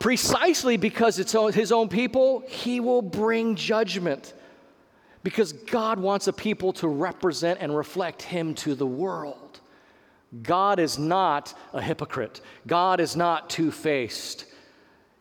precisely 0.00 0.76
because 0.76 1.20
it's 1.20 1.32
his 1.54 1.70
own 1.70 1.88
people, 1.88 2.42
he 2.48 2.80
will 2.80 3.02
bring 3.02 3.54
judgment 3.54 4.34
because 5.22 5.52
God 5.52 5.98
wants 5.98 6.26
a 6.26 6.32
people 6.32 6.72
to 6.74 6.88
represent 6.88 7.60
and 7.60 7.76
reflect 7.76 8.22
Him 8.22 8.54
to 8.56 8.74
the 8.74 8.86
world. 8.86 9.60
God 10.42 10.78
is 10.78 10.98
not 10.98 11.54
a 11.72 11.82
hypocrite, 11.82 12.40
God 12.66 13.00
is 13.00 13.16
not 13.16 13.50
two 13.50 13.70
faced. 13.70 14.46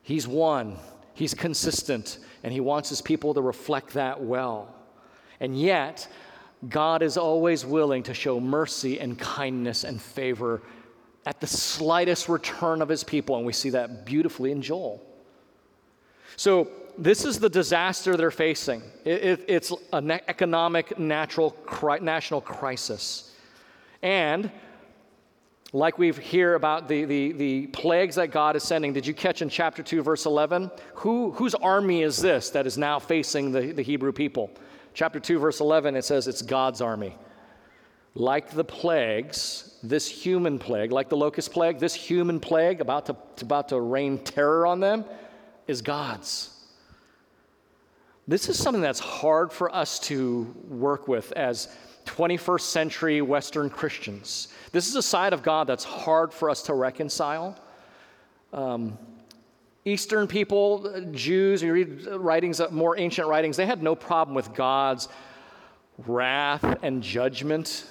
He's 0.03 0.27
one, 0.27 0.77
He's 1.13 1.33
consistent, 1.33 2.19
and 2.43 2.51
He 2.51 2.59
wants 2.59 2.89
His 2.89 3.01
people 3.01 3.33
to 3.33 3.41
reflect 3.41 3.93
that 3.93 4.21
well. 4.21 4.75
And 5.39 5.59
yet, 5.59 6.07
God 6.69 7.01
is 7.01 7.17
always 7.17 7.65
willing 7.65 8.03
to 8.03 8.13
show 8.13 8.39
mercy 8.39 8.99
and 8.99 9.17
kindness 9.17 9.83
and 9.83 10.01
favor 10.01 10.61
at 11.25 11.39
the 11.39 11.47
slightest 11.47 12.29
return 12.29 12.81
of 12.81 12.89
His 12.89 13.03
people, 13.03 13.35
and 13.37 13.45
we 13.45 13.53
see 13.53 13.71
that 13.71 14.05
beautifully 14.05 14.51
in 14.51 14.61
Joel. 14.61 15.05
So, 16.35 16.71
this 16.97 17.25
is 17.25 17.39
the 17.39 17.49
disaster 17.49 18.15
they're 18.17 18.31
facing. 18.31 18.81
It, 19.05 19.23
it, 19.23 19.45
it's 19.47 19.73
an 19.93 20.11
economic, 20.11 20.97
natural, 20.99 21.51
cri- 21.51 21.99
national 21.99 22.41
crisis. 22.41 23.35
And 24.01 24.51
like 25.73 25.97
we 25.97 26.11
hear 26.11 26.55
about 26.55 26.87
the, 26.87 27.05
the, 27.05 27.31
the 27.31 27.67
plagues 27.67 28.15
that 28.15 28.31
God 28.31 28.55
is 28.55 28.63
sending, 28.63 28.93
did 28.93 29.07
you 29.07 29.13
catch 29.13 29.41
in 29.41 29.49
chapter 29.49 29.81
2, 29.81 30.03
verse 30.03 30.25
11? 30.25 30.69
Who, 30.95 31.31
whose 31.31 31.55
army 31.55 32.03
is 32.03 32.17
this 32.17 32.49
that 32.49 32.67
is 32.67 32.77
now 32.77 32.99
facing 32.99 33.51
the, 33.51 33.71
the 33.71 33.81
Hebrew 33.81 34.11
people? 34.11 34.51
Chapter 34.93 35.19
2, 35.19 35.39
verse 35.39 35.61
11, 35.61 35.95
it 35.95 36.03
says 36.03 36.27
it's 36.27 36.41
God's 36.41 36.81
army. 36.81 37.15
Like 38.13 38.51
the 38.51 38.65
plagues, 38.65 39.77
this 39.81 40.09
human 40.09 40.59
plague, 40.59 40.91
like 40.91 41.07
the 41.07 41.15
locust 41.15 41.53
plague, 41.53 41.79
this 41.79 41.95
human 41.95 42.41
plague 42.41 42.81
about 42.81 43.05
to, 43.05 43.15
about 43.41 43.69
to 43.69 43.79
rain 43.79 44.17
terror 44.17 44.67
on 44.67 44.81
them 44.81 45.05
is 45.67 45.81
God's. 45.81 46.60
This 48.27 48.49
is 48.49 48.57
something 48.57 48.81
that's 48.81 48.99
hard 48.99 49.51
for 49.51 49.73
us 49.73 49.99
to 49.99 50.53
work 50.67 51.07
with 51.07 51.31
as 51.33 51.75
21st 52.05 52.61
century 52.61 53.21
Western 53.21 53.69
Christians. 53.69 54.49
This 54.71 54.87
is 54.87 54.95
a 54.95 55.01
side 55.01 55.33
of 55.33 55.43
God 55.43 55.67
that's 55.67 55.83
hard 55.83 56.33
for 56.33 56.49
us 56.49 56.61
to 56.63 56.73
reconcile. 56.73 57.57
Um, 58.53 58.97
Eastern 59.85 60.27
people, 60.27 61.03
Jews, 61.11 61.63
you 61.63 61.73
read 61.73 62.05
writings, 62.05 62.59
of 62.59 62.71
more 62.71 62.97
ancient 62.99 63.27
writings, 63.27 63.57
they 63.57 63.65
had 63.65 63.81
no 63.81 63.95
problem 63.95 64.35
with 64.35 64.53
God's 64.53 65.07
wrath 66.05 66.63
and 66.83 67.01
judgment 67.01 67.85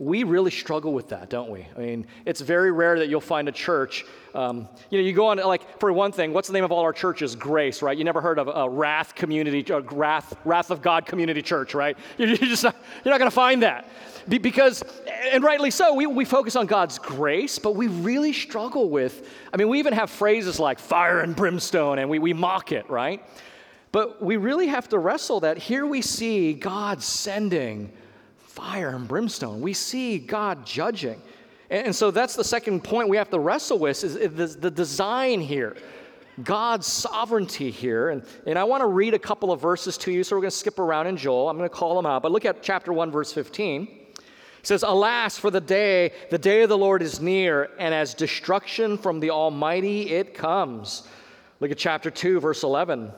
we 0.00 0.22
really 0.22 0.52
struggle 0.52 0.92
with 0.92 1.08
that, 1.08 1.28
don't 1.28 1.50
we? 1.50 1.66
I 1.76 1.80
mean, 1.80 2.06
it's 2.24 2.40
very 2.40 2.70
rare 2.70 3.00
that 3.00 3.08
you'll 3.08 3.20
find 3.20 3.48
a 3.48 3.52
church. 3.52 4.04
Um, 4.32 4.68
you 4.90 4.98
know, 4.98 5.04
you 5.04 5.12
go 5.12 5.26
on, 5.26 5.38
like, 5.38 5.80
for 5.80 5.92
one 5.92 6.12
thing, 6.12 6.32
what's 6.32 6.46
the 6.46 6.54
name 6.54 6.62
of 6.62 6.70
all 6.70 6.82
our 6.82 6.92
churches? 6.92 7.34
Grace, 7.34 7.82
right? 7.82 7.98
You 7.98 8.04
never 8.04 8.20
heard 8.20 8.38
of 8.38 8.46
a 8.46 8.70
Wrath 8.70 9.16
Community, 9.16 9.64
a 9.72 9.80
Wrath, 9.80 10.36
Wrath 10.44 10.70
of 10.70 10.82
God 10.82 11.04
Community 11.04 11.42
Church, 11.42 11.74
right? 11.74 11.98
You're, 12.16 12.36
just 12.36 12.62
not, 12.62 12.76
you're 13.04 13.12
not 13.12 13.18
going 13.18 13.30
to 13.30 13.34
find 13.34 13.64
that. 13.64 13.88
Be, 14.28 14.38
because, 14.38 14.84
and 15.32 15.42
rightly 15.42 15.72
so, 15.72 15.94
we, 15.94 16.06
we 16.06 16.24
focus 16.24 16.54
on 16.54 16.66
God's 16.66 17.00
grace, 17.00 17.58
but 17.58 17.74
we 17.74 17.88
really 17.88 18.32
struggle 18.32 18.88
with, 18.90 19.28
I 19.52 19.56
mean, 19.56 19.68
we 19.68 19.80
even 19.80 19.94
have 19.94 20.10
phrases 20.10 20.60
like 20.60 20.78
fire 20.78 21.20
and 21.20 21.34
brimstone, 21.34 21.98
and 21.98 22.08
we, 22.08 22.20
we 22.20 22.32
mock 22.32 22.70
it, 22.70 22.88
right? 22.88 23.20
But 23.90 24.22
we 24.22 24.36
really 24.36 24.68
have 24.68 24.88
to 24.90 24.98
wrestle 24.98 25.40
that 25.40 25.58
here 25.58 25.86
we 25.86 26.02
see 26.02 26.52
God 26.52 27.02
sending 27.02 27.90
fire 28.58 28.88
and 28.90 29.06
brimstone. 29.06 29.60
We 29.60 29.72
see 29.72 30.18
God 30.18 30.66
judging. 30.66 31.22
And, 31.70 31.94
so 31.94 32.10
that's 32.10 32.34
the 32.34 32.42
second 32.42 32.82
point 32.82 33.08
we 33.08 33.16
have 33.16 33.30
to 33.30 33.38
wrestle 33.38 33.78
with 33.78 34.02
is 34.02 34.56
the, 34.56 34.70
design 34.70 35.40
here. 35.40 35.76
God's 36.42 36.86
sovereignty 36.86 37.70
here. 37.70 38.10
And, 38.10 38.24
and 38.46 38.58
I 38.58 38.64
want 38.64 38.80
to 38.80 38.86
read 38.86 39.14
a 39.14 39.18
couple 39.18 39.52
of 39.52 39.60
verses 39.60 39.96
to 39.98 40.12
you, 40.12 40.24
so 40.24 40.34
we're 40.34 40.42
going 40.42 40.50
to 40.50 40.56
skip 40.56 40.80
around 40.80 41.06
in 41.06 41.16
Joel. 41.16 41.48
I'm 41.48 41.56
going 41.56 41.68
to 41.68 41.74
call 41.74 41.94
them 41.94 42.06
out. 42.06 42.22
But 42.22 42.32
look 42.32 42.44
at 42.44 42.62
chapter 42.62 42.92
1, 42.92 43.12
verse 43.12 43.32
15. 43.32 43.82
It 44.16 44.66
says, 44.66 44.82
Alas, 44.82 45.38
for 45.38 45.52
the 45.52 45.60
day, 45.60 46.12
the 46.30 46.38
day 46.38 46.62
of 46.62 46.68
the 46.68 46.78
Lord 46.78 47.00
is 47.00 47.20
near, 47.20 47.70
and 47.78 47.94
as 47.94 48.12
destruction 48.12 48.98
from 48.98 49.20
the 49.20 49.30
Almighty 49.30 50.10
it 50.10 50.34
comes. 50.34 51.06
Look 51.60 51.70
at 51.70 51.78
chapter 51.78 52.10
2, 52.10 52.40
verse 52.40 52.64
11. 52.64 53.12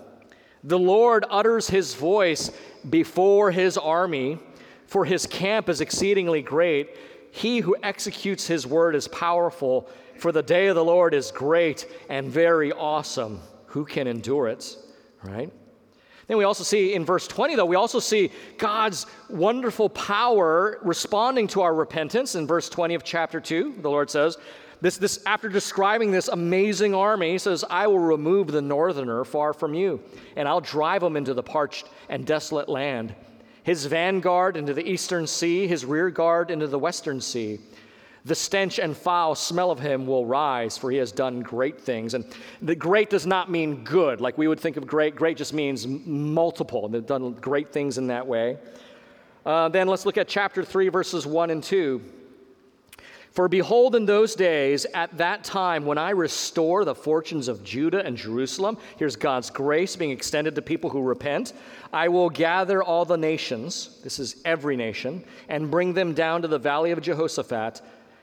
The 0.65 0.79
Lord 0.79 1.25
utters 1.31 1.67
his 1.67 1.95
voice 1.95 2.51
before 2.91 3.51
his 3.51 3.79
army 3.79 4.39
for 4.91 5.05
his 5.05 5.25
camp 5.25 5.69
is 5.69 5.81
exceedingly 5.81 6.43
great. 6.43 6.97
He 7.31 7.61
who 7.61 7.77
executes 7.81 8.49
his 8.49 8.67
word 8.67 8.97
is 8.97 9.07
powerful, 9.07 9.89
for 10.19 10.33
the 10.33 10.43
day 10.43 10.67
of 10.67 10.75
the 10.75 10.85
Lord 10.85 11.15
is 11.15 11.31
great 11.31 11.87
and 12.09 12.29
very 12.29 12.73
awesome. 12.73 13.41
Who 13.67 13.85
can 13.85 14.09
endure 14.09 14.49
it? 14.49 14.77
Right? 15.23 15.49
Then 16.27 16.39
we 16.39 16.43
also 16.43 16.65
see 16.65 16.95
in 16.95 17.05
verse 17.05 17.29
20, 17.29 17.55
though, 17.55 17.67
we 17.67 17.77
also 17.77 18.01
see 18.01 18.33
God's 18.59 19.07
wonderful 19.29 19.89
power 19.91 20.81
responding 20.83 21.47
to 21.49 21.61
our 21.61 21.73
repentance. 21.73 22.35
In 22.35 22.49
verse 22.49 22.69
20 22.69 22.95
of 22.95 23.05
chapter 23.05 23.41
2, 23.41 23.77
the 23.83 23.91
Lord 23.91 24.11
says, 24.11 24.39
this, 24.81 24.97
this, 24.97 25.23
after 25.25 25.49
describing 25.49 26.11
this 26.11 26.27
amazing 26.27 26.97
army, 26.97 27.31
he 27.31 27.39
says, 27.39 27.65
I 27.71 27.87
will 27.87 28.01
remove 28.01 28.49
the 28.49 28.63
northerner 28.63 29.25
far 29.25 29.53
from 29.53 29.73
you, 29.73 30.03
and 30.35 30.49
I'll 30.49 30.61
drive 30.61 31.01
them 31.01 31.17
into 31.17 31.33
the 31.33 31.45
parched 31.45 31.87
and 32.09 32.27
desolate 32.27 32.69
land 32.69 33.15
his 33.63 33.87
vanguard 33.87 34.57
into 34.57 34.75
the 34.75 34.89
eastern 34.89 35.27
sea, 35.27 35.67
his 35.67 35.85
rear 35.85 36.11
guard 36.11 36.51
into 36.51 36.67
the 36.67 36.79
western 36.79 37.21
sea. 37.21 37.59
The 38.25 38.35
stench 38.35 38.79
and 38.79 38.95
foul 38.95 39.35
smell 39.35 39.71
of 39.71 39.79
him 39.79 40.07
will 40.07 40.27
rise, 40.27 40.77
for 40.77 40.91
he 40.91 40.99
has 40.99 41.11
done 41.11 41.41
great 41.41 41.81
things. 41.81 42.13
And 42.15 42.25
the 42.61 42.75
great 42.75 43.09
does 43.09 43.27
not 43.27 43.51
mean 43.51 43.83
good, 43.83 44.21
like 44.21 44.37
we 44.37 44.47
would 44.47 44.61
think 44.61 44.77
of 44.77 44.87
great. 44.87 45.17
Great 45.17 45.39
just 45.39 45.55
means 45.55 45.87
multiple. 45.87 46.85
And 46.85 46.95
they've 46.95 47.07
done 47.07 47.33
great 47.33 47.73
things 47.73 47.97
in 47.97 48.07
that 48.09 48.27
way. 48.27 48.59
Uh, 49.47 49.71
then 49.71 49.89
let's 49.89 50.05
look 50.05 50.19
at 50.19 50.29
chapter 50.29 50.63
3, 50.63 50.89
verses 50.91 51.27
1 51.27 51.51
and 51.51 51.63
2. 51.63 52.03
For 53.33 53.49
behold, 53.49 53.95
in 53.95 54.07
those 54.07 54.35
days, 54.35 54.87
at 54.93 55.17
that 55.19 55.45
time, 55.45 55.85
when 55.85 55.99
I 55.99 56.11
restore 56.11 56.85
the 56.85 56.97
fortunes 56.97 57.47
of 57.47 57.63
Judah 57.63 58.05
and 58.05 58.17
Jerusalem, 58.17 58.77
here's 58.97 59.15
God's 59.15 59.51
grace 59.51 59.95
being 59.95 60.11
extended 60.11 60.57
to 60.57 60.63
people 60.63 60.91
who 60.91 61.01
repent. 61.01 61.53
I 61.93 62.09
will 62.09 62.29
gather 62.29 62.83
all 62.83 63.05
the 63.05 63.17
nations, 63.17 64.01
this 64.03 64.19
is 64.19 64.43
every 64.45 64.77
nation, 64.77 65.23
and 65.49 65.71
bring 65.71 65.95
them 65.95 66.13
down 66.13 66.43
to 66.43 66.49
the 66.49 66.59
valley 66.59 66.91
of 66.91 67.01
Jehoshaphat, 67.01 67.81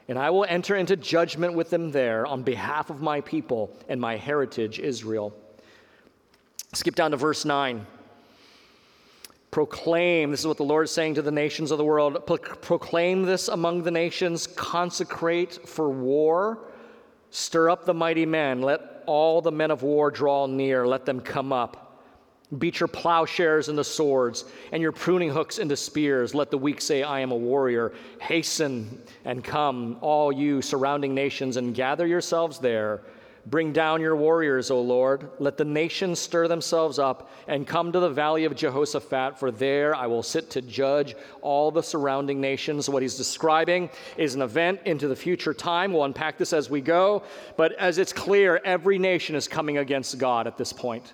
and 0.10 0.20
I 0.20 0.30
will 0.30 0.46
enter 0.48 0.76
into 0.76 0.98
judgment 0.98 1.54
with 1.54 1.70
them 1.70 1.92
there 1.92 2.26
on 2.26 2.44
behalf 2.44 2.90
of 2.90 3.02
my 3.02 3.22
people 3.22 3.76
and 3.88 4.00
my 4.00 4.18
heritage, 4.18 4.80
Israel. 4.80 5.34
Skip 6.74 6.96
down 6.96 7.12
to 7.12 7.18
verse 7.18 7.46
9. 7.46 7.86
Proclaim, 9.52 10.32
this 10.32 10.42
is 10.42 10.48
what 10.48 10.58
the 10.58 10.64
Lord 10.64 10.86
is 10.86 10.92
saying 10.92 11.16
to 11.16 11.22
the 11.22 11.32
nations 11.32 11.72
of 11.72 11.78
the 11.78 11.86
world 11.86 12.26
proclaim 12.26 13.24
this 13.24 13.48
among 13.48 13.84
the 13.84 13.92
nations, 13.92 14.46
consecrate 14.46 15.68
for 15.68 15.90
war, 15.90 16.60
stir 17.32 17.70
up 17.70 17.86
the 17.86 17.94
mighty 17.94 18.26
men, 18.26 18.62
let 18.62 19.04
all 19.06 19.42
the 19.42 19.52
men 19.52 19.72
of 19.72 19.84
war 19.84 20.12
draw 20.12 20.48
near, 20.48 20.86
let 20.86 21.06
them 21.06 21.22
come 21.22 21.54
up. 21.54 21.88
Beat 22.58 22.80
your 22.80 22.88
plowshares 22.88 23.68
into 23.68 23.84
swords 23.84 24.46
and 24.72 24.82
your 24.82 24.94
pruning 24.94 25.30
hooks 25.30 25.60
into 25.60 25.76
spears. 25.76 26.34
Let 26.34 26.50
the 26.50 26.58
weak 26.58 26.80
say, 26.80 27.04
I 27.04 27.20
am 27.20 27.32
a 27.32 27.36
warrior. 27.36 27.94
Hasten 28.22 29.02
and 29.26 29.44
come, 29.44 29.98
all 30.00 30.32
you 30.32 30.62
surrounding 30.62 31.14
nations, 31.14 31.58
and 31.58 31.76
gather 31.76 32.08
yourselves 32.08 32.58
there. 32.60 33.02
Bring 33.50 33.72
down 33.72 34.02
your 34.02 34.18
warriors, 34.18 34.70
O 34.72 34.82
Lord. 34.82 35.30
Let 35.40 35.56
the 35.56 35.64
nations 35.64 36.20
stir 36.20 36.50
themselves 36.50 37.00
up 37.00 37.32
and 37.48 37.66
come 37.66 37.94
to 37.94 38.00
the 38.02 38.10
valley 38.10 38.44
of 38.44 38.58
Jehoshaphat, 38.58 39.40
for 39.40 39.52
there 39.52 39.96
I 39.96 40.06
will 40.08 40.22
sit 40.22 40.50
to 40.52 40.62
judge 40.62 41.16
all 41.42 41.72
the 41.72 41.82
surrounding 41.82 42.42
nations. 42.42 42.90
What 42.90 43.02
he's 43.02 43.16
describing 43.16 43.90
is 44.18 44.36
an 44.36 44.42
event 44.42 44.82
into 44.84 45.08
the 45.08 45.16
future 45.16 45.54
time. 45.54 45.94
We'll 45.94 46.04
unpack 46.04 46.38
this 46.38 46.52
as 46.52 46.70
we 46.70 46.82
go. 46.82 47.24
But 47.56 47.72
as 47.74 48.00
it's 48.00 48.12
clear, 48.12 48.60
every 48.66 49.00
nation 49.00 49.34
is 49.34 49.48
coming 49.48 49.78
against 49.78 50.18
God 50.18 50.46
at 50.46 50.58
this 50.58 50.74
point, 50.74 51.14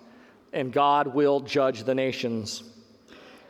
and 0.54 0.74
God 0.74 1.06
will 1.06 1.39
judge 1.39 1.84
the 1.84 1.93
nations. 1.93 2.63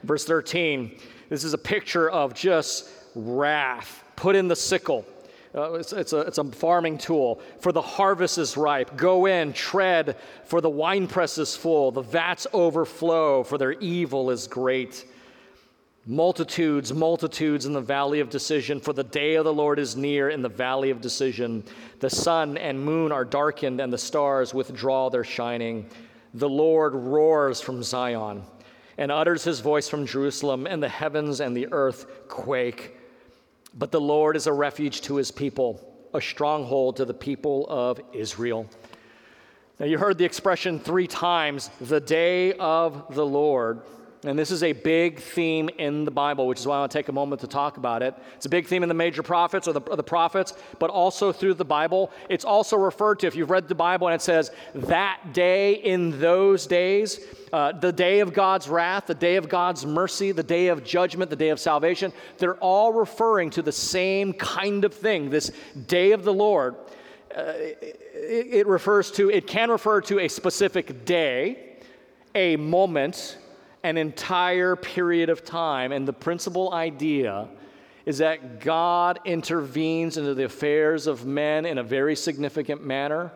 Verse 0.04 0.26
13 0.26 1.00
this 1.30 1.46
is 1.46 1.54
a 1.54 1.58
picture 1.58 2.10
of 2.10 2.34
just 2.34 2.90
wrath. 3.16 4.04
Put 4.18 4.36
in 4.36 4.50
the 4.50 4.56
sickle 4.58 5.06
uh, 5.56 5.74
it's, 5.74 5.94
it's, 5.94 6.14
a, 6.14 6.22
it's 6.22 6.38
a 6.40 6.44
farming 6.46 6.98
tool. 6.98 7.40
For 7.60 7.72
the 7.72 7.82
harvest 7.82 8.38
is 8.38 8.58
ripe. 8.58 8.98
Go 8.98 9.28
in, 9.28 9.54
tread, 9.54 10.18
for 10.46 10.62
the 10.62 10.70
winepress 10.70 11.38
is 11.38 11.56
full. 11.56 11.92
The 11.92 12.02
vats 12.02 12.48
overflow, 12.54 13.44
for 13.44 13.58
their 13.58 13.74
evil 13.74 14.32
is 14.32 14.48
great. 14.48 15.06
Multitudes, 16.06 16.92
multitudes 16.92 17.66
in 17.66 17.74
the 17.74 17.82
valley 17.82 18.20
of 18.20 18.30
decision, 18.30 18.80
for 18.80 18.94
the 18.94 19.04
day 19.04 19.36
of 19.36 19.46
the 19.46 19.54
Lord 19.54 19.80
is 19.80 19.96
near 19.96 20.30
in 20.30 20.42
the 20.42 20.50
valley 20.50 20.90
of 20.90 21.00
decision. 21.00 21.64
The 22.00 22.10
sun 22.10 22.58
and 22.58 22.84
moon 22.84 23.12
are 23.12 23.24
darkened, 23.24 23.80
and 23.80 23.94
the 23.94 23.98
stars 23.98 24.54
withdraw 24.54 25.10
their 25.10 25.24
shining. 25.24 25.90
The 26.34 26.50
Lord 26.50 26.94
roars 26.96 27.62
from 27.62 27.84
Zion 27.84 28.44
and 28.98 29.12
utters 29.12 29.44
his 29.44 29.60
voice 29.60 29.88
from 29.88 30.06
Jerusalem, 30.06 30.68
and 30.68 30.82
the 30.82 30.90
heavens 30.90 31.42
and 31.42 31.56
the 31.56 31.68
earth 31.72 32.28
quake. 32.28 32.98
But 33.74 33.92
the 33.92 34.02
Lord 34.02 34.36
is 34.36 34.48
a 34.48 34.54
refuge 34.54 35.02
to 35.02 35.16
his 35.16 35.32
people, 35.32 36.10
a 36.14 36.22
stronghold 36.22 36.98
to 36.98 37.06
the 37.06 37.14
people 37.14 37.66
of 37.68 38.00
Israel. 38.14 38.70
Now, 39.80 39.88
you 39.88 39.98
heard 39.98 40.18
the 40.18 40.26
expression 40.26 40.80
three 40.80 41.08
times 41.08 41.70
the 41.82 42.00
day 42.00 42.54
of 42.54 43.16
the 43.16 43.26
Lord. 43.26 43.82
And 44.26 44.40
this 44.40 44.52
is 44.52 44.64
a 44.64 44.72
big 44.72 45.20
theme 45.20 45.70
in 45.78 46.06
the 46.06 46.12
Bible, 46.12 46.48
which 46.48 46.60
is 46.60 46.66
why 46.66 46.78
I 46.78 46.80
want 46.80 46.92
to 46.92 46.98
take 46.98 47.10
a 47.10 47.14
moment 47.14 47.42
to 47.42 47.48
talk 47.48 47.76
about 47.76 48.02
it. 48.02 48.16
It's 48.36 48.46
a 48.46 48.50
big 48.50 48.68
theme 48.68 48.82
in 48.82 48.88
the 48.88 48.96
major 48.96 49.22
prophets 49.22 49.68
or 49.68 49.74
the, 49.74 49.82
or 49.82 49.98
the, 49.98 50.04
prophets, 50.04 50.54
but 50.80 50.90
also 50.90 51.34
through 51.34 51.56
the 51.56 51.66
Bible. 51.66 52.10
It's 52.30 52.46
also 52.46 52.78
referred 52.78 53.20
to, 53.20 53.28
if 53.28 53.36
you've 53.36 53.50
read 53.50 53.68
the 53.68 53.76
Bible 53.76 54.08
and 54.08 54.16
it 54.16 54.22
says, 54.22 54.52
that 54.76 55.34
day 55.34 55.74
in 55.74 56.20
those 56.22 56.66
days, 56.68 57.20
uh, 57.52 57.74
the 57.74 57.92
day 57.92 58.22
of 58.22 58.34
God's 58.34 58.70
wrath, 58.70 59.08
the 59.08 59.14
day 59.14 59.36
of 59.36 59.50
God's 59.50 59.86
mercy, 59.86 60.32
the 60.32 60.42
day 60.42 60.68
of 60.68 60.86
judgment, 60.86 61.30
the 61.30 61.36
day 61.36 61.50
of 61.50 61.60
salvation, 61.60 62.14
they're 62.38 62.56
all 62.56 62.94
referring 62.94 63.50
to 63.52 63.62
the 63.62 63.72
same 63.74 64.32
kind 64.34 64.86
of 64.86 64.94
thing, 64.94 65.30
this 65.30 65.52
day 65.88 66.14
of 66.14 66.24
the 66.24 66.34
Lord. 66.34 66.76
Uh, 67.36 67.54
it, 67.58 68.00
it 68.14 68.68
refers 68.68 69.12
to, 69.12 69.30
it 69.30 69.48
can 69.48 69.70
refer 69.70 70.00
to 70.02 70.20
a 70.20 70.28
specific 70.30 71.04
day, 71.04 71.78
a 72.36 72.56
moment, 72.56 73.38
an 73.84 73.98
entire 73.98 74.76
period 74.76 75.30
of 75.30 75.44
time. 75.44 75.92
And 75.92 76.08
the 76.08 76.14
principal 76.14 76.74
idea 76.74 77.48
is 78.06 78.18
that 78.18 78.60
God 78.60 79.20
intervenes 79.26 80.18
into 80.18 80.34
the 80.34 80.46
affairs 80.46 81.08
of 81.08 81.26
men 81.26 81.66
in 81.66 81.78
a 81.78 81.84
very 81.84 82.16
significant 82.16 82.86
manner. 82.86 83.32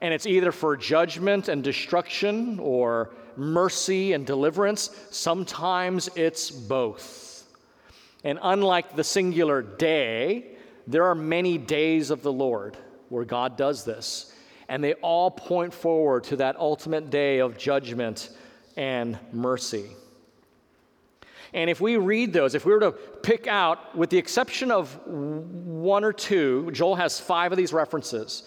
And 0.00 0.12
it's 0.12 0.26
either 0.26 0.52
for 0.52 0.76
judgment 0.76 1.48
and 1.48 1.62
destruction 1.62 2.58
or 2.58 3.10
mercy 3.36 4.12
and 4.12 4.26
deliverance. 4.26 4.90
Sometimes 5.10 6.10
it's 6.16 6.50
both. 6.50 7.46
And 8.24 8.38
unlike 8.42 8.96
the 8.96 9.04
singular 9.04 9.62
day, 9.62 10.56
there 10.86 11.06
are 11.06 11.14
many 11.14 11.58
days 11.58 12.10
of 12.10 12.22
the 12.22 12.32
Lord 12.32 12.76
where 13.08 13.24
God 13.24 13.56
does 13.56 13.84
this. 13.84 14.34
And 14.68 14.82
they 14.82 14.94
all 14.94 15.30
point 15.30 15.72
forward 15.72 16.24
to 16.24 16.36
that 16.36 16.56
ultimate 16.56 17.10
day 17.10 17.38
of 17.38 17.58
judgment 17.58 18.30
and 18.76 19.18
mercy. 19.32 19.90
And 21.54 21.68
if 21.68 21.80
we 21.80 21.96
read 21.96 22.32
those, 22.32 22.54
if 22.54 22.64
we 22.64 22.72
were 22.72 22.80
to 22.80 22.92
pick 22.92 23.46
out, 23.46 23.94
with 23.94 24.10
the 24.10 24.18
exception 24.18 24.70
of 24.70 24.98
one 25.06 26.02
or 26.02 26.12
two, 26.12 26.70
Joel 26.72 26.96
has 26.96 27.20
five 27.20 27.52
of 27.52 27.58
these 27.58 27.72
references. 27.72 28.44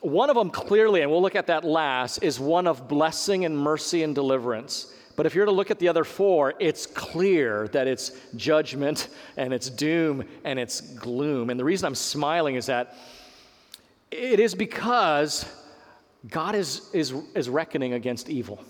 One 0.00 0.30
of 0.30 0.36
them 0.36 0.50
clearly, 0.50 1.02
and 1.02 1.10
we'll 1.10 1.22
look 1.22 1.36
at 1.36 1.46
that 1.46 1.64
last, 1.64 2.22
is 2.22 2.40
one 2.40 2.66
of 2.66 2.88
blessing 2.88 3.44
and 3.44 3.56
mercy 3.56 4.02
and 4.02 4.14
deliverance. 4.14 4.92
But 5.16 5.26
if 5.26 5.34
you're 5.34 5.46
to 5.46 5.52
look 5.52 5.70
at 5.70 5.78
the 5.78 5.88
other 5.88 6.02
four, 6.02 6.54
it's 6.58 6.86
clear 6.86 7.68
that 7.68 7.86
it's 7.86 8.10
judgment 8.34 9.08
and 9.36 9.54
it's 9.54 9.70
doom 9.70 10.24
and 10.44 10.58
it's 10.58 10.80
gloom. 10.80 11.50
And 11.50 11.58
the 11.58 11.64
reason 11.64 11.86
I'm 11.86 11.94
smiling 11.94 12.56
is 12.56 12.66
that 12.66 12.96
it 14.10 14.40
is 14.40 14.56
because 14.56 15.46
God 16.30 16.54
is, 16.54 16.88
is, 16.92 17.12
is 17.34 17.48
reckoning 17.48 17.92
against 17.92 18.30
evil. 18.30 18.62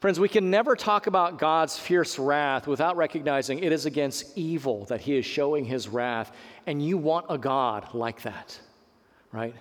Friends, 0.00 0.20
we 0.20 0.28
can 0.28 0.50
never 0.50 0.76
talk 0.76 1.06
about 1.06 1.38
God's 1.38 1.78
fierce 1.78 2.18
wrath 2.18 2.66
without 2.66 2.96
recognizing 2.98 3.60
it 3.60 3.72
is 3.72 3.86
against 3.86 4.36
evil 4.36 4.84
that 4.86 5.00
He 5.00 5.16
is 5.16 5.24
showing 5.24 5.64
His 5.64 5.88
wrath. 5.88 6.30
And 6.66 6.84
you 6.84 6.98
want 6.98 7.24
a 7.30 7.38
God 7.38 7.94
like 7.94 8.20
that, 8.22 8.58
right? 9.32 9.54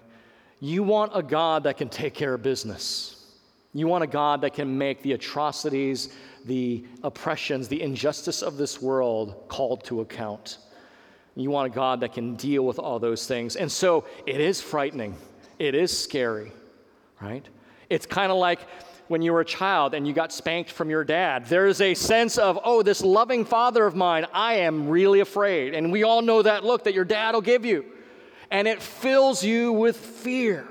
You 0.59 0.83
want 0.83 1.13
a 1.15 1.23
God 1.23 1.63
that 1.63 1.77
can 1.77 1.87
take 1.87 2.13
care 2.13 2.33
of 2.33 2.43
business. 2.43 3.37
You 3.73 3.87
want 3.87 4.03
a 4.03 4.07
God 4.07 4.41
that 4.41 4.53
can 4.53 4.77
make 4.77 5.01
the 5.01 5.13
atrocities, 5.13 6.13
the 6.45 6.85
oppressions, 7.03 7.69
the 7.69 7.81
injustice 7.81 8.41
of 8.41 8.57
this 8.57 8.81
world 8.81 9.45
called 9.47 9.85
to 9.85 10.01
account. 10.01 10.57
You 11.35 11.49
want 11.49 11.71
a 11.71 11.75
God 11.75 12.01
that 12.01 12.13
can 12.13 12.35
deal 12.35 12.65
with 12.65 12.79
all 12.79 12.99
those 12.99 13.25
things. 13.27 13.55
And 13.55 13.71
so 13.71 14.05
it 14.25 14.41
is 14.41 14.61
frightening. 14.61 15.15
It 15.63 15.75
is 15.75 15.97
scary, 15.97 16.51
right? 17.21 17.47
It's 17.89 18.05
kind 18.05 18.33
of 18.33 18.37
like 18.37 18.59
when 19.07 19.21
you 19.21 19.31
were 19.31 19.39
a 19.39 19.45
child 19.45 19.93
and 19.93 20.05
you 20.05 20.11
got 20.11 20.33
spanked 20.33 20.69
from 20.69 20.89
your 20.89 21.05
dad. 21.05 21.45
There's 21.45 21.79
a 21.79 21.93
sense 21.93 22.37
of, 22.37 22.59
oh, 22.65 22.83
this 22.83 23.01
loving 23.01 23.45
father 23.45 23.85
of 23.85 23.95
mine, 23.95 24.25
I 24.33 24.55
am 24.55 24.89
really 24.89 25.21
afraid. 25.21 25.73
And 25.73 25.89
we 25.89 26.03
all 26.03 26.21
know 26.21 26.41
that 26.41 26.65
look 26.65 26.83
that 26.83 26.93
your 26.93 27.05
dad 27.05 27.33
will 27.33 27.39
give 27.39 27.63
you. 27.63 27.85
And 28.51 28.67
it 28.67 28.81
fills 28.81 29.41
you 29.41 29.71
with 29.71 29.95
fear. 29.95 30.67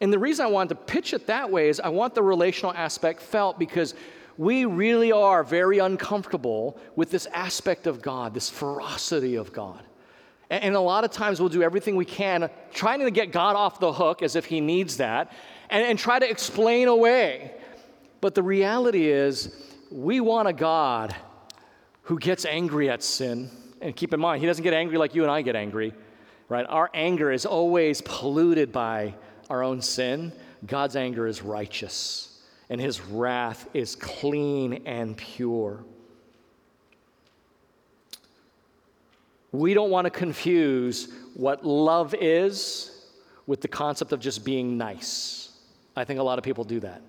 And 0.00 0.12
the 0.12 0.18
reason 0.18 0.44
I 0.44 0.48
wanted 0.48 0.70
to 0.70 0.74
pitch 0.74 1.14
it 1.14 1.28
that 1.28 1.48
way 1.48 1.68
is 1.68 1.78
I 1.78 1.90
want 1.90 2.16
the 2.16 2.22
relational 2.22 2.72
aspect 2.72 3.22
felt 3.22 3.60
because 3.60 3.94
we 4.36 4.64
really 4.64 5.12
are 5.12 5.44
very 5.44 5.78
uncomfortable 5.78 6.80
with 6.96 7.12
this 7.12 7.26
aspect 7.26 7.86
of 7.86 8.02
God, 8.02 8.34
this 8.34 8.50
ferocity 8.50 9.36
of 9.36 9.52
God. 9.52 9.84
And 10.50 10.74
a 10.74 10.80
lot 10.80 11.04
of 11.04 11.10
times 11.10 11.40
we'll 11.40 11.50
do 11.50 11.62
everything 11.62 11.96
we 11.96 12.06
can 12.06 12.48
trying 12.72 13.00
to 13.00 13.10
get 13.10 13.32
God 13.32 13.54
off 13.54 13.80
the 13.80 13.92
hook 13.92 14.22
as 14.22 14.34
if 14.34 14.46
he 14.46 14.60
needs 14.60 14.96
that 14.96 15.32
and, 15.68 15.84
and 15.84 15.98
try 15.98 16.18
to 16.18 16.28
explain 16.28 16.88
away. 16.88 17.52
But 18.20 18.34
the 18.34 18.42
reality 18.42 19.06
is, 19.06 19.54
we 19.90 20.20
want 20.20 20.48
a 20.48 20.52
God 20.52 21.14
who 22.02 22.18
gets 22.18 22.44
angry 22.44 22.88
at 22.88 23.02
sin. 23.02 23.50
And 23.80 23.94
keep 23.94 24.12
in 24.12 24.20
mind, 24.20 24.40
he 24.40 24.46
doesn't 24.46 24.64
get 24.64 24.74
angry 24.74 24.98
like 24.98 25.14
you 25.14 25.22
and 25.22 25.30
I 25.30 25.42
get 25.42 25.54
angry, 25.54 25.92
right? 26.48 26.66
Our 26.68 26.90
anger 26.94 27.30
is 27.30 27.46
always 27.46 28.00
polluted 28.00 28.72
by 28.72 29.14
our 29.50 29.62
own 29.62 29.82
sin. 29.82 30.32
God's 30.66 30.96
anger 30.96 31.26
is 31.26 31.42
righteous, 31.42 32.40
and 32.68 32.80
his 32.80 33.00
wrath 33.00 33.68
is 33.74 33.94
clean 33.94 34.82
and 34.84 35.16
pure. 35.16 35.84
We 39.52 39.74
don't 39.74 39.90
want 39.90 40.04
to 40.04 40.10
confuse 40.10 41.08
what 41.34 41.64
love 41.64 42.14
is 42.14 43.06
with 43.46 43.60
the 43.60 43.68
concept 43.68 44.12
of 44.12 44.20
just 44.20 44.44
being 44.44 44.76
nice. 44.76 45.50
I 45.96 46.04
think 46.04 46.20
a 46.20 46.22
lot 46.22 46.38
of 46.38 46.44
people 46.44 46.64
do 46.64 46.80
that. 46.80 47.02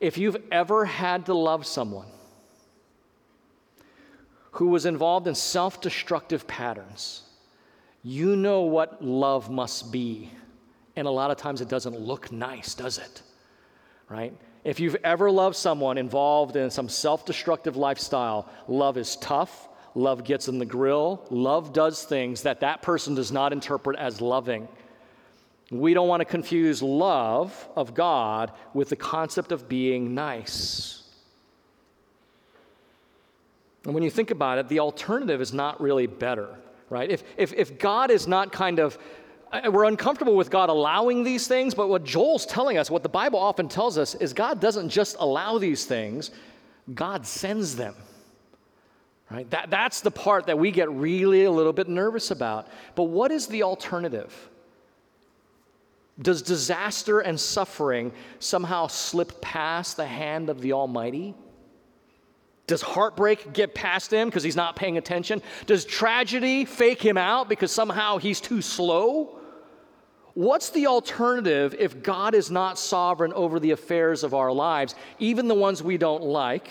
If 0.00 0.18
you've 0.18 0.36
ever 0.50 0.84
had 0.84 1.26
to 1.26 1.34
love 1.34 1.66
someone 1.66 2.08
who 4.52 4.68
was 4.68 4.86
involved 4.86 5.26
in 5.26 5.34
self 5.34 5.80
destructive 5.80 6.46
patterns, 6.46 7.22
you 8.02 8.36
know 8.36 8.62
what 8.62 9.04
love 9.04 9.50
must 9.50 9.92
be. 9.92 10.30
And 10.96 11.06
a 11.06 11.10
lot 11.10 11.30
of 11.30 11.36
times 11.36 11.60
it 11.60 11.68
doesn't 11.68 11.98
look 11.98 12.32
nice, 12.32 12.74
does 12.74 12.98
it? 12.98 13.22
Right? 14.08 14.32
If 14.64 14.80
you've 14.80 14.96
ever 15.04 15.30
loved 15.30 15.56
someone 15.56 15.98
involved 15.98 16.56
in 16.56 16.70
some 16.70 16.88
self 16.88 17.26
destructive 17.26 17.76
lifestyle, 17.76 18.48
love 18.66 18.96
is 18.96 19.16
tough, 19.16 19.68
Love 19.96 20.24
gets 20.24 20.46
in 20.46 20.58
the 20.58 20.66
grill. 20.66 21.24
Love 21.30 21.72
does 21.72 22.04
things 22.04 22.42
that 22.42 22.60
that 22.60 22.82
person 22.82 23.14
does 23.14 23.32
not 23.32 23.50
interpret 23.50 23.98
as 23.98 24.20
loving. 24.20 24.68
We 25.70 25.94
don't 25.94 26.06
want 26.06 26.20
to 26.20 26.26
confuse 26.26 26.82
love 26.82 27.66
of 27.74 27.94
God 27.94 28.52
with 28.74 28.90
the 28.90 28.96
concept 28.96 29.52
of 29.52 29.70
being 29.70 30.14
nice. 30.14 31.02
And 33.86 33.94
when 33.94 34.02
you 34.02 34.10
think 34.10 34.30
about 34.30 34.58
it, 34.58 34.68
the 34.68 34.80
alternative 34.80 35.40
is 35.40 35.54
not 35.54 35.80
really 35.80 36.06
better, 36.06 36.54
right? 36.90 37.10
If, 37.10 37.24
if, 37.38 37.54
if 37.54 37.78
God 37.78 38.10
is 38.10 38.28
not 38.28 38.52
kind 38.52 38.80
of, 38.80 38.98
we're 39.70 39.84
uncomfortable 39.84 40.36
with 40.36 40.50
God 40.50 40.68
allowing 40.68 41.22
these 41.22 41.48
things, 41.48 41.74
but 41.74 41.88
what 41.88 42.04
Joel's 42.04 42.44
telling 42.44 42.76
us, 42.76 42.90
what 42.90 43.02
the 43.02 43.08
Bible 43.08 43.38
often 43.38 43.66
tells 43.66 43.96
us, 43.96 44.14
is 44.14 44.34
God 44.34 44.60
doesn't 44.60 44.90
just 44.90 45.16
allow 45.20 45.56
these 45.56 45.86
things, 45.86 46.32
God 46.92 47.26
sends 47.26 47.76
them. 47.76 47.94
Right? 49.30 49.50
That, 49.50 49.70
that's 49.70 50.00
the 50.00 50.10
part 50.10 50.46
that 50.46 50.58
we 50.58 50.70
get 50.70 50.90
really 50.90 51.44
a 51.44 51.50
little 51.50 51.72
bit 51.72 51.88
nervous 51.88 52.30
about. 52.30 52.68
But 52.94 53.04
what 53.04 53.32
is 53.32 53.48
the 53.48 53.64
alternative? 53.64 54.32
Does 56.20 56.42
disaster 56.42 57.20
and 57.20 57.38
suffering 57.38 58.12
somehow 58.38 58.86
slip 58.86 59.40
past 59.40 59.96
the 59.96 60.06
hand 60.06 60.48
of 60.48 60.60
the 60.60 60.72
Almighty? 60.72 61.34
Does 62.66 62.82
heartbreak 62.82 63.52
get 63.52 63.74
past 63.74 64.12
him 64.12 64.28
because 64.28 64.42
he's 64.42 64.56
not 64.56 64.76
paying 64.76 64.96
attention? 64.96 65.42
Does 65.66 65.84
tragedy 65.84 66.64
fake 66.64 67.02
him 67.02 67.18
out 67.18 67.48
because 67.48 67.70
somehow 67.70 68.18
he's 68.18 68.40
too 68.40 68.62
slow? 68.62 69.38
What's 70.34 70.70
the 70.70 70.86
alternative 70.86 71.74
if 71.78 72.02
God 72.02 72.34
is 72.34 72.50
not 72.50 72.78
sovereign 72.78 73.32
over 73.32 73.58
the 73.58 73.70
affairs 73.70 74.24
of 74.24 74.34
our 74.34 74.52
lives, 74.52 74.94
even 75.18 75.48
the 75.48 75.54
ones 75.54 75.82
we 75.82 75.96
don't 75.96 76.22
like, 76.22 76.68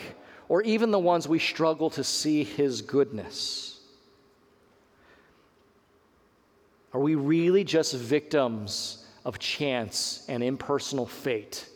or 0.50 0.62
even 0.64 0.92
the 0.92 1.00
ones 1.00 1.28
we 1.28 1.40
struggle 1.40 1.90
to 1.92 2.04
see 2.04 2.44
his 2.44 2.82
goodness? 2.82 3.80
Are 6.94 7.00
we 7.00 7.16
really 7.16 7.64
just 7.64 7.94
victims 7.94 9.06
of 9.26 9.38
chance 9.38 10.24
and 10.30 10.42
impersonal 10.42 11.06
fate? 11.06 11.68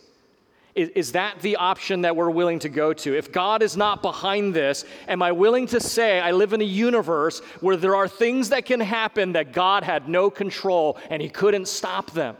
Is, 0.74 1.12
that 1.12 1.40
the 1.40 1.56
option 1.56 2.02
that 2.02 2.14
we're 2.14 2.30
willing 2.30 2.60
to 2.60 2.68
go 2.68 2.92
to? 2.92 3.18
If 3.18 3.32
God 3.32 3.60
is 3.62 3.76
not 3.76 4.02
behind 4.02 4.54
this, 4.54 4.84
am 5.08 5.20
I 5.20 5.32
willing 5.32 5.66
to 5.68 5.80
say 5.80 6.20
I 6.20 6.30
live 6.30 6.52
in 6.52 6.60
a 6.60 6.64
universe 6.64 7.40
where 7.60 7.76
there 7.76 7.96
are 7.96 8.06
things 8.06 8.50
that 8.50 8.64
can 8.64 8.80
happen 8.80 9.32
that 9.32 9.52
God 9.52 9.82
had 9.82 10.08
no 10.08 10.30
control 10.30 10.96
and 11.10 11.20
He 11.20 11.28
couldn't 11.28 11.66
stop 11.66 12.12
them? 12.12 12.36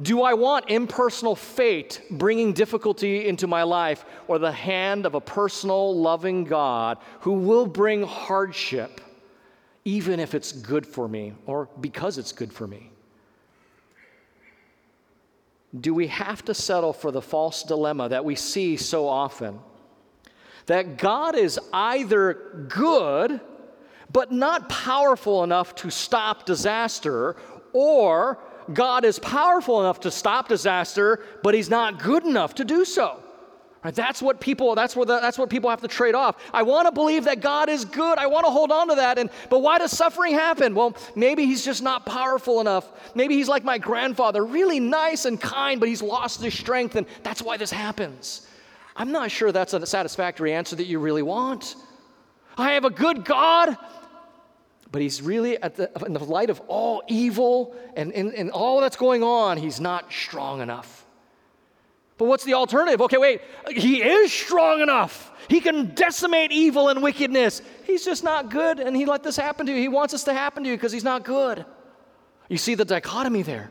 Do 0.00 0.22
I 0.22 0.34
want 0.34 0.68
impersonal 0.68 1.34
fate 1.34 2.02
bringing 2.10 2.52
difficulty 2.52 3.26
into 3.26 3.46
my 3.46 3.62
life 3.62 4.04
or 4.28 4.38
the 4.38 4.52
hand 4.52 5.06
of 5.06 5.14
a 5.14 5.20
personal, 5.20 5.96
loving 5.96 6.44
God 6.44 6.98
who 7.20 7.32
will 7.32 7.66
bring 7.66 8.02
hardship 8.02 9.00
even 9.84 10.20
if 10.20 10.34
it's 10.34 10.52
good 10.52 10.86
for 10.86 11.08
me 11.08 11.32
or 11.46 11.68
because 11.80 12.18
it's 12.18 12.32
good 12.32 12.52
for 12.52 12.66
me? 12.66 12.90
do 15.80 15.94
we 15.94 16.06
have 16.06 16.44
to 16.44 16.54
settle 16.54 16.92
for 16.92 17.10
the 17.10 17.22
false 17.22 17.62
dilemma 17.62 18.08
that 18.08 18.24
we 18.24 18.34
see 18.34 18.76
so 18.76 19.08
often? 19.08 19.58
That 20.66 20.98
God 20.98 21.36
is 21.36 21.60
either 21.72 22.66
good, 22.68 23.40
but 24.12 24.32
not 24.32 24.68
powerful 24.68 25.44
enough 25.44 25.74
to 25.76 25.90
stop 25.90 26.46
disaster, 26.46 27.36
or 27.72 28.38
God 28.72 29.04
is 29.04 29.18
powerful 29.18 29.80
enough 29.80 30.00
to 30.00 30.10
stop 30.10 30.48
disaster, 30.48 31.24
but 31.42 31.54
he's 31.54 31.70
not 31.70 32.02
good 32.02 32.24
enough 32.24 32.54
to 32.56 32.64
do 32.64 32.84
so. 32.84 33.22
Right? 33.84 33.94
That's 33.94 34.20
what 34.20 34.40
people. 34.40 34.74
That's 34.74 34.96
what. 34.96 35.06
The, 35.06 35.20
that's 35.20 35.38
what 35.38 35.48
people 35.48 35.70
have 35.70 35.80
to 35.82 35.88
trade 35.88 36.16
off. 36.16 36.42
I 36.52 36.64
want 36.64 36.86
to 36.86 36.92
believe 36.92 37.24
that 37.24 37.40
God 37.40 37.68
is 37.68 37.84
good. 37.84 38.18
I 38.18 38.26
want 38.26 38.44
to 38.44 38.50
hold 38.50 38.72
on 38.72 38.88
to 38.88 38.96
that. 38.96 39.16
And 39.16 39.30
but 39.48 39.60
why 39.60 39.78
does 39.78 39.92
suffering 39.92 40.34
happen? 40.34 40.74
Well, 40.74 40.96
maybe 41.14 41.46
He's 41.46 41.64
just 41.64 41.84
not 41.84 42.04
powerful 42.04 42.60
enough. 42.60 42.90
Maybe 43.14 43.34
He's 43.34 43.48
like 43.48 43.62
my 43.62 43.78
grandfather, 43.78 44.44
really 44.44 44.80
nice 44.80 45.24
and 45.24 45.40
kind, 45.40 45.78
but 45.78 45.88
He's 45.88 46.02
lost 46.02 46.42
His 46.42 46.54
strength, 46.54 46.96
and 46.96 47.06
that's 47.22 47.42
why 47.42 47.56
this 47.58 47.70
happens. 47.70 48.48
I'm 48.96 49.12
not 49.12 49.30
sure 49.30 49.52
that's 49.52 49.74
a 49.74 49.86
satisfactory 49.86 50.52
answer 50.52 50.74
that 50.74 50.86
you 50.86 50.98
really 50.98 51.22
want. 51.22 51.76
I 52.58 52.72
have 52.72 52.84
a 52.84 52.90
good 52.90 53.24
God, 53.24 53.76
but 54.96 55.02
He's 55.02 55.20
really, 55.20 55.58
the, 55.58 55.90
in 56.06 56.14
the 56.14 56.24
light 56.24 56.48
of 56.48 56.58
all 56.68 57.02
evil 57.06 57.76
and, 57.96 58.14
and, 58.14 58.32
and 58.32 58.50
all 58.50 58.80
that's 58.80 58.96
going 58.96 59.22
on, 59.22 59.58
He's 59.58 59.78
not 59.78 60.10
strong 60.10 60.62
enough. 60.62 61.04
But 62.16 62.28
what's 62.28 62.44
the 62.44 62.54
alternative? 62.54 63.02
Okay, 63.02 63.18
wait, 63.18 63.42
he 63.68 64.02
is 64.02 64.32
strong 64.32 64.80
enough. 64.80 65.30
He 65.48 65.60
can 65.60 65.94
decimate 65.94 66.50
evil 66.50 66.88
and 66.88 67.02
wickedness. 67.02 67.60
He's 67.84 68.06
just 68.06 68.24
not 68.24 68.48
good, 68.48 68.80
and 68.80 68.96
he 68.96 69.04
let 69.04 69.22
this 69.22 69.36
happen 69.36 69.66
to 69.66 69.72
you. 69.72 69.78
He 69.78 69.88
wants 69.88 70.12
this 70.12 70.24
to 70.24 70.32
happen 70.32 70.64
to 70.64 70.70
you 70.70 70.76
because 70.76 70.92
he's 70.92 71.04
not 71.04 71.26
good. 71.26 71.66
You 72.48 72.56
see 72.56 72.74
the 72.74 72.86
dichotomy 72.86 73.42
there. 73.42 73.70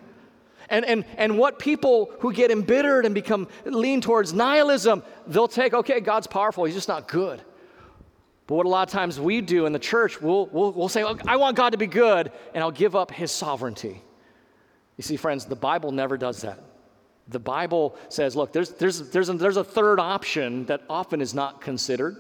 And, 0.70 0.86
and, 0.86 1.06
and 1.18 1.40
what 1.40 1.58
people 1.58 2.14
who 2.20 2.34
get 2.34 2.52
embittered 2.52 3.04
and 3.04 3.16
become 3.16 3.48
lean 3.66 4.00
towards 4.00 4.32
nihilism, 4.32 5.02
they'll 5.26 5.48
take, 5.48 5.74
okay, 5.74 6.02
God's 6.02 6.28
powerful, 6.28 6.66
he's 6.66 6.76
just 6.76 6.88
not 6.88 7.08
good. 7.08 7.42
But 8.48 8.56
what 8.56 8.66
a 8.66 8.70
lot 8.70 8.88
of 8.88 8.94
times 8.94 9.20
we 9.20 9.42
do 9.42 9.66
in 9.66 9.74
the 9.74 9.80
church, 9.80 10.22
we'll, 10.22 10.46
we'll, 10.48 10.72
we'll 10.72 10.90
say, 10.90 11.04
I 11.28 11.36
want 11.36 11.58
God 11.58 11.72
to 11.72 11.78
be 11.78 11.88
good, 11.88 12.32
and 12.54 12.64
I'll 12.64 12.72
give 12.72 12.96
up 12.96 13.12
his 13.12 13.32
sovereignty. 13.32 14.02
You 14.98 15.02
see, 15.04 15.18
friends, 15.18 15.46
the 15.46 15.56
Bible 15.56 15.92
never 15.92 16.18
does 16.18 16.42
that. 16.42 16.60
The 17.28 17.40
Bible 17.40 17.96
says, 18.10 18.36
look, 18.36 18.54
there's, 18.54 18.70
there's, 18.72 19.10
there's, 19.10 19.30
a, 19.30 19.34
there's 19.34 19.58
a 19.58 19.64
third 19.64 20.00
option 20.00 20.66
that 20.66 20.84
often 20.88 21.22
is 21.22 21.34
not 21.34 21.60
considered, 21.60 22.16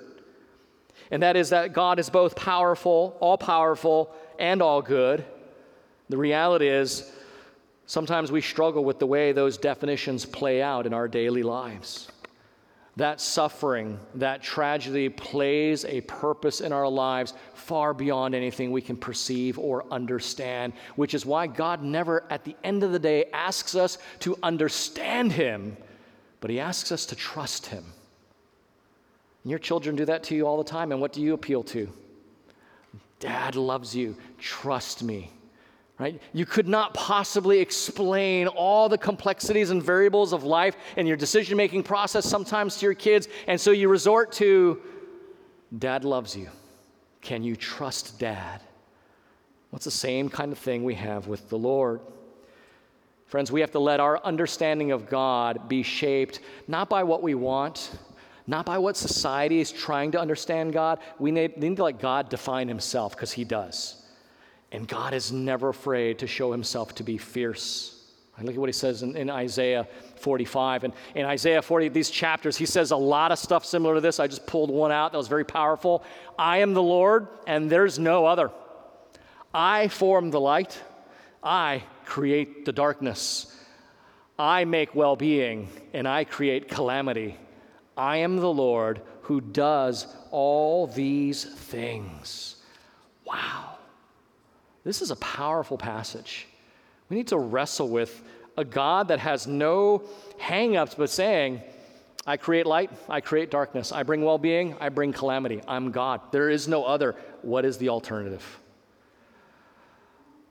and 1.11 1.21
that 1.21 1.35
is 1.35 1.49
that 1.49 1.73
God 1.73 1.99
is 1.99 2.09
both 2.09 2.35
powerful, 2.35 3.15
all 3.19 3.37
powerful, 3.37 4.11
and 4.39 4.63
all 4.63 4.81
good. 4.81 5.23
The 6.09 6.17
reality 6.17 6.67
is, 6.67 7.11
sometimes 7.85 8.31
we 8.31 8.41
struggle 8.41 8.83
with 8.83 8.97
the 8.97 9.05
way 9.05 9.31
those 9.31 9.57
definitions 9.57 10.25
play 10.25 10.59
out 10.59 10.87
in 10.87 10.93
our 10.93 11.07
daily 11.07 11.43
lives. 11.43 12.07
That 12.97 13.19
suffering, 13.19 13.99
that 14.15 14.41
tragedy 14.41 15.09
plays 15.09 15.83
a 15.83 16.01
purpose 16.01 16.61
in 16.61 16.71
our 16.71 16.87
lives 16.87 17.33
far 17.53 17.93
beyond 17.93 18.33
anything 18.33 18.71
we 18.71 18.81
can 18.81 18.95
perceive 18.95 19.59
or 19.59 19.85
understand, 19.91 20.71
which 20.95 21.13
is 21.13 21.25
why 21.25 21.47
God 21.47 21.83
never, 21.83 22.23
at 22.29 22.45
the 22.45 22.55
end 22.63 22.83
of 22.83 22.93
the 22.93 22.99
day, 22.99 23.25
asks 23.33 23.75
us 23.75 23.97
to 24.19 24.37
understand 24.41 25.33
Him, 25.33 25.75
but 26.39 26.49
He 26.49 26.59
asks 26.59 26.91
us 26.91 27.05
to 27.07 27.15
trust 27.15 27.65
Him. 27.65 27.83
And 29.43 29.49
your 29.49 29.59
children 29.59 29.97
do 29.97 30.05
that 30.05 30.23
to 30.23 30.35
you 30.35 30.47
all 30.47 30.57
the 30.57 30.63
time, 30.63 30.93
and 30.93 31.01
what 31.01 31.11
do 31.11 31.21
you 31.21 31.33
appeal 31.33 31.63
to? 31.63 31.89
Dad 33.19 33.55
loves 33.55 33.93
you. 33.93 34.15
Trust 34.39 35.03
me 35.03 35.31
right? 35.97 36.21
You 36.33 36.45
could 36.45 36.67
not 36.67 36.93
possibly 36.93 37.59
explain 37.59 38.47
all 38.47 38.89
the 38.89 38.97
complexities 38.97 39.69
and 39.69 39.81
variables 39.81 40.33
of 40.33 40.43
life 40.43 40.75
and 40.97 41.07
your 41.07 41.17
decision 41.17 41.55
making 41.55 41.83
process 41.83 42.25
sometimes 42.25 42.77
to 42.77 42.85
your 42.85 42.93
kids, 42.93 43.27
and 43.47 43.59
so 43.59 43.71
you 43.71 43.87
resort 43.87 44.31
to 44.33 44.81
dad 45.77 46.03
loves 46.03 46.35
you. 46.35 46.49
Can 47.21 47.43
you 47.43 47.55
trust 47.55 48.19
dad? 48.19 48.61
What's 49.69 49.85
the 49.85 49.91
same 49.91 50.29
kind 50.29 50.51
of 50.51 50.57
thing 50.57 50.83
we 50.83 50.95
have 50.95 51.27
with 51.27 51.49
the 51.49 51.57
Lord? 51.57 52.01
Friends, 53.25 53.51
we 53.51 53.61
have 53.61 53.71
to 53.71 53.79
let 53.79 53.99
our 53.99 54.23
understanding 54.23 54.91
of 54.91 55.09
God 55.09 55.67
be 55.67 55.81
shaped 55.81 56.41
not 56.67 56.89
by 56.89 57.03
what 57.03 57.23
we 57.23 57.35
want, 57.35 57.91
not 58.47 58.65
by 58.65 58.77
what 58.77 58.95
society 58.95 59.59
is 59.59 59.71
trying 59.71 60.11
to 60.11 60.19
understand 60.19 60.71
God. 60.71 60.99
We 61.19 61.31
need, 61.31 61.57
need 61.57 61.77
to 61.77 61.83
let 61.85 61.99
God 61.99 62.29
define 62.29 62.67
himself 62.67 63.15
because 63.15 63.31
he 63.31 63.43
does. 63.43 64.04
And 64.71 64.87
God 64.87 65.13
is 65.13 65.31
never 65.31 65.69
afraid 65.69 66.19
to 66.19 66.27
show 66.27 66.51
himself 66.51 66.95
to 66.95 67.03
be 67.03 67.17
fierce. 67.17 67.95
Look 68.41 68.55
at 68.55 68.59
what 68.59 68.67
he 68.67 68.73
says 68.73 69.01
in, 69.01 69.15
in, 69.15 69.29
Isaiah 69.29 69.87
45. 70.17 70.83
And 70.83 70.93
in 71.15 71.25
Isaiah 71.25 71.61
40, 71.61 71.89
these 71.89 72.09
chapters, 72.09 72.57
he 72.57 72.65
says 72.65 72.91
a 72.91 72.97
lot 72.97 73.31
of 73.31 73.39
stuff 73.39 73.63
similar 73.63 73.95
to 73.95 74.01
this. 74.01 74.19
I 74.19 74.27
just 74.27 74.45
pulled 74.45 74.69
one 74.69 74.91
out 74.91 75.13
that 75.13 75.17
was 75.17 75.29
very 75.29 75.45
powerful. 75.45 76.03
I 76.37 76.57
am 76.57 76.73
the 76.73 76.83
Lord, 76.83 77.29
and 77.47 77.69
there's 77.69 77.97
no 77.97 78.25
other. 78.25 78.51
I 79.53 79.87
form 79.87 80.31
the 80.31 80.39
light, 80.39 80.81
I 81.41 81.83
create 82.05 82.65
the 82.65 82.73
darkness. 82.73 83.51
I 84.37 84.65
make 84.65 84.93
well 84.93 85.15
being, 85.15 85.69
and 85.93 86.05
I 86.05 86.25
create 86.25 86.67
calamity. 86.67 87.37
I 87.95 88.17
am 88.17 88.35
the 88.35 88.51
Lord 88.51 89.01
who 89.21 89.39
does 89.39 90.07
all 90.31 90.87
these 90.87 91.45
things. 91.45 92.57
Wow. 93.25 93.74
This 94.85 95.01
is 95.01 95.11
a 95.11 95.15
powerful 95.17 95.77
passage. 95.77 96.47
We 97.09 97.17
need 97.17 97.27
to 97.29 97.37
wrestle 97.37 97.89
with 97.89 98.23
a 98.55 98.63
God 98.63 99.09
that 99.09 99.19
has 99.19 99.47
no 99.47 100.03
hangups, 100.39 100.95
but 100.95 101.09
saying, 101.09 101.61
I 102.25 102.37
create 102.37 102.65
light, 102.65 102.91
I 103.09 103.19
create 103.19 103.51
darkness, 103.51 103.91
I 103.91 104.03
bring 104.03 104.23
well 104.23 104.37
being, 104.37 104.75
I 104.79 104.89
bring 104.89 105.11
calamity. 105.11 105.61
I'm 105.67 105.91
God. 105.91 106.21
There 106.31 106.49
is 106.49 106.67
no 106.67 106.85
other. 106.85 107.15
What 107.41 107.65
is 107.65 107.77
the 107.77 107.89
alternative? 107.89 108.43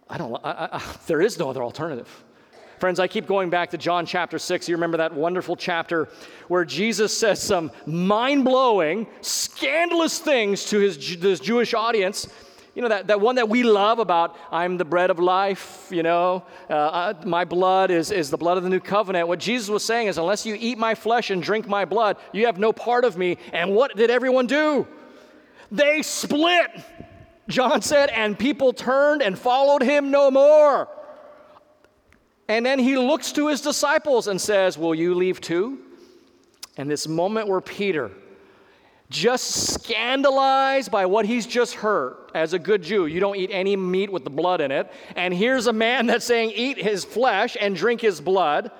I 0.08 0.18
don't, 0.18 0.34
I, 0.44 0.68
I, 0.72 0.82
there 1.06 1.22
is 1.22 1.38
no 1.38 1.48
other 1.48 1.62
alternative. 1.62 2.24
Friends, 2.78 3.00
I 3.00 3.06
keep 3.06 3.26
going 3.26 3.50
back 3.50 3.70
to 3.70 3.78
John 3.78 4.04
chapter 4.04 4.38
6. 4.38 4.68
You 4.68 4.74
remember 4.74 4.98
that 4.98 5.14
wonderful 5.14 5.56
chapter 5.56 6.08
where 6.48 6.64
Jesus 6.64 7.16
says 7.16 7.40
some 7.40 7.70
mind 7.86 8.44
blowing, 8.44 9.06
scandalous 9.20 10.18
things 10.18 10.64
to 10.66 10.80
his, 10.80 10.96
his 10.96 11.40
Jewish 11.40 11.72
audience 11.72 12.28
you 12.74 12.82
know, 12.82 12.88
that, 12.88 13.06
that 13.06 13.20
one 13.20 13.36
that 13.36 13.48
we 13.48 13.62
love 13.62 14.00
about, 14.00 14.36
I'm 14.50 14.76
the 14.76 14.84
bread 14.84 15.10
of 15.10 15.18
life, 15.18 15.88
you 15.90 16.02
know, 16.02 16.44
uh, 16.68 17.14
my 17.24 17.44
blood 17.44 17.90
is, 17.90 18.10
is 18.10 18.30
the 18.30 18.36
blood 18.36 18.56
of 18.56 18.64
the 18.64 18.68
new 18.68 18.80
covenant. 18.80 19.28
What 19.28 19.38
Jesus 19.38 19.68
was 19.68 19.84
saying 19.84 20.08
is, 20.08 20.18
unless 20.18 20.44
you 20.44 20.56
eat 20.58 20.76
my 20.76 20.94
flesh 20.94 21.30
and 21.30 21.42
drink 21.42 21.68
my 21.68 21.84
blood, 21.84 22.16
you 22.32 22.46
have 22.46 22.58
no 22.58 22.72
part 22.72 23.04
of 23.04 23.16
me. 23.16 23.38
And 23.52 23.74
what 23.74 23.96
did 23.96 24.10
everyone 24.10 24.46
do? 24.46 24.88
They 25.70 26.02
split, 26.02 26.70
John 27.48 27.80
said, 27.80 28.10
and 28.10 28.36
people 28.38 28.72
turned 28.72 29.22
and 29.22 29.38
followed 29.38 29.82
him 29.82 30.10
no 30.10 30.30
more. 30.30 30.88
And 32.48 32.66
then 32.66 32.78
he 32.78 32.96
looks 32.96 33.32
to 33.32 33.48
his 33.48 33.60
disciples 33.60 34.26
and 34.26 34.40
says, 34.40 34.76
Will 34.76 34.94
you 34.94 35.14
leave 35.14 35.40
too? 35.40 35.78
And 36.76 36.90
this 36.90 37.06
moment 37.06 37.48
where 37.48 37.60
Peter, 37.60 38.10
just 39.10 39.74
scandalized 39.74 40.90
by 40.90 41.06
what 41.06 41.26
he's 41.26 41.46
just 41.46 41.74
heard. 41.74 42.16
As 42.34 42.52
a 42.52 42.58
good 42.58 42.82
Jew, 42.82 43.06
you 43.06 43.20
don't 43.20 43.36
eat 43.36 43.50
any 43.52 43.76
meat 43.76 44.10
with 44.10 44.24
the 44.24 44.30
blood 44.30 44.60
in 44.60 44.70
it. 44.70 44.90
And 45.14 45.32
here's 45.32 45.66
a 45.66 45.72
man 45.72 46.06
that's 46.08 46.24
saying, 46.24 46.52
Eat 46.54 46.78
his 46.78 47.04
flesh 47.04 47.56
and 47.60 47.76
drink 47.76 48.00
his 48.00 48.20
blood. 48.20 48.70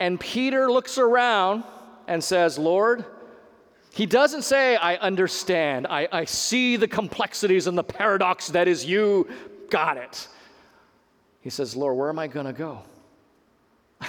And 0.00 0.18
Peter 0.18 0.70
looks 0.70 0.98
around 0.98 1.64
and 2.06 2.22
says, 2.22 2.58
Lord, 2.58 3.04
he 3.92 4.06
doesn't 4.06 4.42
say, 4.42 4.76
I 4.76 4.96
understand. 4.96 5.86
I, 5.88 6.08
I 6.12 6.24
see 6.24 6.76
the 6.76 6.86
complexities 6.86 7.66
and 7.66 7.76
the 7.76 7.84
paradox 7.84 8.48
that 8.48 8.68
is 8.68 8.84
you. 8.84 9.28
Got 9.70 9.96
it. 9.96 10.28
He 11.40 11.50
says, 11.50 11.74
Lord, 11.74 11.96
where 11.96 12.08
am 12.08 12.18
I 12.18 12.26
going 12.26 12.46
to 12.46 12.52
go? 12.52 12.82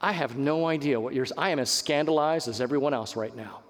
I 0.00 0.12
have 0.12 0.36
no 0.36 0.66
idea 0.66 1.00
what 1.00 1.14
yours. 1.14 1.32
I 1.38 1.50
am 1.50 1.58
as 1.58 1.70
scandalized 1.70 2.48
as 2.48 2.60
everyone 2.60 2.92
else 2.92 3.16
right 3.16 3.34
now. 3.34 3.62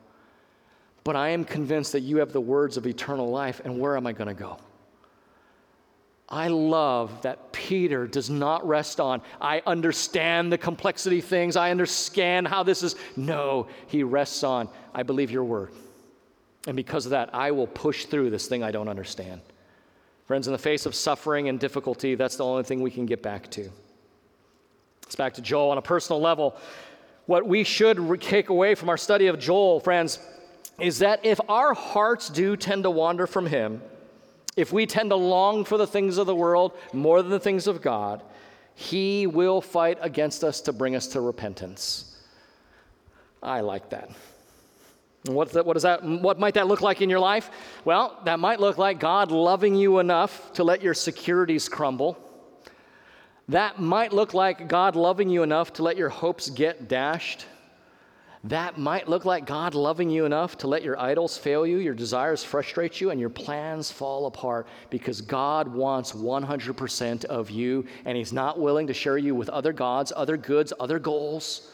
But 1.05 1.17
I 1.17 1.31
am 1.31 1.45
convinced 1.45 1.93
that 1.93 2.01
you 2.01 2.19
have 2.19 2.33
the 2.33 2.41
words 2.41 2.77
of 2.77 2.87
eternal 2.87 3.31
life, 3.31 3.61
and 3.65 3.79
where 3.79 3.97
am 3.97 4.07
I 4.07 4.13
going 4.13 4.29
to 4.29 4.35
go? 4.35 4.59
I 6.29 6.49
love 6.49 7.23
that 7.23 7.53
Peter 7.53 8.07
does 8.07 8.31
not 8.31 8.67
rest 8.67 9.01
on, 9.01 9.21
I 9.39 9.63
understand 9.67 10.51
the 10.51 10.57
complexity 10.57 11.21
things, 11.21 11.57
I 11.57 11.71
understand 11.71 12.49
how 12.49 12.63
this 12.63 12.83
is. 12.83 12.97
No, 13.17 13.69
he 13.89 14.03
rests 14.03 14.43
on, 14.43 14.71
I 14.95 15.03
believe 15.03 15.31
your 15.31 15.45
word. 15.45 15.73
And 16.67 16.75
because 16.75 17.05
of 17.05 17.11
that, 17.11 17.35
I 17.35 17.51
will 17.51 17.67
push 17.67 18.07
through 18.07 18.31
this 18.31 18.47
thing 18.47 18.63
I 18.63 18.71
don't 18.71 18.89
understand. 18.89 19.43
Friends, 20.27 20.47
in 20.47 20.53
the 20.53 20.59
face 20.59 20.87
of 20.87 20.95
suffering 20.95 21.49
and 21.49 21.61
difficulty, 21.61 22.15
that's 22.15 22.37
the 22.37 22.45
only 22.45 22.63
thing 22.63 22.81
we 22.81 22.91
can 22.91 23.05
get 23.05 23.23
back 23.23 23.51
to. 23.51 23.69
It's 25.03 25.17
back 25.17 25.35
to 25.35 25.43
Joel 25.43 25.71
on 25.71 25.79
a 25.79 25.83
personal 25.83 26.21
level. 26.21 26.57
What 27.27 27.47
we 27.47 27.65
should 27.65 28.21
take 28.23 28.49
away 28.49 28.75
from 28.75 28.89
our 28.89 28.97
study 28.97 29.27
of 29.27 29.39
Joel, 29.39 29.81
friends, 29.81 30.19
is 30.81 30.99
that 31.01 31.25
if 31.25 31.41
our 31.49 31.75
hearts 31.75 32.29
do 32.29 32.57
tend 32.57 32.85
to 32.85 32.91
wander 32.91 33.27
from 33.27 33.47
Him, 33.47 33.83
if 34.57 34.73
we 34.73 34.87
tend 34.87 35.11
to 35.11 35.16
long 35.16 35.64
for 35.64 35.79
the 35.79 35.87
things 35.87 36.18
of 36.18 36.27
the 36.27 36.35
world 36.35 36.73
more 36.93 37.23
than 37.23 37.31
the 37.31 37.41
things 37.41 37.66
of 37.66 37.81
God, 37.81 38.23
He 38.75 39.27
will 39.27 39.61
fight 39.61 39.99
against 40.01 40.45
us 40.45 40.61
to 40.62 40.73
bring 40.73 40.95
us 40.95 41.07
to 41.09 41.20
repentance. 41.20 42.16
I 43.43 43.61
like 43.61 43.91
that. 43.91 44.11
What, 45.27 45.53
does 45.53 45.83
that, 45.85 46.03
what 46.03 46.41
might 46.41 46.55
that 46.55 46.66
look 46.66 46.81
like 46.81 47.01
in 47.01 47.09
your 47.09 47.20
life? 47.20 47.51
Well, 47.85 48.18
that 48.25 48.41
might 48.41 48.59
look 48.59 48.77
like 48.77 48.99
God 48.99 49.31
loving 49.31 49.77
you 49.77 50.01
enough 50.01 50.53
to 50.55 50.64
let 50.64 50.83
your 50.83 50.95
securities 50.95 51.68
crumble. 51.68 52.18
That 53.49 53.81
might 53.81 54.12
look 54.12 54.35
like 54.35 54.68
God 54.68 54.97
loving 54.97 55.29
you 55.29 55.45
enough 55.45 55.73
to 55.75 55.83
let 55.85 55.97
your 55.97 56.09
hopes 56.09 56.51
get 56.51 56.89
dashed. 56.89 57.47
That 58.45 58.76
might 58.76 59.09
look 59.09 59.24
like 59.24 59.47
God 59.47 59.76
loving 59.76 60.11
you 60.11 60.24
enough 60.24 60.59
to 60.59 60.66
let 60.66 60.82
your 60.82 60.99
idols 60.99 61.38
fail 61.38 61.64
you, 61.64 61.78
your 61.78 61.95
desires 61.95 62.43
frustrate 62.43 63.01
you, 63.01 63.11
and 63.11 63.20
your 63.20 63.30
plans 63.30 63.93
fall 63.93 64.26
apart 64.26 64.66
because 64.90 65.20
God 65.20 65.68
wants 65.68 66.11
100% 66.11 67.24
of 67.26 67.51
you, 67.51 67.86
and 68.05 68.16
He's 68.16 68.32
not 68.32 68.59
willing 68.59 68.88
to 68.88 68.95
share 68.95 69.16
you 69.16 69.36
with 69.36 69.49
other 69.49 69.72
gods, 69.72 70.12
other 70.16 70.36
goods, 70.36 70.72
other 70.80 70.99
goals. 70.99 71.70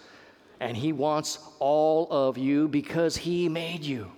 And 0.60 0.76
He 0.76 0.92
wants 0.92 1.38
all 1.58 2.06
of 2.10 2.36
you 2.36 2.68
because 2.68 3.16
He 3.16 3.48
made 3.48 3.82
you. 3.82 4.12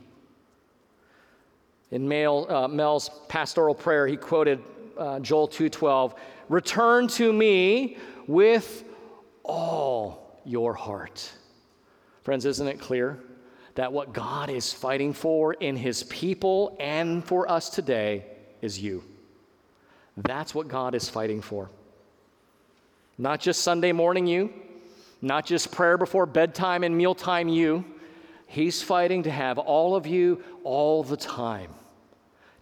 In 1.92 2.08
Mel, 2.08 2.50
uh, 2.50 2.66
Mel's 2.66 3.10
pastoral 3.28 3.74
prayer, 3.74 4.06
he 4.06 4.16
quoted 4.16 4.60
uh, 4.96 5.18
Joel 5.20 5.48
2:12, 5.48 6.14
"Return 6.48 7.08
to 7.08 7.32
me 7.32 7.96
with 8.26 8.84
all 9.42 10.40
your 10.44 10.74
heart." 10.74 11.32
Friends, 12.22 12.44
isn't 12.44 12.68
it 12.68 12.80
clear 12.80 13.18
that 13.74 13.92
what 13.92 14.12
God 14.12 14.50
is 14.50 14.72
fighting 14.72 15.12
for 15.12 15.54
in 15.54 15.76
his 15.76 16.02
people 16.04 16.76
and 16.78 17.24
for 17.24 17.50
us 17.50 17.70
today 17.70 18.24
is 18.60 18.78
you? 18.78 19.02
That's 20.16 20.54
what 20.54 20.68
God 20.68 20.94
is 20.94 21.08
fighting 21.08 21.40
for. 21.40 21.70
Not 23.16 23.40
just 23.40 23.62
Sunday 23.62 23.92
morning 23.92 24.26
you, 24.26 24.52
not 25.22 25.46
just 25.46 25.70
prayer 25.70 25.98
before 25.98 26.26
bedtime 26.26 26.84
and 26.84 26.96
mealtime 26.96 27.48
you. 27.48 27.84
He's 28.46 28.82
fighting 28.82 29.24
to 29.24 29.30
have 29.30 29.58
all 29.58 29.94
of 29.94 30.06
you 30.06 30.42
all 30.64 31.04
the 31.04 31.16
time. 31.16 31.70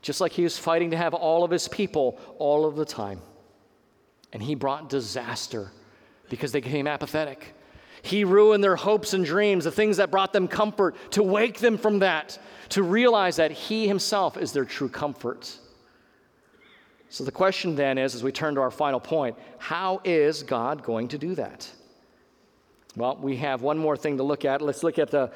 Just 0.03 0.21
like 0.21 0.33
he 0.33 0.43
was 0.43 0.59
fighting 0.59 0.91
to 0.91 0.97
have 0.97 1.15
all 1.15 1.45
of 1.45 1.51
his 1.51 1.69
people 1.69 2.21
all 2.39 2.67
of 2.67 2.77
the 2.77 2.85
time. 2.85 3.21
And 4.33 4.43
he 4.43 4.55
brought 4.55 4.89
disaster 4.89 5.71
because 6.29 6.53
they 6.53 6.61
became 6.61 6.87
apathetic. 6.87 7.55
He 8.03 8.25
ruined 8.25 8.63
their 8.63 8.77
hopes 8.77 9.15
and 9.15 9.25
dreams, 9.25 9.65
the 9.65 9.71
things 9.71 9.97
that 9.97 10.11
brought 10.11 10.33
them 10.33 10.49
comfort, 10.49 10.97
to 11.13 11.23
wake 11.23 11.59
them 11.59 11.79
from 11.79 12.01
that, 12.01 12.39
to 12.71 12.83
realize 12.83 13.37
that 13.37 13.51
He 13.51 13.89
Himself 13.89 14.37
is 14.37 14.53
their 14.53 14.65
true 14.65 14.89
comfort. 14.89 15.59
So 17.11 17.25
the 17.25 17.33
question 17.33 17.75
then 17.75 17.97
is, 17.99 18.15
as 18.15 18.23
we 18.23 18.33
turn 18.33 18.55
to 18.57 18.61
our 18.61 18.71
final 18.71 19.01
point, 19.01 19.37
how 19.59 20.01
is 20.05 20.43
God 20.43 20.83
going 20.83 21.09
to 21.09 21.19
do 21.19 21.35
that? 21.37 21.69
Well, 22.97 23.17
we 23.21 23.37
have 23.37 23.63
one 23.63 23.79
more 23.79 23.97
thing 23.97 24.17
to 24.19 24.23
look 24.23 24.45
at. 24.45 24.61
Let's 24.61 24.83
look 24.83 24.99
at 24.99 25.11
the 25.11 25.33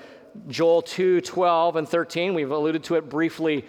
Joel 0.49 0.83
2 0.83 1.21
12 1.21 1.77
and 1.77 1.89
13. 1.89 2.35
We've 2.35 2.51
alluded 2.51 2.85
to 2.85 2.97
it 2.97 3.09
briefly 3.09 3.65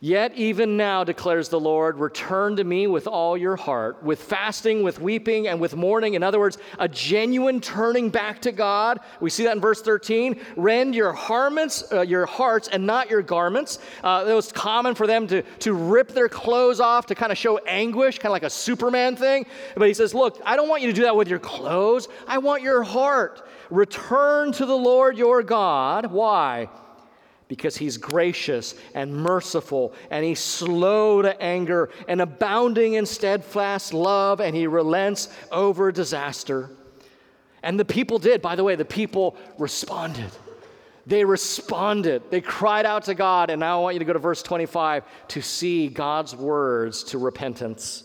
Yet, 0.00 0.32
even 0.36 0.76
now, 0.76 1.02
declares 1.02 1.48
the 1.48 1.58
Lord, 1.58 1.98
return 1.98 2.54
to 2.54 2.62
me 2.62 2.86
with 2.86 3.08
all 3.08 3.36
your 3.36 3.56
heart, 3.56 4.00
with 4.00 4.22
fasting, 4.22 4.84
with 4.84 5.00
weeping, 5.00 5.48
and 5.48 5.58
with 5.58 5.74
mourning. 5.74 6.14
In 6.14 6.22
other 6.22 6.38
words, 6.38 6.56
a 6.78 6.86
genuine 6.86 7.60
turning 7.60 8.08
back 8.08 8.40
to 8.42 8.52
God. 8.52 9.00
We 9.20 9.28
see 9.28 9.42
that 9.42 9.56
in 9.56 9.60
verse 9.60 9.82
13. 9.82 10.40
Rend 10.54 10.94
your 10.94 11.12
garments, 11.12 11.82
uh, 11.90 12.02
your 12.02 12.26
hearts, 12.26 12.68
and 12.68 12.86
not 12.86 13.10
your 13.10 13.22
garments. 13.22 13.80
Uh, 14.04 14.24
it 14.28 14.34
was 14.34 14.52
common 14.52 14.94
for 14.94 15.08
them 15.08 15.26
to, 15.26 15.42
to 15.42 15.72
rip 15.72 16.12
their 16.12 16.28
clothes 16.28 16.78
off 16.78 17.06
to 17.06 17.16
kind 17.16 17.32
of 17.32 17.38
show 17.38 17.58
anguish, 17.66 18.20
kind 18.20 18.30
of 18.30 18.34
like 18.34 18.44
a 18.44 18.50
Superman 18.50 19.16
thing. 19.16 19.46
But 19.76 19.88
he 19.88 19.94
says, 19.94 20.14
Look, 20.14 20.40
I 20.44 20.54
don't 20.54 20.68
want 20.68 20.82
you 20.82 20.88
to 20.88 20.94
do 20.94 21.02
that 21.02 21.16
with 21.16 21.26
your 21.26 21.40
clothes. 21.40 22.06
I 22.28 22.38
want 22.38 22.62
your 22.62 22.84
heart. 22.84 23.48
Return 23.68 24.52
to 24.52 24.64
the 24.64 24.76
Lord 24.76 25.18
your 25.18 25.42
God. 25.42 26.06
Why? 26.06 26.68
Because 27.48 27.76
he's 27.76 27.96
gracious 27.96 28.74
and 28.94 29.14
merciful 29.14 29.94
and 30.10 30.24
he's 30.24 30.38
slow 30.38 31.22
to 31.22 31.40
anger 31.42 31.90
and 32.06 32.20
abounding 32.20 32.94
in 32.94 33.06
steadfast 33.06 33.94
love 33.94 34.40
and 34.40 34.54
he 34.54 34.66
relents 34.66 35.28
over 35.50 35.90
disaster. 35.90 36.70
And 37.62 37.80
the 37.80 37.84
people 37.84 38.18
did, 38.18 38.40
by 38.40 38.54
the 38.54 38.62
way, 38.62 38.76
the 38.76 38.84
people 38.84 39.36
responded. 39.58 40.30
They 41.06 41.24
responded. 41.24 42.22
They 42.30 42.42
cried 42.42 42.84
out 42.84 43.04
to 43.04 43.14
God. 43.14 43.48
And 43.48 43.60
now 43.60 43.78
I 43.78 43.82
want 43.82 43.94
you 43.94 43.98
to 44.00 44.04
go 44.04 44.12
to 44.12 44.18
verse 44.18 44.42
25 44.42 45.04
to 45.28 45.42
see 45.42 45.88
God's 45.88 46.36
words 46.36 47.02
to 47.04 47.18
repentance. 47.18 48.04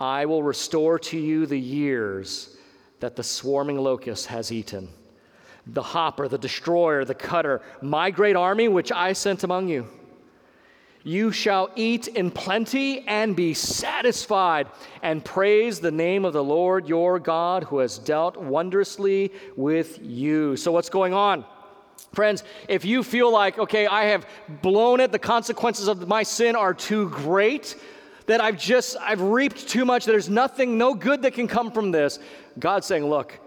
I 0.00 0.24
will 0.24 0.42
restore 0.42 0.98
to 0.98 1.18
you 1.18 1.46
the 1.46 1.60
years 1.60 2.56
that 3.00 3.14
the 3.14 3.22
swarming 3.22 3.78
locust 3.78 4.26
has 4.26 4.50
eaten 4.50 4.88
the 5.66 5.82
hopper, 5.82 6.28
the 6.28 6.38
destroyer, 6.38 7.04
the 7.04 7.14
cutter, 7.14 7.62
my 7.80 8.10
great 8.10 8.36
army 8.36 8.68
which 8.68 8.90
I 8.90 9.12
sent 9.12 9.44
among 9.44 9.68
you. 9.68 9.86
You 11.04 11.32
shall 11.32 11.70
eat 11.74 12.06
in 12.08 12.30
plenty 12.30 13.06
and 13.08 13.34
be 13.34 13.54
satisfied, 13.54 14.68
and 15.02 15.24
praise 15.24 15.80
the 15.80 15.90
name 15.90 16.24
of 16.24 16.32
the 16.32 16.44
Lord 16.44 16.88
your 16.88 17.18
God 17.18 17.64
who 17.64 17.78
has 17.78 17.98
dealt 17.98 18.36
wondrously 18.36 19.32
with 19.56 19.98
you. 20.00 20.56
So, 20.56 20.70
what's 20.70 20.88
going 20.88 21.12
on? 21.12 21.44
Friends, 22.12 22.44
if 22.68 22.84
you 22.84 23.02
feel 23.02 23.32
like, 23.32 23.58
okay, 23.58 23.86
I 23.86 24.04
have 24.06 24.26
blown 24.62 25.00
it, 25.00 25.10
the 25.10 25.18
consequences 25.18 25.88
of 25.88 26.06
my 26.06 26.22
sin 26.22 26.54
are 26.54 26.74
too 26.74 27.08
great, 27.08 27.74
that 28.26 28.40
I've 28.40 28.58
just, 28.58 28.96
I've 29.00 29.20
reaped 29.20 29.68
too 29.68 29.84
much, 29.84 30.04
there's 30.04 30.28
nothing, 30.28 30.78
no 30.78 30.94
good 30.94 31.22
that 31.22 31.34
can 31.34 31.48
come 31.48 31.72
from 31.72 31.90
this, 31.90 32.18
God's 32.58 32.86
saying, 32.86 33.06
look, 33.06 33.38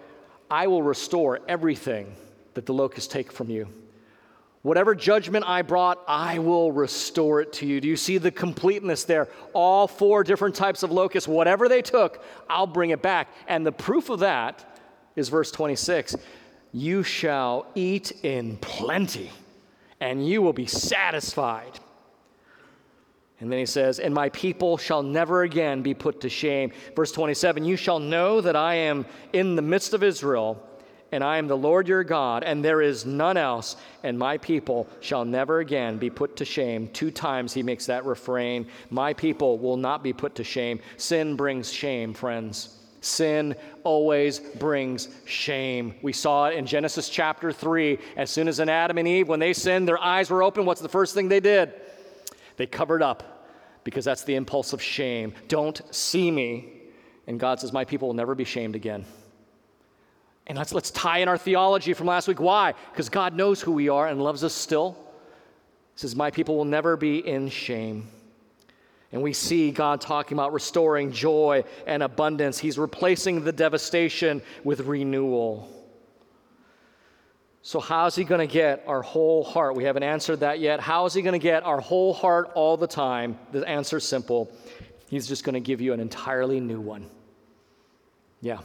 I 0.50 0.68
will 0.68 0.84
restore 0.84 1.42
everything 1.48 2.16
that 2.54 2.66
the 2.66 2.74
locusts 2.74 3.12
take 3.12 3.32
from 3.32 3.50
you. 3.50 3.68
Whatever 4.66 4.96
judgment 4.96 5.46
I 5.48 5.62
brought, 5.62 6.00
I 6.08 6.40
will 6.40 6.72
restore 6.72 7.40
it 7.40 7.54
to 7.54 7.68
you. 7.68 7.80
Do 7.80 7.88
you 7.88 7.96
see 7.96 8.18
the 8.18 8.32
completeness 8.32 9.04
there? 9.04 9.28
All 9.54 9.88
four 9.88 10.24
different 10.24 10.56
types 10.56 10.82
of 10.82 10.92
locusts, 10.92 11.28
whatever 11.28 11.70
they 11.70 11.84
took, 11.84 12.24
I'll 12.50 12.66
bring 12.66 12.90
it 12.90 13.04
back. 13.04 13.28
And 13.48 13.64
the 13.64 13.72
proof 13.72 14.10
of 14.10 14.22
that 14.22 14.80
is 15.16 15.30
verse 15.30 15.52
26 15.52 16.16
You 16.72 17.04
shall 17.04 17.68
eat 17.76 18.12
in 18.24 18.58
plenty, 18.58 19.32
and 20.00 20.28
you 20.28 20.42
will 20.42 20.54
be 20.54 20.66
satisfied. 20.66 21.80
And 23.40 23.52
then 23.52 23.60
he 23.60 23.66
says, 23.66 24.00
And 24.00 24.14
my 24.14 24.30
people 24.30 24.78
shall 24.78 25.04
never 25.04 25.44
again 25.44 25.82
be 25.82 25.94
put 25.94 26.22
to 26.22 26.30
shame. 26.30 26.72
Verse 26.96 27.12
27 27.12 27.66
You 27.66 27.76
shall 27.76 28.00
know 28.00 28.42
that 28.42 28.56
I 28.56 28.76
am 28.76 29.06
in 29.34 29.56
the 29.56 29.62
midst 29.62 29.94
of 29.94 30.04
Israel, 30.04 30.62
and 31.12 31.24
I 31.24 31.38
am 31.38 31.48
the 31.48 31.58
Lord 31.58 31.88
your 31.88 32.04
God, 32.04 32.44
and 32.44 32.64
there 32.64 32.82
is 32.82 33.06
none 33.06 33.38
else, 33.38 33.76
and 34.04 34.18
my 34.18 34.38
people 34.38 34.88
shall 35.02 35.26
never 35.26 35.60
again 35.60 35.98
be 35.98 36.10
put 36.10 36.38
to 36.38 36.46
shame. 36.46 36.90
Two 36.94 37.12
times 37.12 37.54
he 37.54 37.64
makes 37.64 37.86
that 37.88 38.06
refrain 38.06 38.68
My 38.90 39.14
people 39.14 39.58
will 39.58 39.78
not 39.78 40.02
be 40.02 40.14
put 40.14 40.36
to 40.36 40.44
shame. 40.44 40.80
Sin 40.98 41.36
brings 41.36 41.72
shame, 41.72 42.14
friends. 42.14 42.70
Sin 43.02 43.56
always 43.84 44.40
brings 44.40 45.10
shame. 45.26 45.94
We 46.02 46.12
saw 46.12 46.48
it 46.48 46.56
in 46.56 46.66
Genesis 46.66 47.08
chapter 47.08 47.52
3. 47.52 48.00
As 48.18 48.32
soon 48.32 48.48
as 48.48 48.60
an 48.60 48.68
Adam 48.68 48.98
and 48.98 49.08
Eve, 49.08 49.28
when 49.28 49.40
they 49.40 49.54
sinned, 49.54 49.88
their 49.88 50.02
eyes 50.02 50.32
were 50.32 50.42
open, 50.42 50.66
what's 50.66 50.82
the 50.82 50.90
first 50.90 51.14
thing 51.14 51.30
they 51.30 51.40
did? 51.40 51.74
They 52.58 52.66
covered 52.66 53.02
up 53.02 53.36
because 53.84 54.06
that's 54.06 54.24
the 54.24 54.36
impulse 54.36 54.74
of 54.74 54.82
shame. 54.82 55.34
Don't 55.48 55.82
see 55.94 56.32
me. 56.32 56.72
And 57.28 57.40
God 57.40 57.60
says, 57.60 57.74
My 57.74 57.86
people 57.86 58.08
will 58.08 58.16
never 58.16 58.36
be 58.36 58.44
shamed 58.44 58.76
again. 58.76 59.06
And 60.48 60.58
let's, 60.58 60.74
let's 60.74 60.92
tie 60.92 61.20
in 61.20 61.28
our 61.28 61.38
theology 61.38 61.94
from 61.94 62.08
last 62.08 62.28
week. 62.28 62.40
Why? 62.40 62.74
Because 62.92 63.10
God 63.10 63.34
knows 63.34 63.62
who 63.62 63.72
we 63.72 63.90
are 63.90 64.08
and 64.08 64.22
loves 64.22 64.44
us 64.44 64.54
still. 64.54 64.96
He 65.96 66.00
says, 66.00 66.16
My 66.16 66.32
people 66.32 66.56
will 66.56 66.66
never 66.66 66.98
be 66.98 67.26
in 67.26 67.50
shame. 67.50 68.10
And 69.12 69.22
we 69.22 69.34
see 69.34 69.72
God 69.72 70.02
talking 70.02 70.36
about 70.36 70.52
restoring 70.52 71.12
joy 71.12 71.64
and 71.88 72.04
abundance. 72.04 72.60
He's 72.60 72.78
replacing 72.78 73.44
the 73.44 73.52
devastation 73.52 74.42
with 74.64 74.82
renewal. 74.82 75.70
So, 77.68 77.80
how 77.80 78.06
is 78.06 78.14
He 78.14 78.26
going 78.26 78.48
to 78.48 78.54
get 78.54 78.84
our 78.86 79.02
whole 79.02 79.44
heart? 79.44 79.76
We 79.76 79.86
haven't 79.86 80.04
answered 80.04 80.42
that 80.42 80.60
yet. 80.60 80.80
How 80.80 81.08
is 81.08 81.16
He 81.16 81.24
going 81.24 81.34
to 81.34 81.40
get 81.40 81.64
our 81.64 81.80
whole 81.80 82.14
heart 82.14 82.52
all 82.54 82.78
the 82.78 82.86
time? 82.86 83.40
The 83.54 83.68
answer 83.68 83.98
is 83.98 84.04
simple 84.04 84.52
He's 85.08 85.28
just 85.28 85.44
going 85.44 85.56
to 85.56 85.60
give 85.60 85.82
you 85.82 85.92
an 85.92 86.00
entirely 86.00 86.60
new 86.60 86.80
one. 86.80 87.10
Yeah. 88.40 88.60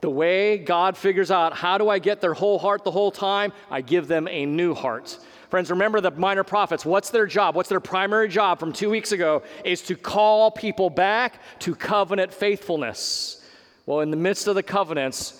The 0.00 0.10
way 0.10 0.58
God 0.58 0.96
figures 0.96 1.30
out 1.30 1.56
how 1.56 1.78
do 1.78 1.88
I 1.88 2.00
get 2.00 2.20
their 2.20 2.34
whole 2.34 2.58
heart 2.58 2.82
the 2.82 2.90
whole 2.90 3.12
time, 3.12 3.52
I 3.70 3.80
give 3.80 4.08
them 4.08 4.26
a 4.26 4.44
new 4.44 4.74
heart. 4.74 5.16
Friends, 5.48 5.70
remember 5.70 6.00
the 6.00 6.10
minor 6.10 6.42
prophets. 6.42 6.84
What's 6.84 7.10
their 7.10 7.26
job? 7.26 7.54
What's 7.54 7.68
their 7.68 7.78
primary 7.78 8.28
job 8.28 8.58
from 8.58 8.72
two 8.72 8.90
weeks 8.90 9.12
ago? 9.12 9.44
Is 9.64 9.82
to 9.82 9.94
call 9.94 10.50
people 10.50 10.90
back 10.90 11.40
to 11.60 11.76
covenant 11.76 12.34
faithfulness. 12.34 13.40
Well, 13.86 14.00
in 14.00 14.10
the 14.10 14.16
midst 14.16 14.48
of 14.48 14.56
the 14.56 14.64
covenants, 14.64 15.39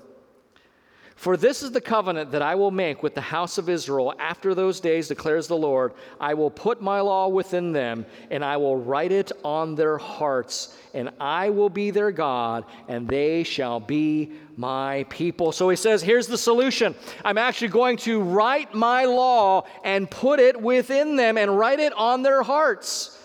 For 1.21 1.37
this 1.37 1.61
is 1.61 1.69
the 1.69 1.81
covenant 1.81 2.31
that 2.31 2.41
I 2.41 2.55
will 2.55 2.71
make 2.71 3.03
with 3.03 3.13
the 3.13 3.21
house 3.21 3.59
of 3.59 3.69
Israel 3.69 4.15
after 4.17 4.55
those 4.55 4.79
days, 4.79 5.07
declares 5.07 5.47
the 5.47 5.55
Lord. 5.55 5.93
I 6.19 6.33
will 6.33 6.49
put 6.49 6.81
my 6.81 6.99
law 6.99 7.27
within 7.27 7.73
them, 7.73 8.07
and 8.31 8.43
I 8.43 8.57
will 8.57 8.75
write 8.75 9.11
it 9.11 9.31
on 9.43 9.75
their 9.75 9.99
hearts, 9.99 10.75
and 10.95 11.11
I 11.19 11.51
will 11.51 11.69
be 11.69 11.91
their 11.91 12.09
God, 12.09 12.65
and 12.87 13.07
they 13.07 13.43
shall 13.43 13.79
be 13.79 14.31
my 14.57 15.05
people. 15.09 15.51
So 15.51 15.69
he 15.69 15.75
says, 15.75 16.01
here's 16.01 16.25
the 16.25 16.39
solution 16.39 16.95
I'm 17.23 17.37
actually 17.37 17.67
going 17.67 17.97
to 17.97 18.19
write 18.19 18.73
my 18.73 19.05
law 19.05 19.67
and 19.83 20.09
put 20.09 20.39
it 20.39 20.59
within 20.59 21.17
them 21.17 21.37
and 21.37 21.55
write 21.55 21.79
it 21.79 21.93
on 21.93 22.23
their 22.23 22.41
hearts. 22.41 23.15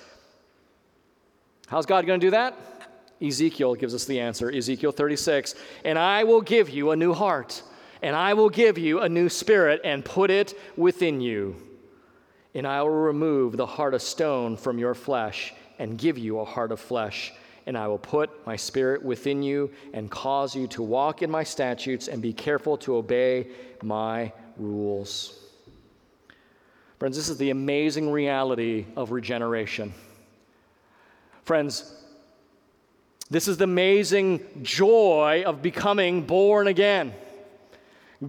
How's 1.66 1.86
God 1.86 2.04
going 2.06 2.20
to 2.20 2.26
do 2.26 2.32
that? 2.32 2.58
Ezekiel 3.22 3.74
gives 3.74 3.94
us 3.94 4.04
the 4.04 4.20
answer 4.20 4.50
Ezekiel 4.50 4.92
36. 4.92 5.54
And 5.86 5.98
I 5.98 6.24
will 6.24 6.42
give 6.42 6.68
you 6.68 6.90
a 6.90 6.96
new 6.96 7.14
heart, 7.14 7.62
and 8.02 8.14
I 8.14 8.34
will 8.34 8.50
give 8.50 8.78
you 8.78 9.00
a 9.00 9.08
new 9.08 9.28
spirit, 9.28 9.80
and 9.84 10.04
put 10.04 10.30
it 10.30 10.58
within 10.76 11.20
you. 11.20 11.56
And 12.54 12.66
I 12.66 12.82
will 12.82 12.90
remove 12.90 13.56
the 13.56 13.66
heart 13.66 13.94
of 13.94 14.02
stone 14.02 14.56
from 14.56 14.78
your 14.78 14.94
flesh, 14.94 15.54
and 15.78 15.98
give 15.98 16.16
you 16.18 16.40
a 16.40 16.44
heart 16.44 16.72
of 16.72 16.80
flesh. 16.80 17.32
And 17.66 17.76
I 17.76 17.88
will 17.88 17.98
put 17.98 18.46
my 18.46 18.56
spirit 18.56 19.02
within 19.04 19.42
you, 19.42 19.70
and 19.92 20.10
cause 20.10 20.54
you 20.54 20.66
to 20.68 20.82
walk 20.82 21.22
in 21.22 21.30
my 21.30 21.44
statutes, 21.44 22.08
and 22.08 22.22
be 22.22 22.32
careful 22.32 22.76
to 22.78 22.96
obey 22.96 23.48
my 23.82 24.32
rules. 24.56 25.38
Friends, 26.98 27.16
this 27.16 27.28
is 27.28 27.36
the 27.36 27.50
amazing 27.50 28.10
reality 28.10 28.86
of 28.96 29.10
regeneration. 29.10 29.92
Friends, 31.44 31.92
this 33.28 33.48
is 33.48 33.58
the 33.58 33.64
amazing 33.64 34.62
joy 34.62 35.42
of 35.44 35.60
becoming 35.60 36.22
born 36.22 36.68
again. 36.68 37.12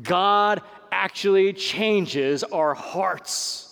God 0.04 0.62
actually 0.92 1.54
changes 1.54 2.44
our 2.44 2.74
hearts. 2.74 3.64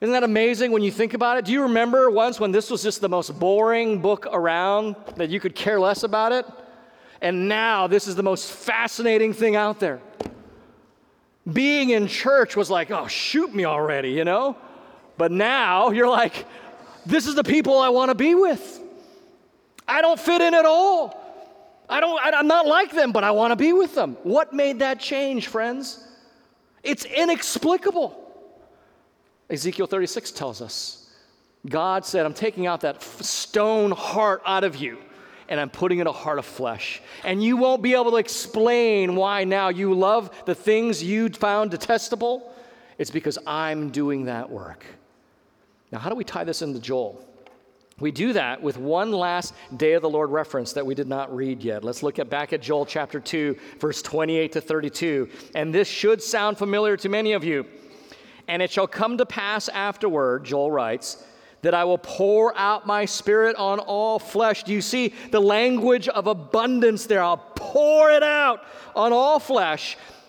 Isn't 0.00 0.12
that 0.12 0.22
amazing 0.22 0.70
when 0.70 0.82
you 0.82 0.92
think 0.92 1.14
about 1.14 1.38
it? 1.38 1.44
Do 1.44 1.52
you 1.52 1.62
remember 1.62 2.08
once 2.10 2.38
when 2.38 2.52
this 2.52 2.70
was 2.70 2.82
just 2.82 3.00
the 3.00 3.08
most 3.08 3.38
boring 3.38 4.00
book 4.00 4.26
around 4.30 4.94
that 5.16 5.28
you 5.28 5.40
could 5.40 5.54
care 5.56 5.80
less 5.80 6.04
about 6.04 6.32
it? 6.32 6.46
And 7.20 7.48
now 7.48 7.88
this 7.88 8.06
is 8.06 8.14
the 8.14 8.22
most 8.22 8.50
fascinating 8.50 9.32
thing 9.32 9.56
out 9.56 9.80
there. 9.80 10.00
Being 11.52 11.90
in 11.90 12.06
church 12.06 12.54
was 12.54 12.70
like, 12.70 12.90
oh, 12.90 13.08
shoot 13.08 13.52
me 13.52 13.64
already, 13.64 14.10
you 14.10 14.24
know? 14.24 14.56
But 15.16 15.32
now 15.32 15.90
you're 15.90 16.08
like, 16.08 16.46
this 17.04 17.26
is 17.26 17.34
the 17.34 17.42
people 17.42 17.78
I 17.78 17.88
want 17.88 18.10
to 18.10 18.14
be 18.14 18.36
with. 18.36 18.80
I 19.88 20.00
don't 20.00 20.20
fit 20.20 20.40
in 20.40 20.54
at 20.54 20.64
all. 20.64 21.27
I 21.88 22.00
don't, 22.00 22.20
I, 22.20 22.38
am 22.38 22.46
not 22.46 22.66
like 22.66 22.92
them, 22.92 23.12
but 23.12 23.24
I 23.24 23.30
want 23.30 23.52
to 23.52 23.56
be 23.56 23.72
with 23.72 23.94
them. 23.94 24.16
What 24.22 24.52
made 24.52 24.80
that 24.80 25.00
change, 25.00 25.46
friends? 25.46 26.04
It's 26.82 27.04
inexplicable. 27.04 28.24
Ezekiel 29.50 29.86
36 29.86 30.30
tells 30.32 30.60
us 30.60 31.10
God 31.66 32.04
said, 32.04 32.24
I'm 32.24 32.34
taking 32.34 32.66
out 32.66 32.82
that 32.82 33.02
stone 33.02 33.90
heart 33.90 34.42
out 34.46 34.64
of 34.64 34.76
you 34.76 34.98
and 35.48 35.58
I'm 35.58 35.70
putting 35.70 35.98
in 35.98 36.06
a 36.06 36.12
heart 36.12 36.38
of 36.38 36.44
flesh. 36.44 37.00
And 37.24 37.42
you 37.42 37.56
won't 37.56 37.82
be 37.82 37.94
able 37.94 38.10
to 38.10 38.16
explain 38.18 39.16
why 39.16 39.44
now 39.44 39.70
you 39.70 39.94
love 39.94 40.30
the 40.44 40.54
things 40.54 41.02
you 41.02 41.30
found 41.30 41.70
detestable. 41.70 42.54
It's 42.98 43.10
because 43.10 43.38
I'm 43.46 43.90
doing 43.90 44.26
that 44.26 44.50
work. 44.50 44.84
Now, 45.90 45.98
how 45.98 46.10
do 46.10 46.16
we 46.16 46.24
tie 46.24 46.44
this 46.44 46.60
into 46.60 46.80
Joel? 46.80 47.24
We 48.00 48.12
do 48.12 48.32
that 48.34 48.62
with 48.62 48.78
one 48.78 49.10
last 49.10 49.54
day 49.76 49.94
of 49.94 50.02
the 50.02 50.10
Lord 50.10 50.30
reference 50.30 50.72
that 50.74 50.86
we 50.86 50.94
did 50.94 51.08
not 51.08 51.34
read 51.34 51.62
yet. 51.62 51.82
Let's 51.82 52.02
look 52.04 52.20
at 52.20 52.30
back 52.30 52.52
at 52.52 52.62
Joel 52.62 52.86
chapter 52.86 53.18
2, 53.18 53.56
verse 53.80 54.02
28 54.02 54.52
to 54.52 54.60
32. 54.60 55.28
And 55.56 55.74
this 55.74 55.88
should 55.88 56.22
sound 56.22 56.58
familiar 56.58 56.96
to 56.96 57.08
many 57.08 57.32
of 57.32 57.42
you. 57.42 57.66
And 58.46 58.62
it 58.62 58.70
shall 58.70 58.86
come 58.86 59.18
to 59.18 59.26
pass 59.26 59.68
afterward, 59.68 60.44
Joel 60.44 60.70
writes, 60.70 61.24
that 61.62 61.74
I 61.74 61.82
will 61.84 61.98
pour 61.98 62.56
out 62.56 62.86
my 62.86 63.04
spirit 63.04 63.56
on 63.56 63.80
all 63.80 64.20
flesh. 64.20 64.62
Do 64.62 64.72
you 64.72 64.80
see 64.80 65.12
the 65.32 65.40
language 65.40 66.06
of 66.06 66.28
abundance 66.28 67.06
there? 67.06 67.22
I'll 67.22 67.36
pour 67.56 68.12
it 68.12 68.22
out 68.22 68.62
on 68.94 69.12
all 69.12 69.40
flesh. 69.40 69.96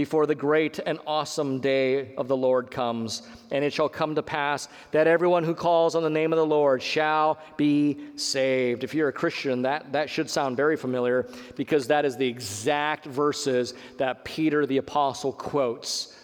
before 0.00 0.24
the 0.24 0.34
great 0.34 0.80
and 0.86 0.98
awesome 1.06 1.60
day 1.60 2.14
of 2.14 2.26
the 2.26 2.34
Lord 2.34 2.70
comes. 2.70 3.20
And 3.50 3.62
it 3.62 3.70
shall 3.70 3.90
come 3.90 4.14
to 4.14 4.22
pass 4.22 4.66
that 4.92 5.06
everyone 5.06 5.44
who 5.44 5.54
calls 5.54 5.94
on 5.94 6.02
the 6.02 6.08
name 6.08 6.32
of 6.32 6.38
the 6.38 6.46
Lord 6.46 6.82
shall 6.82 7.38
be 7.58 7.98
saved. 8.16 8.82
If 8.82 8.94
you're 8.94 9.08
a 9.08 9.12
Christian, 9.12 9.60
that, 9.60 9.92
that 9.92 10.08
should 10.08 10.30
sound 10.30 10.56
very 10.56 10.78
familiar 10.78 11.28
because 11.54 11.86
that 11.88 12.06
is 12.06 12.16
the 12.16 12.26
exact 12.26 13.04
verses 13.04 13.74
that 13.98 14.24
Peter 14.24 14.64
the 14.64 14.78
Apostle 14.78 15.34
quotes 15.34 16.16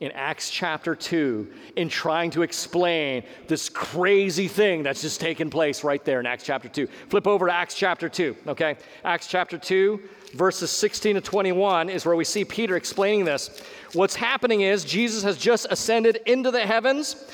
in 0.00 0.12
Acts 0.12 0.50
chapter 0.50 0.94
2 0.94 1.50
in 1.76 1.88
trying 1.88 2.30
to 2.30 2.42
explain 2.42 3.22
this 3.48 3.70
crazy 3.70 4.46
thing 4.46 4.82
that's 4.82 5.00
just 5.00 5.20
taken 5.20 5.48
place 5.48 5.82
right 5.84 6.04
there 6.04 6.20
in 6.20 6.26
Acts 6.26 6.44
chapter 6.44 6.68
2. 6.68 6.86
Flip 7.08 7.26
over 7.26 7.46
to 7.46 7.54
Acts 7.54 7.74
chapter 7.74 8.08
2, 8.08 8.36
okay? 8.48 8.76
Acts 9.04 9.26
chapter 9.26 9.56
2, 9.56 10.00
verses 10.34 10.70
16 10.70 11.14
to 11.14 11.20
21 11.22 11.88
is 11.88 12.04
where 12.04 12.14
we 12.14 12.24
see 12.24 12.44
Peter 12.44 12.76
explaining 12.76 13.24
this. 13.24 13.62
What's 13.94 14.14
happening 14.14 14.60
is 14.60 14.84
Jesus 14.84 15.22
has 15.22 15.38
just 15.38 15.66
ascended 15.70 16.20
into 16.26 16.50
the 16.50 16.60
heavens. 16.60 17.26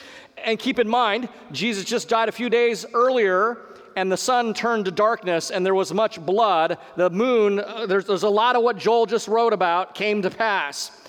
And 0.45 0.59
keep 0.59 0.79
in 0.79 0.89
mind, 0.89 1.29
Jesus 1.51 1.85
just 1.85 2.09
died 2.09 2.29
a 2.29 2.33
few 2.33 2.49
days 2.49 2.87
earlier, 2.95 3.59
and 3.97 4.11
the 4.11 4.17
sun 4.17 4.55
turned 4.55 4.85
to 4.87 4.91
darkness, 4.91 5.51
and 5.51 5.67
there 5.67 5.75
was 5.75 5.93
much 5.93 6.25
blood. 6.25 6.79
The 6.97 7.11
moon, 7.11 7.61
uh, 7.61 7.87
there's, 7.87 8.07
there's 8.07 8.23
a 8.23 8.29
lot 8.29 8.57
of 8.57 8.63
what 8.63 8.79
Joel 8.79 9.07
just 9.07 9.29
wrote 9.29 9.53
about 9.53 9.95
came 9.95 10.23
to 10.23 10.31
pass. 10.31 11.02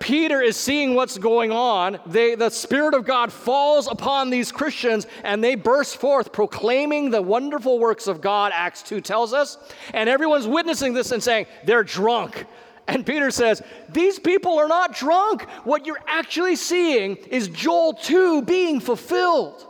Peter 0.00 0.40
is 0.40 0.56
seeing 0.56 0.94
what's 0.94 1.18
going 1.18 1.52
on. 1.52 2.00
They, 2.06 2.34
the 2.34 2.48
Spirit 2.48 2.94
of 2.94 3.04
God 3.04 3.30
falls 3.30 3.86
upon 3.86 4.30
these 4.30 4.50
Christians 4.50 5.06
and 5.22 5.44
they 5.44 5.54
burst 5.54 5.98
forth 5.98 6.32
proclaiming 6.32 7.10
the 7.10 7.20
wonderful 7.20 7.78
works 7.78 8.06
of 8.06 8.22
God, 8.22 8.50
Acts 8.54 8.82
2 8.82 9.02
tells 9.02 9.34
us. 9.34 9.58
And 9.92 10.08
everyone's 10.08 10.48
witnessing 10.48 10.94
this 10.94 11.12
and 11.12 11.22
saying, 11.22 11.46
they're 11.64 11.84
drunk. 11.84 12.46
And 12.88 13.04
Peter 13.04 13.30
says, 13.30 13.62
These 13.90 14.18
people 14.18 14.58
are 14.58 14.66
not 14.66 14.94
drunk. 14.94 15.42
What 15.64 15.86
you're 15.86 16.02
actually 16.08 16.56
seeing 16.56 17.16
is 17.16 17.48
Joel 17.48 17.92
2 17.92 18.42
being 18.42 18.80
fulfilled. 18.80 19.66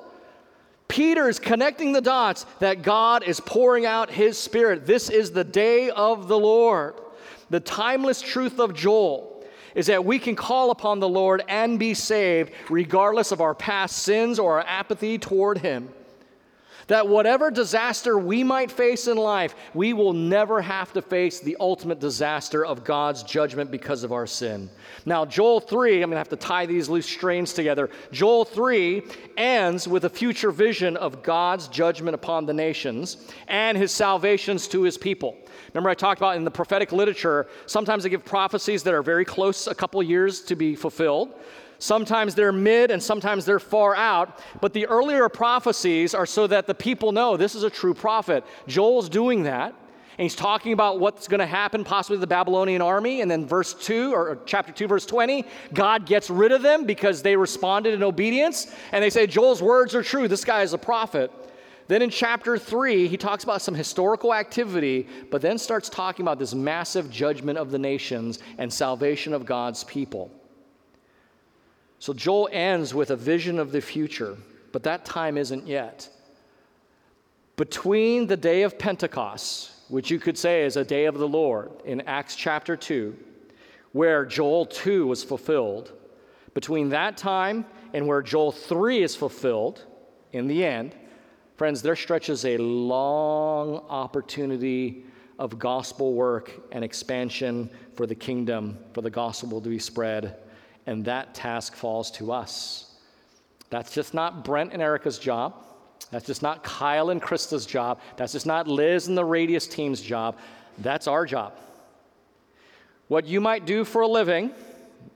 Peter 0.86 1.28
is 1.28 1.38
connecting 1.38 1.92
the 1.92 2.00
dots 2.00 2.46
that 2.60 2.82
God 2.82 3.24
is 3.24 3.40
pouring 3.40 3.84
out 3.84 4.10
his 4.10 4.38
spirit. 4.38 4.86
This 4.86 5.10
is 5.10 5.32
the 5.32 5.44
day 5.44 5.90
of 5.90 6.28
the 6.28 6.38
Lord. 6.38 6.94
The 7.50 7.60
timeless 7.60 8.22
truth 8.22 8.60
of 8.60 8.74
Joel 8.74 9.29
is 9.74 9.86
that 9.86 10.04
we 10.04 10.18
can 10.18 10.36
call 10.36 10.70
upon 10.70 11.00
the 11.00 11.08
Lord 11.08 11.42
and 11.48 11.78
be 11.78 11.94
saved 11.94 12.52
regardless 12.68 13.32
of 13.32 13.40
our 13.40 13.54
past 13.54 13.98
sins 13.98 14.38
or 14.38 14.60
our 14.60 14.66
apathy 14.66 15.18
toward 15.18 15.58
him 15.58 15.88
that 16.90 17.06
whatever 17.06 17.52
disaster 17.52 18.18
we 18.18 18.42
might 18.42 18.68
face 18.68 19.06
in 19.06 19.16
life, 19.16 19.54
we 19.74 19.92
will 19.92 20.12
never 20.12 20.60
have 20.60 20.92
to 20.92 21.00
face 21.00 21.38
the 21.38 21.56
ultimate 21.60 22.00
disaster 22.00 22.66
of 22.66 22.82
God's 22.82 23.22
judgment 23.22 23.70
because 23.70 24.02
of 24.02 24.10
our 24.10 24.26
sin. 24.26 24.68
Now, 25.06 25.24
Joel 25.24 25.60
3, 25.60 26.02
I'm 26.02 26.10
going 26.10 26.10
to 26.10 26.16
have 26.16 26.28
to 26.30 26.36
tie 26.36 26.66
these 26.66 26.88
loose 26.88 27.06
strains 27.06 27.52
together. 27.52 27.90
Joel 28.10 28.44
3 28.44 29.04
ends 29.36 29.86
with 29.86 30.04
a 30.04 30.10
future 30.10 30.50
vision 30.50 30.96
of 30.96 31.22
God's 31.22 31.68
judgment 31.68 32.16
upon 32.16 32.44
the 32.44 32.54
nations 32.54 33.28
and 33.46 33.78
his 33.78 33.92
salvations 33.92 34.66
to 34.66 34.82
his 34.82 34.98
people. 34.98 35.36
Remember, 35.72 35.90
I 35.90 35.94
talked 35.94 36.18
about 36.20 36.34
in 36.34 36.42
the 36.42 36.50
prophetic 36.50 36.90
literature, 36.90 37.46
sometimes 37.66 38.02
they 38.02 38.08
give 38.08 38.24
prophecies 38.24 38.82
that 38.82 38.94
are 38.94 39.02
very 39.04 39.24
close, 39.24 39.68
a 39.68 39.76
couple 39.76 40.02
years 40.02 40.40
to 40.42 40.56
be 40.56 40.74
fulfilled. 40.74 41.38
Sometimes 41.80 42.34
they're 42.34 42.52
mid 42.52 42.90
and 42.90 43.02
sometimes 43.02 43.46
they're 43.46 43.58
far 43.58 43.96
out. 43.96 44.38
But 44.60 44.74
the 44.74 44.86
earlier 44.86 45.28
prophecies 45.30 46.14
are 46.14 46.26
so 46.26 46.46
that 46.46 46.66
the 46.66 46.74
people 46.74 47.10
know 47.10 47.36
this 47.36 47.54
is 47.54 47.62
a 47.62 47.70
true 47.70 47.94
prophet. 47.94 48.44
Joel's 48.68 49.08
doing 49.08 49.42
that. 49.44 49.74
And 50.18 50.24
he's 50.24 50.34
talking 50.34 50.74
about 50.74 51.00
what's 51.00 51.26
going 51.26 51.38
to 51.38 51.46
happen, 51.46 51.82
possibly 51.82 52.18
the 52.18 52.26
Babylonian 52.26 52.82
army. 52.82 53.22
And 53.22 53.30
then, 53.30 53.46
verse 53.46 53.72
2, 53.72 54.12
or 54.12 54.38
chapter 54.44 54.70
2, 54.70 54.86
verse 54.86 55.06
20, 55.06 55.46
God 55.72 56.04
gets 56.04 56.28
rid 56.28 56.52
of 56.52 56.60
them 56.60 56.84
because 56.84 57.22
they 57.22 57.34
responded 57.34 57.94
in 57.94 58.02
obedience. 58.02 58.70
And 58.92 59.02
they 59.02 59.08
say, 59.08 59.26
Joel's 59.26 59.62
words 59.62 59.94
are 59.94 60.02
true. 60.02 60.28
This 60.28 60.44
guy 60.44 60.60
is 60.60 60.74
a 60.74 60.78
prophet. 60.78 61.32
Then 61.88 62.02
in 62.02 62.10
chapter 62.10 62.58
3, 62.58 63.08
he 63.08 63.16
talks 63.16 63.44
about 63.44 63.62
some 63.62 63.74
historical 63.74 64.34
activity, 64.34 65.08
but 65.30 65.40
then 65.40 65.56
starts 65.56 65.88
talking 65.88 66.22
about 66.24 66.38
this 66.38 66.54
massive 66.54 67.10
judgment 67.10 67.56
of 67.56 67.70
the 67.70 67.78
nations 67.78 68.40
and 68.58 68.70
salvation 68.70 69.32
of 69.32 69.46
God's 69.46 69.82
people. 69.84 70.30
So 72.00 72.14
Joel 72.14 72.48
ends 72.50 72.94
with 72.94 73.10
a 73.10 73.16
vision 73.16 73.58
of 73.58 73.72
the 73.72 73.80
future, 73.82 74.38
but 74.72 74.82
that 74.84 75.04
time 75.04 75.36
isn't 75.36 75.66
yet. 75.66 76.08
Between 77.56 78.26
the 78.26 78.38
day 78.38 78.62
of 78.62 78.78
Pentecost, 78.78 79.72
which 79.88 80.10
you 80.10 80.18
could 80.18 80.38
say 80.38 80.64
is 80.64 80.78
a 80.78 80.84
day 80.84 81.04
of 81.04 81.18
the 81.18 81.28
Lord 81.28 81.70
in 81.84 82.00
Acts 82.02 82.36
chapter 82.36 82.74
2, 82.74 83.14
where 83.92 84.24
Joel 84.24 84.64
2 84.64 85.06
was 85.06 85.22
fulfilled, 85.22 85.92
between 86.54 86.88
that 86.88 87.18
time 87.18 87.66
and 87.92 88.06
where 88.06 88.22
Joel 88.22 88.50
3 88.50 89.02
is 89.02 89.14
fulfilled 89.14 89.84
in 90.32 90.46
the 90.46 90.64
end, 90.64 90.94
friends, 91.56 91.82
there 91.82 91.96
stretches 91.96 92.46
a 92.46 92.56
long 92.56 93.84
opportunity 93.90 95.04
of 95.38 95.58
gospel 95.58 96.14
work 96.14 96.50
and 96.72 96.82
expansion 96.82 97.68
for 97.94 98.06
the 98.06 98.14
kingdom, 98.14 98.78
for 98.94 99.02
the 99.02 99.10
gospel 99.10 99.60
to 99.60 99.68
be 99.68 99.78
spread 99.78 100.38
and 100.90 101.04
that 101.04 101.34
task 101.36 101.76
falls 101.76 102.10
to 102.10 102.32
us. 102.32 102.96
That's 103.70 103.94
just 103.94 104.12
not 104.12 104.44
Brent 104.44 104.72
and 104.72 104.82
Erica's 104.82 105.20
job. 105.20 105.54
That's 106.10 106.26
just 106.26 106.42
not 106.42 106.64
Kyle 106.64 107.10
and 107.10 107.22
Krista's 107.22 107.64
job. 107.64 108.00
That's 108.16 108.32
just 108.32 108.44
not 108.44 108.66
Liz 108.66 109.06
and 109.06 109.16
the 109.16 109.24
Radius 109.24 109.68
team's 109.68 110.00
job. 110.00 110.36
That's 110.78 111.06
our 111.06 111.24
job. 111.24 111.54
What 113.06 113.24
you 113.24 113.40
might 113.40 113.66
do 113.66 113.84
for 113.84 114.02
a 114.02 114.08
living, 114.08 114.50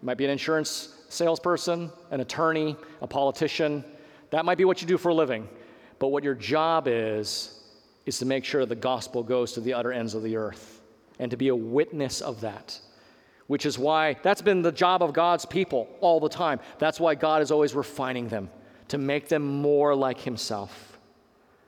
might 0.01 0.16
be 0.16 0.25
an 0.25 0.31
insurance 0.31 0.95
salesperson, 1.09 1.91
an 2.12 2.20
attorney, 2.20 2.77
a 3.03 3.09
politician. 3.09 3.85
That 4.31 4.45
might 4.45 4.59
be 4.59 4.64
what 4.64 4.81
you 4.81 4.87
do 4.87 4.97
for 4.97 5.09
a 5.09 5.14
living. 5.14 5.49
But 5.99 6.09
what 6.09 6.22
your 6.22 6.37
job 6.37 6.87
is, 6.87 7.64
is 8.07 8.20
to 8.20 8.27
make 8.27 8.45
sure 8.45 8.64
the 8.64 8.77
gospel 8.77 9.25
goes 9.25 9.53
to 9.55 9.61
the 9.61 9.75
utter 9.75 9.93
ends 9.93 10.14
of 10.14 10.22
the 10.22 10.37
earth 10.37 10.81
and 11.18 11.33
to 11.33 11.37
be 11.37 11.49
a 11.49 11.57
witness 11.57 12.20
of 12.20 12.43
that 12.43 12.79
which 13.47 13.66
is 13.66 13.78
why 13.78 14.16
that's 14.22 14.42
been 14.42 14.62
the 14.62 14.72
job 14.72 15.03
of 15.03 15.12
God's 15.12 15.45
people 15.45 15.88
all 16.01 16.20
the 16.20 16.28
time. 16.28 16.61
That's 16.78 16.99
why 16.99 17.14
God 17.14 17.42
is 17.42 17.51
always 17.51 17.74
refining 17.74 18.28
them 18.28 18.51
to 18.88 18.99
make 18.99 19.28
them 19.28 19.42
more 19.42 19.95
like 19.95 20.20
Himself. 20.20 20.99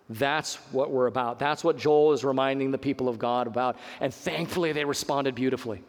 That's 0.08 0.56
what 0.70 0.90
we're 0.90 1.06
about. 1.06 1.38
That's 1.38 1.64
what 1.64 1.76
Joel 1.76 2.12
is 2.12 2.24
reminding 2.24 2.70
the 2.70 2.78
people 2.78 3.08
of 3.08 3.18
God 3.18 3.46
about. 3.46 3.76
And 4.00 4.14
thankfully, 4.14 4.72
they 4.72 4.84
responded 4.84 5.34
beautifully. 5.34 5.82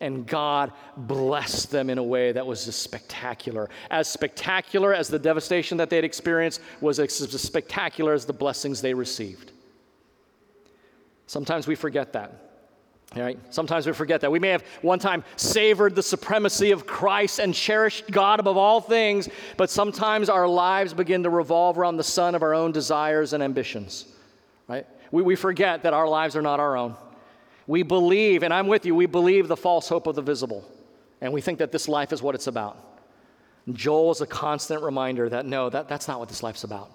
And 0.00 0.26
God 0.26 0.72
blessed 0.96 1.70
them 1.70 1.90
in 1.90 1.98
a 1.98 2.02
way 2.02 2.32
that 2.32 2.46
was 2.46 2.64
just 2.64 2.80
spectacular. 2.80 3.68
As 3.90 4.08
spectacular 4.08 4.94
as 4.94 5.08
the 5.08 5.18
devastation 5.18 5.76
that 5.76 5.90
they'd 5.90 6.04
experienced 6.04 6.62
was 6.80 6.98
as 6.98 7.12
spectacular 7.12 8.14
as 8.14 8.24
the 8.24 8.32
blessings 8.32 8.80
they 8.80 8.94
received. 8.94 9.52
Sometimes 11.26 11.66
we 11.66 11.74
forget 11.74 12.14
that. 12.14 12.49
All 13.16 13.22
right? 13.22 13.38
Sometimes 13.52 13.86
we 13.86 13.92
forget 13.92 14.20
that. 14.20 14.30
We 14.30 14.38
may 14.38 14.50
have 14.50 14.62
one 14.82 15.00
time 15.00 15.24
savored 15.34 15.96
the 15.96 16.02
supremacy 16.02 16.70
of 16.70 16.86
Christ 16.86 17.40
and 17.40 17.52
cherished 17.52 18.10
God 18.10 18.38
above 18.38 18.56
all 18.56 18.80
things, 18.80 19.28
but 19.56 19.68
sometimes 19.68 20.28
our 20.28 20.46
lives 20.46 20.94
begin 20.94 21.24
to 21.24 21.30
revolve 21.30 21.76
around 21.76 21.96
the 21.96 22.04
sun 22.04 22.36
of 22.36 22.42
our 22.42 22.54
own 22.54 22.70
desires 22.70 23.32
and 23.32 23.42
ambitions. 23.42 24.06
Right? 24.68 24.86
We, 25.10 25.22
we 25.22 25.34
forget 25.34 25.82
that 25.82 25.92
our 25.92 26.06
lives 26.06 26.36
are 26.36 26.42
not 26.42 26.60
our 26.60 26.76
own. 26.76 26.94
We 27.66 27.82
believe, 27.82 28.44
and 28.44 28.54
I'm 28.54 28.68
with 28.68 28.86
you, 28.86 28.94
we 28.94 29.06
believe 29.06 29.48
the 29.48 29.56
false 29.56 29.88
hope 29.88 30.06
of 30.06 30.14
the 30.14 30.22
visible. 30.22 30.64
And 31.20 31.32
we 31.32 31.40
think 31.40 31.58
that 31.58 31.72
this 31.72 31.88
life 31.88 32.12
is 32.12 32.22
what 32.22 32.36
it's 32.36 32.46
about. 32.46 32.78
Joel 33.72 34.12
is 34.12 34.20
a 34.20 34.26
constant 34.26 34.82
reminder 34.82 35.28
that 35.28 35.46
no, 35.46 35.68
that, 35.68 35.88
that's 35.88 36.08
not 36.08 36.18
what 36.18 36.28
this 36.28 36.42
life's 36.42 36.64
about. 36.64 36.90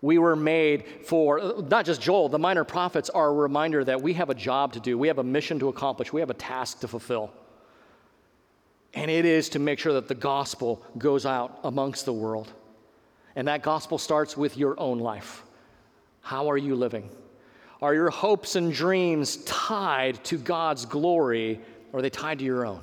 We 0.00 0.18
were 0.18 0.36
made 0.36 0.84
for, 1.04 1.64
not 1.68 1.84
just 1.84 2.00
Joel, 2.00 2.28
the 2.28 2.38
minor 2.38 2.64
prophets 2.64 3.10
are 3.10 3.28
a 3.28 3.32
reminder 3.32 3.82
that 3.84 4.00
we 4.00 4.12
have 4.14 4.30
a 4.30 4.34
job 4.34 4.74
to 4.74 4.80
do, 4.80 4.96
we 4.96 5.08
have 5.08 5.18
a 5.18 5.24
mission 5.24 5.58
to 5.58 5.68
accomplish, 5.68 6.12
we 6.12 6.20
have 6.20 6.30
a 6.30 6.34
task 6.34 6.80
to 6.80 6.88
fulfill. 6.88 7.32
And 8.94 9.10
it 9.10 9.24
is 9.24 9.48
to 9.50 9.58
make 9.58 9.78
sure 9.78 9.92
that 9.94 10.08
the 10.08 10.14
gospel 10.14 10.82
goes 10.96 11.26
out 11.26 11.58
amongst 11.64 12.04
the 12.04 12.12
world. 12.12 12.52
And 13.36 13.48
that 13.48 13.62
gospel 13.62 13.98
starts 13.98 14.36
with 14.36 14.56
your 14.56 14.78
own 14.80 14.98
life. 14.98 15.42
How 16.20 16.50
are 16.50 16.56
you 16.56 16.74
living? 16.74 17.10
Are 17.80 17.94
your 17.94 18.10
hopes 18.10 18.56
and 18.56 18.72
dreams 18.72 19.36
tied 19.44 20.22
to 20.24 20.38
God's 20.38 20.84
glory, 20.84 21.60
or 21.92 21.98
are 21.98 22.02
they 22.02 22.10
tied 22.10 22.38
to 22.40 22.44
your 22.44 22.66
own? 22.66 22.82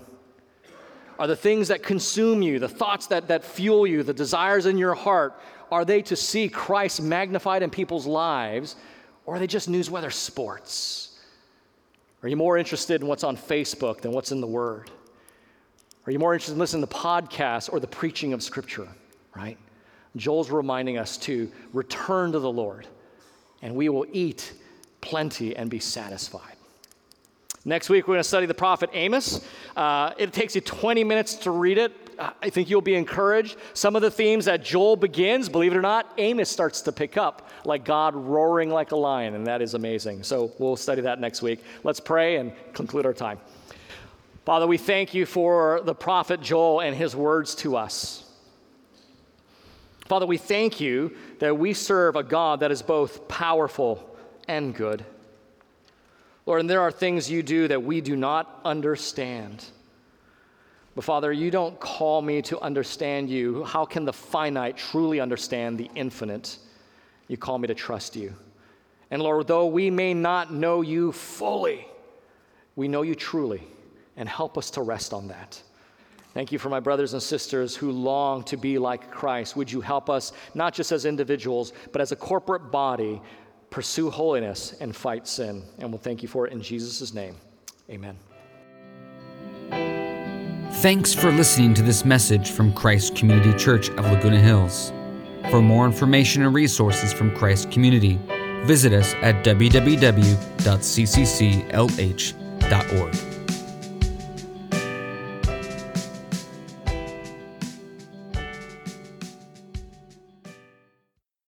Are 1.17 1.27
the 1.27 1.35
things 1.35 1.69
that 1.69 1.81
consume 1.81 2.41
you, 2.41 2.59
the 2.59 2.69
thoughts 2.69 3.07
that, 3.07 3.29
that 3.29 3.43
fuel 3.43 3.87
you, 3.87 4.03
the 4.03 4.13
desires 4.13 4.65
in 4.65 4.77
your 4.77 4.93
heart, 4.93 5.39
are 5.71 5.85
they 5.85 6.01
to 6.03 6.15
see 6.15 6.49
Christ 6.49 7.01
magnified 7.01 7.63
in 7.63 7.69
people's 7.69 8.05
lives, 8.05 8.75
or 9.25 9.35
are 9.35 9.39
they 9.39 9.47
just 9.47 9.69
news 9.69 9.89
weather 9.89 10.11
sports? 10.11 11.19
Are 12.23 12.29
you 12.29 12.35
more 12.35 12.57
interested 12.57 13.01
in 13.01 13.07
what's 13.07 13.23
on 13.23 13.37
Facebook 13.37 14.01
than 14.01 14.11
what's 14.11 14.31
in 14.31 14.41
the 14.41 14.47
Word? 14.47 14.89
Are 16.05 16.11
you 16.11 16.19
more 16.19 16.33
interested 16.33 16.53
in 16.53 16.59
listening 16.59 16.85
to 16.87 16.93
podcasts 16.93 17.71
or 17.71 17.79
the 17.79 17.87
preaching 17.87 18.33
of 18.33 18.43
Scripture, 18.43 18.87
right? 19.35 19.57
Joel's 20.15 20.49
reminding 20.49 20.97
us 20.97 21.17
to 21.17 21.51
return 21.73 22.31
to 22.31 22.39
the 22.39 22.51
Lord, 22.51 22.87
and 23.61 23.75
we 23.75 23.89
will 23.89 24.05
eat 24.11 24.53
plenty 25.01 25.55
and 25.55 25.69
be 25.69 25.79
satisfied. 25.79 26.54
Next 27.67 27.89
week, 27.89 28.07
we're 28.07 28.13
going 28.13 28.23
to 28.23 28.27
study 28.27 28.45
the 28.45 28.53
prophet 28.53 28.91
Amos. 28.93 29.43
Uh, 29.75 30.13
it 30.19 30.31
takes 30.31 30.53
you 30.53 30.61
20 30.61 31.03
minutes 31.03 31.33
to 31.33 31.51
read 31.51 31.79
it. 31.79 31.91
I 32.19 32.51
think 32.51 32.69
you'll 32.69 32.81
be 32.81 32.93
encouraged. 32.93 33.57
Some 33.73 33.95
of 33.95 34.03
the 34.03 34.11
themes 34.11 34.45
that 34.45 34.63
Joel 34.63 34.95
begins, 34.95 35.49
believe 35.49 35.73
it 35.73 35.77
or 35.77 35.81
not, 35.81 36.13
Amos 36.19 36.47
starts 36.47 36.81
to 36.81 36.91
pick 36.91 37.17
up, 37.17 37.49
like 37.65 37.83
God 37.83 38.15
roaring 38.15 38.69
like 38.69 38.91
a 38.91 38.95
lion, 38.95 39.33
and 39.33 39.47
that 39.47 39.63
is 39.63 39.73
amazing. 39.73 40.21
So 40.21 40.51
we'll 40.59 40.75
study 40.75 41.01
that 41.01 41.19
next 41.19 41.41
week. 41.41 41.63
Let's 41.83 41.99
pray 41.99 42.37
and 42.37 42.53
conclude 42.73 43.05
our 43.05 43.13
time. 43.13 43.39
Father, 44.45 44.67
we 44.67 44.77
thank 44.77 45.15
you 45.15 45.25
for 45.25 45.81
the 45.83 45.95
prophet 45.95 46.41
Joel 46.41 46.81
and 46.81 46.95
his 46.95 47.15
words 47.15 47.55
to 47.55 47.75
us. 47.75 48.31
Father, 50.07 50.27
we 50.27 50.37
thank 50.37 50.79
you 50.79 51.15
that 51.39 51.57
we 51.57 51.73
serve 51.73 52.15
a 52.15 52.21
God 52.21 52.59
that 52.59 52.71
is 52.71 52.83
both 52.83 53.27
powerful 53.27 54.15
and 54.47 54.75
good. 54.75 55.03
Lord, 56.45 56.59
and 56.59 56.69
there 56.69 56.81
are 56.81 56.91
things 56.91 57.29
you 57.29 57.41
do 57.41 57.67
that 57.67 57.81
we 57.81 58.01
do 58.01 58.15
not 58.15 58.61
understand. 58.63 59.65
But 60.95 61.03
Father, 61.03 61.33
you 61.33 61.51
don't 61.51 61.79
call 61.79 62.21
me 62.21 62.41
to 62.43 62.59
understand 62.59 63.29
you. 63.29 63.63
How 63.63 63.83
can 63.85 64.05
the 64.05 64.13
finite 64.13 64.77
truly 64.77 65.19
understand 65.19 65.77
the 65.77 65.89
infinite? 65.95 66.57
You 67.27 67.37
call 67.37 67.57
me 67.57 67.67
to 67.67 67.75
trust 67.75 68.15
you. 68.15 68.33
And 69.11 69.21
Lord, 69.21 69.47
though 69.47 69.67
we 69.67 69.89
may 69.89 70.13
not 70.13 70.53
know 70.53 70.81
you 70.81 71.11
fully, 71.11 71.87
we 72.75 72.87
know 72.87 73.01
you 73.01 73.15
truly, 73.15 73.63
and 74.15 74.29
help 74.29 74.57
us 74.57 74.69
to 74.71 74.81
rest 74.81 75.13
on 75.13 75.27
that. 75.27 75.61
Thank 76.33 76.51
you 76.51 76.59
for 76.59 76.69
my 76.69 76.81
brothers 76.81 77.13
and 77.13 77.23
sisters 77.23 77.75
who 77.75 77.91
long 77.91 78.43
to 78.43 78.57
be 78.57 78.77
like 78.77 79.09
Christ. 79.09 79.55
Would 79.55 79.71
you 79.71 79.79
help 79.79 80.09
us, 80.09 80.33
not 80.53 80.73
just 80.73 80.91
as 80.91 81.05
individuals, 81.05 81.71
but 81.91 82.01
as 82.01 82.11
a 82.11 82.15
corporate 82.15 82.71
body, 82.71 83.21
pursue 83.75 84.09
holiness 84.09 84.73
and 84.79 84.95
fight 84.95 85.27
sin? 85.27 85.61
And 85.79 85.89
we'll 85.89 85.99
thank 85.99 86.23
you 86.23 86.29
for 86.29 86.47
it 86.47 86.53
in 86.53 86.61
Jesus' 86.61 87.13
name. 87.13 87.35
Amen. 87.89 88.17
Thanks 90.75 91.13
for 91.13 91.29
listening 91.29 91.73
to 91.73 91.81
this 91.81 92.05
message 92.05 92.51
from 92.51 92.71
Christ 92.73 93.17
Community 93.17 93.53
Church 93.57 93.89
of 93.89 94.05
Laguna 94.05 94.39
Hills. 94.39 94.93
For 95.51 95.61
more 95.61 95.85
information 95.85 96.43
and 96.43 96.55
resources 96.55 97.11
from 97.11 97.35
Christ 97.35 97.69
Community, 97.69 98.17
visit 98.63 98.93
us 98.93 99.13
at 99.15 99.43
www.ccclh.org. 99.43 99.75